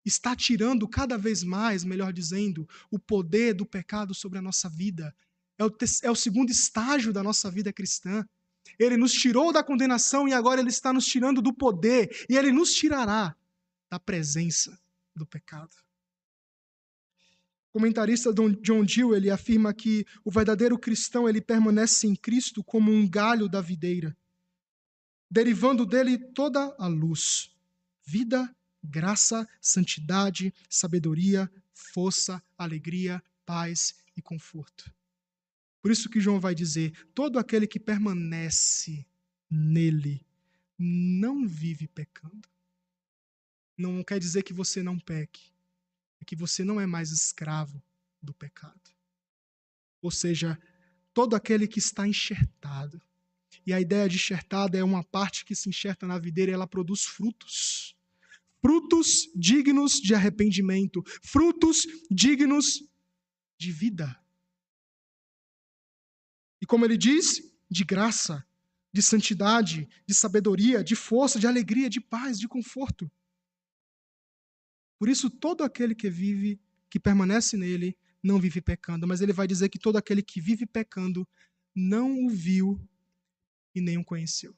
está 0.05 0.37
tirando 0.37 0.87
cada 0.87 1.19
vez 1.19 1.43
mais, 1.43 1.83
melhor 1.83 2.13
dizendo, 2.13 2.69
o 2.93 2.97
poder 2.97 3.55
do 3.55 3.67
pecado 3.67 4.15
sobre 4.15 4.39
a 4.39 4.43
nossa 4.43 4.69
vida. 4.69 5.13
É 5.59 5.65
o, 5.65 5.77
é 6.05 6.11
o 6.13 6.15
segundo 6.15 6.49
estágio 6.49 7.13
da 7.13 7.25
nossa 7.25 7.51
vida 7.51 7.73
cristã. 7.73 8.25
Ele 8.79 8.97
nos 8.97 9.13
tirou 9.13 9.53
da 9.53 9.65
condenação 9.65 10.29
e 10.29 10.33
agora 10.33 10.61
ele 10.61 10.71
está 10.71 10.93
nos 10.93 11.07
tirando 11.07 11.43
do 11.43 11.53
poder, 11.53 12.25
e 12.31 12.37
ele 12.37 12.53
nos 12.53 12.73
tirará 12.73 13.35
da 13.91 13.99
presença 13.99 14.79
do 15.13 15.27
pecado. 15.27 15.86
Comentarista 17.77 18.33
John 18.33 18.89
Gill 18.89 19.15
ele 19.15 19.29
afirma 19.29 19.75
que 19.75 20.07
o 20.25 20.31
verdadeiro 20.31 20.79
cristão 20.79 21.29
ele 21.29 21.43
permanece 21.43 22.07
em 22.07 22.17
Cristo 22.17 22.65
como 22.65 22.91
um 22.91 23.07
galho 23.07 23.51
da 23.51 23.61
videira, 23.61 24.17
derivando 25.31 25.85
dele 25.85 26.17
toda 26.17 26.75
a 26.79 26.87
luz, 26.87 27.55
vida 28.03 28.51
graça, 28.83 29.47
santidade, 29.61 30.55
sabedoria, 30.71 31.53
força, 31.75 32.43
alegria, 32.57 33.23
paz 33.45 33.95
e 34.17 34.23
conforto. 34.23 34.91
Por 35.83 35.91
isso 35.91 36.09
que 36.09 36.19
João 36.19 36.41
vai 36.41 36.55
dizer: 36.55 36.95
todo 37.15 37.39
aquele 37.39 37.67
que 37.67 37.79
permanece 37.79 39.07
nele 39.51 40.25
não 40.79 41.47
vive 41.47 41.87
pecando. 41.89 42.49
Não 43.77 44.03
quer 44.03 44.19
dizer 44.19 44.45
que 44.45 44.55
você 44.55 44.83
não 44.83 44.99
peque, 44.99 45.53
que 46.27 46.37
você 46.37 46.65
não 46.65 46.81
é 46.81 46.87
mais 46.87 47.11
escravo 47.11 47.83
do 48.21 48.35
pecado. 48.35 48.91
Ou 50.03 50.11
seja, 50.11 50.61
todo 51.15 51.35
aquele 51.35 51.67
que 51.67 51.79
está 51.79 52.07
enxertado. 52.07 53.01
E 53.65 53.73
a 53.73 53.81
ideia 53.81 54.09
de 54.09 54.17
enxertada 54.17 54.77
é 54.77 54.85
uma 54.85 55.03
parte 55.03 55.45
que 55.45 55.55
se 55.55 55.69
enxerta 55.69 56.07
na 56.07 56.19
videira 56.19 56.51
e 56.51 56.55
ela 56.55 56.67
produz 56.67 57.05
frutos 57.05 57.97
frutos 58.67 59.31
dignos 59.37 59.93
de 59.93 60.13
arrependimento, 60.13 61.01
frutos 61.23 61.87
dignos 62.11 62.83
de 63.57 63.71
vida. 63.71 64.21
E 66.61 66.67
como 66.67 66.85
ele 66.85 66.97
diz, 66.97 67.41
de 67.71 67.85
graça, 67.85 68.45
de 68.93 69.01
santidade, 69.03 69.89
de 70.05 70.15
sabedoria, 70.15 70.83
de 70.83 70.97
força, 70.97 71.39
de 71.39 71.47
alegria, 71.47 71.89
de 71.89 72.01
paz, 72.01 72.41
de 72.41 72.49
conforto. 72.49 73.09
Por 74.99 75.09
isso, 75.09 75.29
todo 75.31 75.63
aquele 75.63 75.95
que 75.95 76.09
vive, 76.09 76.61
que 76.89 76.99
permanece 76.99 77.57
nele, 77.57 77.97
não 78.23 78.39
vive 78.39 78.61
pecando. 78.61 79.07
Mas 79.07 79.21
ele 79.21 79.33
vai 79.33 79.47
dizer 79.47 79.69
que 79.69 79.79
todo 79.79 79.97
aquele 79.97 80.23
que 80.23 80.41
vive 80.41 80.67
pecando 80.67 81.29
não 81.75 82.25
o 82.25 82.31
viu 82.31 82.81
e 83.75 83.81
nem 83.81 83.99
o 83.99 84.05
conheceu. 84.05 84.57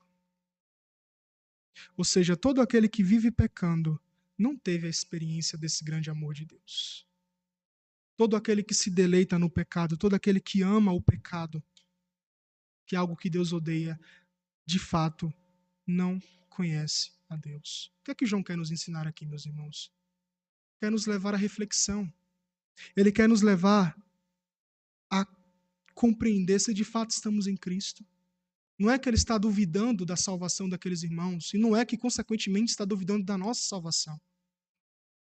Ou 1.97 2.05
seja, 2.05 2.37
todo 2.37 2.61
aquele 2.61 2.89
que 2.89 3.03
vive 3.03 3.31
pecando 3.31 4.01
não 4.37 4.57
teve 4.57 4.87
a 4.87 4.91
experiência 4.91 5.59
desse 5.59 5.85
grande 5.85 6.11
amor 6.11 6.35
de 6.35 6.45
Deus. 6.45 7.07
Todo 8.17 8.37
aquele 8.37 8.63
que 8.63 8.75
se 8.75 8.91
deleita 8.91 9.39
no 9.39 9.51
pecado, 9.51 9.97
todo 9.97 10.15
aquele 10.15 10.41
que 10.41 10.63
ama 10.63 10.93
o 10.93 11.03
pecado, 11.03 11.63
que 12.87 12.97
é 12.97 12.99
algo 12.99 13.17
que 13.17 13.29
Deus 13.29 13.53
odeia, 13.53 13.99
de 14.65 14.79
fato 14.79 15.33
não 15.87 16.21
conhece 16.49 17.13
a 17.29 17.37
Deus. 17.37 17.93
O 18.01 18.05
que 18.05 18.11
é 18.13 18.15
que 18.15 18.27
João 18.27 18.43
quer 18.43 18.57
nos 18.57 18.71
ensinar 18.71 19.07
aqui, 19.07 19.27
meus 19.27 19.47
irmãos? 19.47 19.93
Quer 20.81 20.91
nos 20.91 21.07
levar 21.07 21.35
à 21.35 21.37
reflexão. 21.37 22.13
Ele 22.97 23.11
quer 23.11 23.29
nos 23.29 23.43
levar 23.43 23.97
a 25.11 25.27
compreender 25.95 26.61
se 26.61 26.73
de 26.73 26.85
fato 26.85 27.11
estamos 27.11 27.47
em 27.47 27.57
Cristo 27.57 28.05
não 28.79 28.89
é 28.89 28.99
que 28.99 29.09
ele 29.09 29.17
está 29.17 29.37
duvidando 29.37 30.07
da 30.07 30.15
salvação 30.15 30.69
daqueles 30.69 31.03
irmãos, 31.03 31.53
e 31.53 31.59
não 31.59 31.77
é 31.77 31.85
que, 31.85 31.99
consequentemente, 31.99 32.71
está 32.71 32.85
duvidando 32.85 33.25
da 33.25 33.37
nossa 33.37 33.63
salvação. 33.63 34.19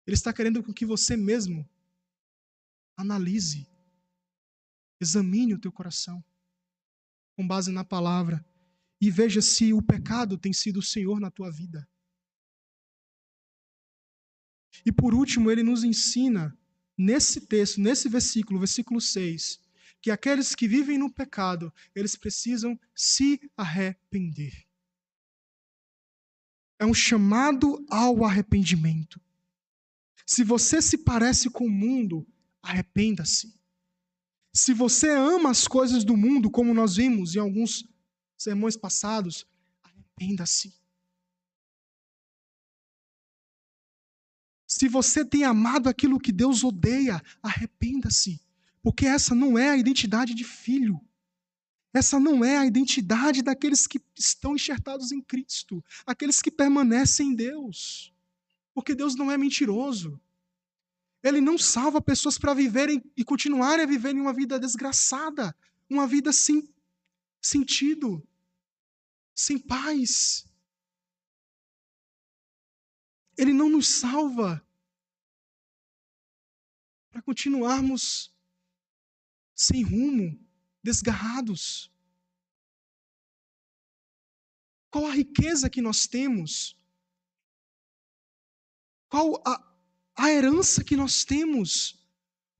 Ele 0.06 0.16
está 0.16 0.32
querendo 0.32 0.62
que 0.74 0.86
você 0.86 1.18
mesmo 1.18 1.68
analise, 2.96 3.68
examine 5.02 5.56
o 5.56 5.60
teu 5.60 5.72
coração, 5.72 6.24
com 7.36 7.48
base 7.48 7.72
na 7.72 7.84
palavra, 7.84 8.46
e 9.02 9.10
veja 9.10 9.42
se 9.42 9.74
o 9.74 9.82
pecado 9.82 10.38
tem 10.38 10.54
sido 10.54 10.78
o 10.78 10.84
Senhor 10.84 11.20
na 11.20 11.32
tua 11.32 11.52
vida. 11.52 11.88
E 14.86 14.92
por 14.92 15.14
último, 15.14 15.52
ele 15.52 15.64
nos 15.64 15.84
ensina, 15.84 16.58
nesse 16.98 17.42
texto, 17.42 17.80
nesse 17.80 18.10
versículo, 18.10 18.60
versículo 18.60 19.00
6, 19.00 19.60
que 20.02 20.12
aqueles 20.12 20.56
que 20.56 20.68
vivem 20.68 20.98
no 20.98 21.12
pecado, 21.12 21.74
eles 21.96 22.16
precisam 22.16 22.80
se 22.96 23.40
arrepender. 23.56 24.66
É 26.80 26.86
um 26.86 26.94
chamado 26.94 27.86
ao 27.90 28.24
arrependimento. 28.24 29.20
Se 30.26 30.44
você 30.44 30.82
se 30.82 31.00
parece 31.00 31.50
com 31.50 31.66
o 31.66 31.70
mundo, 31.70 32.28
arrependa-se. 32.62 33.56
Se 34.54 34.74
você 34.74 35.10
ama 35.10 35.52
as 35.52 35.68
coisas 35.68 36.04
do 36.04 36.18
mundo, 36.18 36.50
como 36.52 36.74
nós 36.74 36.96
vimos 36.96 37.36
em 37.36 37.40
alguns 37.40 37.88
sermões 38.38 38.76
passados, 38.76 39.46
arrependa-se. 39.84 40.74
Se 44.78 44.88
você 44.88 45.26
tem 45.26 45.44
amado 45.44 45.90
aquilo 45.90 46.20
que 46.20 46.32
Deus 46.32 46.64
odeia, 46.64 47.20
arrependa-se. 47.42 48.40
Porque 48.84 49.08
essa 49.08 49.34
não 49.34 49.58
é 49.58 49.72
a 49.72 49.76
identidade 49.76 50.36
de 50.36 50.44
filho. 50.44 51.02
Essa 51.92 52.20
não 52.20 52.46
é 52.46 52.60
a 52.60 52.66
identidade 52.68 53.42
daqueles 53.42 53.88
que 53.88 54.00
estão 54.16 54.54
enxertados 54.54 55.12
em 55.12 55.20
Cristo, 55.20 55.84
aqueles 56.06 56.44
que 56.44 56.52
permanecem 56.52 57.30
em 57.30 57.36
Deus. 57.36 58.14
Porque 58.72 58.94
Deus 58.94 59.16
não 59.16 59.32
é 59.32 59.36
mentiroso. 59.36 60.22
Ele 61.24 61.42
não 61.42 61.58
salva 61.58 62.00
pessoas 62.00 62.38
para 62.38 62.54
viverem 62.54 63.04
e 63.18 63.24
continuarem 63.24 63.84
a 63.84 63.88
viverem 63.88 64.22
uma 64.22 64.32
vida 64.32 64.60
desgraçada, 64.60 65.58
uma 65.90 66.06
vida 66.06 66.32
sem 66.32 66.72
sentido, 67.42 68.24
sem 69.34 69.58
paz. 69.58 70.46
Ele 73.36 73.54
não 73.54 73.70
nos 73.70 73.88
salva 73.88 74.64
para 77.18 77.24
continuarmos 77.24 78.32
sem 79.56 79.82
rumo, 79.82 80.40
desgarrados? 80.84 81.92
Qual 84.92 85.08
a 85.08 85.12
riqueza 85.12 85.68
que 85.68 85.82
nós 85.82 86.06
temos? 86.06 86.78
Qual 89.10 89.42
a, 89.44 89.74
a 90.16 90.30
herança 90.30 90.84
que 90.84 90.96
nós 90.96 91.26
temos? 91.26 91.96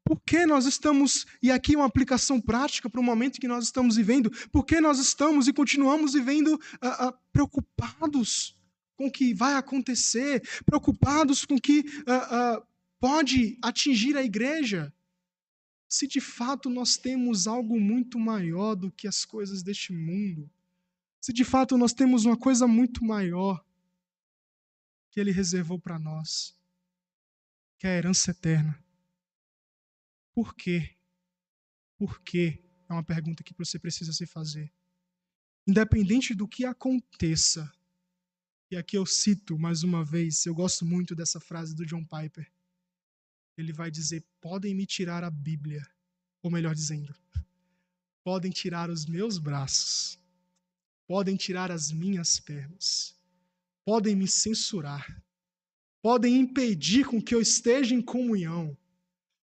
Por 0.04 0.20
que 0.22 0.44
nós 0.48 0.66
estamos, 0.66 1.28
e 1.40 1.52
aqui 1.52 1.76
uma 1.76 1.86
aplicação 1.86 2.42
prática 2.42 2.90
para 2.90 3.00
o 3.00 3.04
momento 3.04 3.40
que 3.40 3.48
nós 3.48 3.66
estamos 3.66 3.96
vivendo, 3.96 4.32
por 4.50 4.66
que 4.66 4.82
nós 4.82 4.98
estamos 4.98 5.48
e 5.48 5.54
continuamos 5.54 6.14
vivendo 6.14 6.56
uh, 6.56 7.10
uh, 7.10 7.14
preocupados 7.32 8.58
com 8.96 9.06
o 9.06 9.12
que 9.12 9.36
vai 9.36 9.54
acontecer, 9.54 10.42
preocupados 10.66 11.46
com 11.46 11.56
o 11.56 11.62
que 11.62 11.82
uh, 11.82 12.66
pode 13.00 13.58
atingir 13.62 14.18
a 14.18 14.24
igreja? 14.24 14.94
se 15.88 16.06
de 16.06 16.20
fato 16.20 16.70
nós 16.70 16.98
temos 16.98 17.48
algo 17.48 17.80
muito 17.80 18.20
maior 18.20 18.76
do 18.76 18.92
que 18.92 19.08
as 19.08 19.24
coisas 19.24 19.64
deste 19.64 19.94
mundo, 19.94 20.50
se 21.20 21.32
de 21.32 21.46
fato 21.46 21.78
nós 21.78 21.94
temos 21.94 22.26
uma 22.26 22.38
coisa 22.38 22.68
muito 22.68 23.04
maior 23.04 23.64
que 25.10 25.20
Ele 25.20 25.32
reservou 25.32 25.80
para 25.80 25.98
nós, 25.98 26.56
que 27.80 27.88
é 27.88 27.92
a 27.92 27.98
herança 27.98 28.32
eterna. 28.32 28.84
Por 30.34 30.54
quê? 30.54 30.96
Por 31.98 32.22
quê? 32.22 32.62
É 32.90 32.94
uma 32.94 33.04
pergunta 33.04 33.44
que 33.44 33.56
você 33.58 33.80
precisa 33.80 34.14
se 34.14 34.26
fazer. 34.26 34.72
Independente 35.66 36.34
do 36.34 36.48
que 36.48 36.66
aconteça, 36.66 37.72
e 38.70 38.76
aqui 38.76 38.98
eu 38.98 39.06
cito 39.06 39.58
mais 39.58 39.84
uma 39.84 40.04
vez, 40.04 40.46
eu 40.46 40.54
gosto 40.54 40.86
muito 40.86 41.16
dessa 41.16 41.40
frase 41.40 41.74
do 41.74 41.86
John 41.86 42.06
Piper 42.06 42.50
ele 43.58 43.74
vai 43.74 43.90
dizer: 43.90 44.24
podem 44.40 44.74
me 44.76 44.86
tirar 44.86 45.24
a 45.24 45.32
Bíblia, 45.32 45.86
ou 46.44 46.52
melhor 46.52 46.76
dizendo, 46.76 47.14
podem 48.24 48.52
tirar 48.52 48.90
os 48.90 49.06
meus 49.06 49.38
braços, 49.40 50.20
podem 51.08 51.36
tirar 51.36 51.72
as 51.72 51.92
minhas 51.92 52.40
pernas, 52.40 53.16
podem 53.84 54.16
me 54.16 54.28
censurar, 54.28 55.22
podem 56.02 56.40
impedir 56.40 57.06
com 57.06 57.22
que 57.22 57.34
eu 57.34 57.42
esteja 57.42 57.96
em 57.96 58.02
comunhão, 58.02 58.78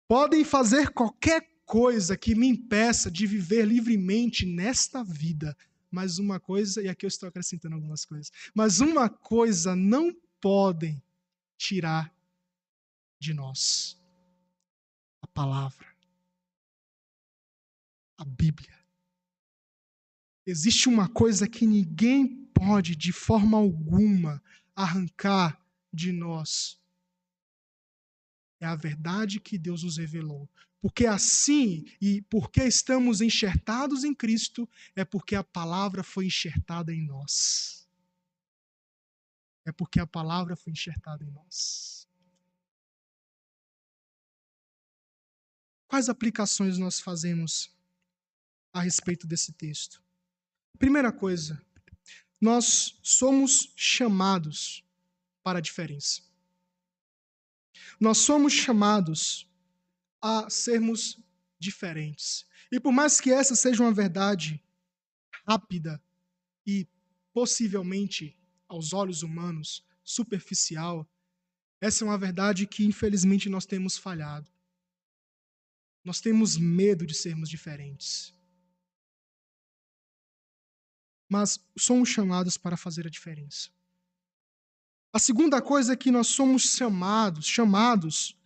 podem 0.09 0.45
fazer 0.45 0.91
qualquer 0.91 1.49
coisa 1.65 2.17
que 2.17 2.35
me 2.35 2.49
impeça 2.49 3.11
de 3.11 3.27
viver 3.29 3.65
livremente 3.65 4.45
nesta 4.45 5.05
vida. 5.05 5.57
Mas 5.89 6.19
uma 6.19 6.39
coisa, 6.39 6.83
e 6.83 6.89
aqui 6.89 7.05
eu 7.05 7.09
estou 7.09 7.29
acrescentando 7.29 7.75
algumas 7.75 8.05
coisas, 8.05 8.31
mas 8.55 8.81
uma 8.81 9.09
coisa 9.09 9.75
não 9.75 10.15
podem 10.41 11.03
tirar 11.57 12.13
de 13.21 13.35
nós 13.35 14.00
palavra, 15.31 15.87
a 18.19 18.25
Bíblia. 18.25 18.79
Existe 20.47 20.89
uma 20.89 21.09
coisa 21.09 21.49
que 21.49 21.67
ninguém 21.67 22.47
pode, 22.47 22.97
de 22.97 23.13
forma 23.13 23.57
alguma, 23.57 24.43
arrancar 24.75 25.61
de 25.93 26.13
nós. 26.13 26.79
É 28.61 28.67
a 28.67 28.77
verdade 28.77 29.41
que 29.41 29.57
Deus 29.57 29.83
nos 29.83 29.97
revelou. 29.97 30.49
Porque 30.81 31.07
assim, 31.07 31.85
e 32.01 32.23
porque 32.23 32.63
estamos 32.65 33.21
enxertados 33.21 34.03
em 34.03 34.15
Cristo, 34.15 34.69
é 34.97 35.05
porque 35.05 35.35
a 35.35 35.45
palavra 35.45 36.03
foi 36.03 36.27
enxertada 36.27 36.93
em 36.93 37.07
nós. 37.07 37.87
É 39.65 39.73
porque 39.73 40.01
a 40.01 40.07
palavra 40.07 40.57
foi 40.57 40.73
enxertada 40.73 41.23
em 41.23 41.31
nós. 41.31 42.00
Quais 45.91 46.09
aplicações 46.09 46.79
nós 46.79 47.01
fazemos 47.01 47.69
a 48.73 48.81
respeito 48.81 49.27
desse 49.27 49.53
texto? 49.53 50.01
Primeira 50.79 51.11
coisa, 51.11 51.61
nós 52.41 52.97
somos 53.03 53.73
chamados 53.75 54.85
para 55.43 55.59
a 55.59 55.61
diferença. 55.61 56.23
nós 57.99 58.19
somos 58.19 58.53
chamados 58.53 59.51
a 60.23 60.49
sermos 60.49 61.19
diferentes. 61.59 62.47
E 62.71 62.79
por 62.79 62.93
mais 62.93 63.21
que 63.21 63.33
essa 63.33 63.57
seja 63.57 63.83
uma 63.83 63.93
verdade 63.93 64.63
rápida 65.45 66.01
e 66.65 66.87
possivelmente, 67.33 68.39
aos 68.69 68.93
olhos 68.93 69.25
humanos, 69.25 69.85
superficial, 70.05 71.05
essa 71.81 72.05
é 72.05 72.07
uma 72.07 72.17
verdade 72.17 72.65
que 72.65 72.85
infelizmente 72.85 73.49
nós 73.49 73.67
temos 73.67 73.99
falhado. 73.99 74.49
Nós 76.11 76.21
temos 76.21 76.57
medo 76.57 77.07
de 77.07 77.15
sermos 77.15 77.49
diferentes. 77.49 78.35
Mas 81.29 81.65
somos 81.79 82.09
chamados 82.09 82.57
para 82.57 82.77
fazer 82.77 83.07
a 83.07 83.11
diferença. 83.11 83.71
A 85.13 85.21
segunda 85.21 85.63
coisa 85.63 85.93
é 85.93 85.97
que 85.97 86.11
nós 86.11 86.27
somos 86.27 86.63
chamados, 86.63 87.47
chamados 87.47 88.37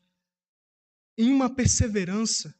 em 1.17 1.33
uma 1.33 1.49
perseverança 1.49 2.55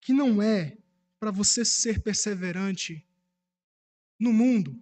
que 0.00 0.14
não 0.14 0.40
é 0.40 0.78
para 1.18 1.30
você 1.30 1.62
ser 1.62 2.02
perseverante 2.02 3.06
no 4.18 4.32
mundo. 4.32 4.74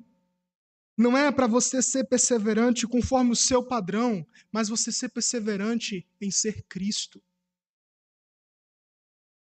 Não 0.96 1.18
é 1.18 1.32
para 1.32 1.48
você 1.48 1.82
ser 1.82 2.04
perseverante 2.04 2.86
conforme 2.86 3.32
o 3.32 3.36
seu 3.36 3.66
padrão, 3.66 4.24
mas 4.52 4.68
você 4.68 4.92
ser 4.92 5.08
perseverante 5.08 6.06
em 6.20 6.30
ser 6.30 6.62
Cristo. 6.68 7.20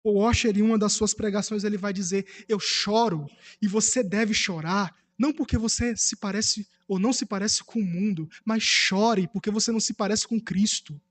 O 0.05 0.19
Washer, 0.19 0.55
em 0.55 0.61
uma 0.61 0.77
das 0.77 0.93
suas 0.93 1.15
pregações, 1.15 1.63
ele 1.63 1.79
vai 1.79 1.91
dizer: 1.91 2.45
Eu 2.47 2.59
choro 2.59 3.25
e 3.59 3.67
você 3.67 4.03
deve 4.03 4.35
chorar, 4.35 4.95
não 5.17 5.33
porque 5.33 5.57
você 5.57 5.97
se 5.97 6.15
parece 6.15 6.67
ou 6.87 6.99
não 6.99 7.11
se 7.11 7.25
parece 7.25 7.63
com 7.63 7.79
o 7.79 7.83
mundo, 7.83 8.29
mas 8.45 8.61
chore 8.61 9.27
porque 9.27 9.49
você 9.49 9.71
não 9.71 9.79
se 9.79 9.95
parece 9.95 10.27
com 10.27 10.39
Cristo. 10.39 11.01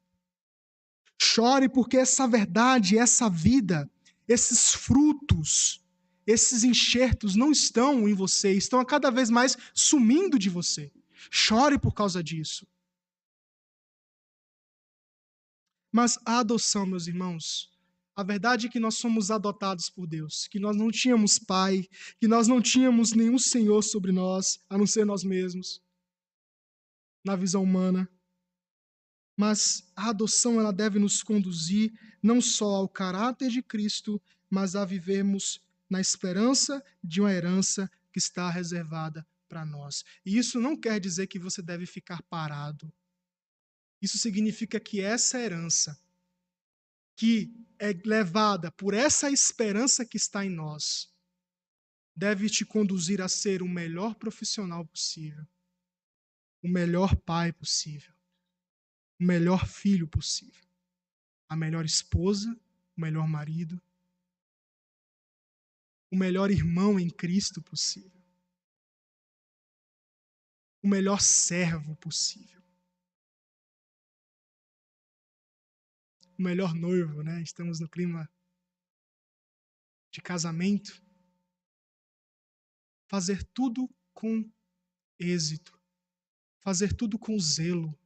Chore 1.20 1.68
porque 1.68 1.96
essa 1.96 2.28
verdade, 2.28 2.96
essa 2.96 3.28
vida, 3.28 3.90
esses 4.28 4.72
frutos, 4.72 5.84
esses 6.24 6.62
enxertos 6.62 7.34
não 7.34 7.50
estão 7.50 8.08
em 8.08 8.14
você, 8.14 8.52
estão 8.52 8.78
a 8.78 8.86
cada 8.86 9.10
vez 9.10 9.28
mais 9.28 9.56
sumindo 9.74 10.38
de 10.38 10.48
você. 10.48 10.92
Chore 11.32 11.80
por 11.80 11.94
causa 11.94 12.22
disso. 12.22 12.64
Mas 15.90 16.16
a 16.24 16.38
adoção, 16.38 16.86
meus 16.86 17.08
irmãos, 17.08 17.73
a 18.16 18.22
verdade 18.22 18.66
é 18.66 18.70
que 18.70 18.80
nós 18.80 18.96
somos 18.96 19.30
adotados 19.30 19.90
por 19.90 20.06
Deus, 20.06 20.46
que 20.48 20.60
nós 20.60 20.76
não 20.76 20.90
tínhamos 20.90 21.38
pai, 21.38 21.88
que 22.20 22.28
nós 22.28 22.46
não 22.46 22.60
tínhamos 22.60 23.12
nenhum 23.12 23.38
Senhor 23.38 23.82
sobre 23.82 24.12
nós, 24.12 24.58
a 24.68 24.78
não 24.78 24.86
ser 24.86 25.04
nós 25.04 25.24
mesmos, 25.24 25.82
na 27.24 27.34
visão 27.36 27.62
humana 27.62 28.08
mas 29.36 29.82
a 29.96 30.10
adoção 30.10 30.60
ela 30.60 30.72
deve 30.72 30.98
nos 30.98 31.22
conduzir 31.22 31.92
não 32.22 32.40
só 32.40 32.76
ao 32.76 32.88
caráter 32.88 33.50
de 33.50 33.62
Cristo, 33.62 34.20
mas 34.48 34.76
a 34.76 34.84
vivermos 34.84 35.60
na 35.90 36.00
esperança 36.00 36.82
de 37.02 37.20
uma 37.20 37.32
herança 37.32 37.90
que 38.12 38.18
está 38.18 38.48
reservada 38.48 39.26
para 39.48 39.64
nós. 39.64 40.04
E 40.24 40.38
isso 40.38 40.60
não 40.60 40.76
quer 40.76 41.00
dizer 41.00 41.26
que 41.26 41.38
você 41.38 41.60
deve 41.60 41.84
ficar 41.84 42.22
parado. 42.22 42.92
Isso 44.00 44.18
significa 44.18 44.78
que 44.78 45.00
essa 45.00 45.38
herança, 45.38 45.98
que 47.16 47.52
é 47.78 47.92
levada 48.04 48.70
por 48.72 48.94
essa 48.94 49.30
esperança 49.30 50.04
que 50.04 50.16
está 50.16 50.44
em 50.44 50.50
nós, 50.50 51.12
deve 52.16 52.48
te 52.48 52.64
conduzir 52.64 53.20
a 53.20 53.28
ser 53.28 53.62
o 53.62 53.68
melhor 53.68 54.14
profissional 54.14 54.86
possível, 54.86 55.46
o 56.62 56.68
melhor 56.68 57.14
pai 57.16 57.52
possível 57.52 58.14
o 59.18 59.24
melhor 59.24 59.66
filho 59.66 60.08
possível, 60.08 60.68
a 61.48 61.56
melhor 61.56 61.84
esposa, 61.84 62.50
o 62.96 63.00
melhor 63.00 63.28
marido, 63.28 63.80
o 66.10 66.16
melhor 66.16 66.50
irmão 66.50 66.98
em 66.98 67.08
Cristo 67.08 67.62
possível, 67.62 68.22
o 70.82 70.88
melhor 70.88 71.20
servo 71.20 71.96
possível, 71.96 72.53
o 76.38 76.42
melhor 76.42 76.74
noivo, 76.74 77.22
né? 77.22 77.42
Estamos 77.42 77.80
no 77.80 77.88
clima 77.88 78.28
de 80.10 80.20
casamento. 80.20 81.02
Fazer 83.08 83.44
tudo 83.52 83.88
com 84.12 84.50
êxito, 85.18 85.78
fazer 86.60 86.92
tudo 86.92 87.18
com 87.18 87.38
zelo, 87.38 87.96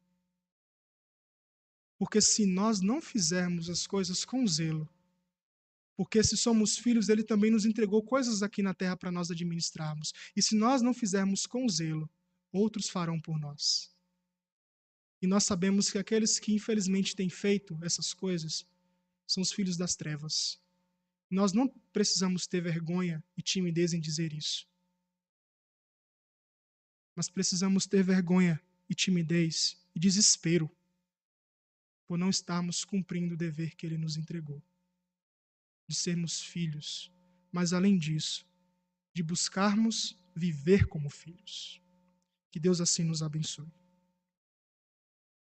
porque 1.99 2.21
se 2.21 2.47
nós 2.47 2.81
não 2.81 3.01
fizermos 3.01 3.69
as 3.69 3.87
coisas 3.87 4.25
com 4.25 4.47
zelo, 4.47 4.89
porque 5.97 6.23
se 6.23 6.37
somos 6.37 6.79
filhos, 6.79 7.09
ele 7.09 7.25
também 7.25 7.51
nos 7.51 7.65
entregou 7.65 8.03
coisas 8.05 8.41
aqui 8.41 8.63
na 8.63 8.73
terra 8.73 8.97
para 8.97 9.11
nós 9.11 9.33
administrarmos. 9.33 10.13
E 10.37 10.41
se 10.41 10.55
nós 10.55 10.81
não 10.81 10.95
fizermos 10.95 11.45
com 11.45 11.69
zelo, 11.69 12.09
outros 12.53 12.89
farão 12.89 13.21
por 13.21 13.39
nós. 13.41 13.93
E 15.21 15.27
nós 15.27 15.45
sabemos 15.45 15.91
que 15.91 15.99
aqueles 15.99 16.39
que 16.39 16.53
infelizmente 16.53 17.17
têm 17.17 17.29
feito 17.29 17.79
essas 17.83 18.15
coisas 18.15 18.67
são 19.27 19.43
os 19.43 19.53
filhos 19.53 19.77
das 19.77 19.97
trevas. 19.97 20.61
Nós 21.31 21.53
não 21.53 21.69
precisamos 21.93 22.47
ter 22.47 22.63
vergonha 22.63 23.23
e 23.37 23.43
timidez 23.43 23.93
em 23.93 24.01
dizer 24.01 24.33
isso. 24.33 24.67
Mas 27.15 27.29
precisamos 27.29 27.87
ter 27.87 28.03
vergonha 28.03 28.61
e 28.89 28.95
timidez 28.95 29.77
e 29.95 29.99
desespero 29.99 30.71
por 32.07 32.17
não 32.17 32.31
estarmos 32.31 32.85
cumprindo 32.85 33.35
o 33.35 33.37
dever 33.37 33.75
que 33.77 33.85
Ele 33.85 33.99
nos 33.99 34.17
entregou, 34.17 34.63
de 35.87 35.95
sermos 35.95 36.41
filhos, 36.41 37.13
mas 37.53 37.75
além 37.75 37.99
disso, 37.99 38.47
de 39.13 39.23
buscarmos 39.23 40.19
viver 40.35 40.87
como 40.87 41.11
filhos. 41.11 41.83
Que 42.51 42.59
Deus 42.59 42.81
assim 42.81 43.05
nos 43.05 43.23
abençoe. 43.23 43.71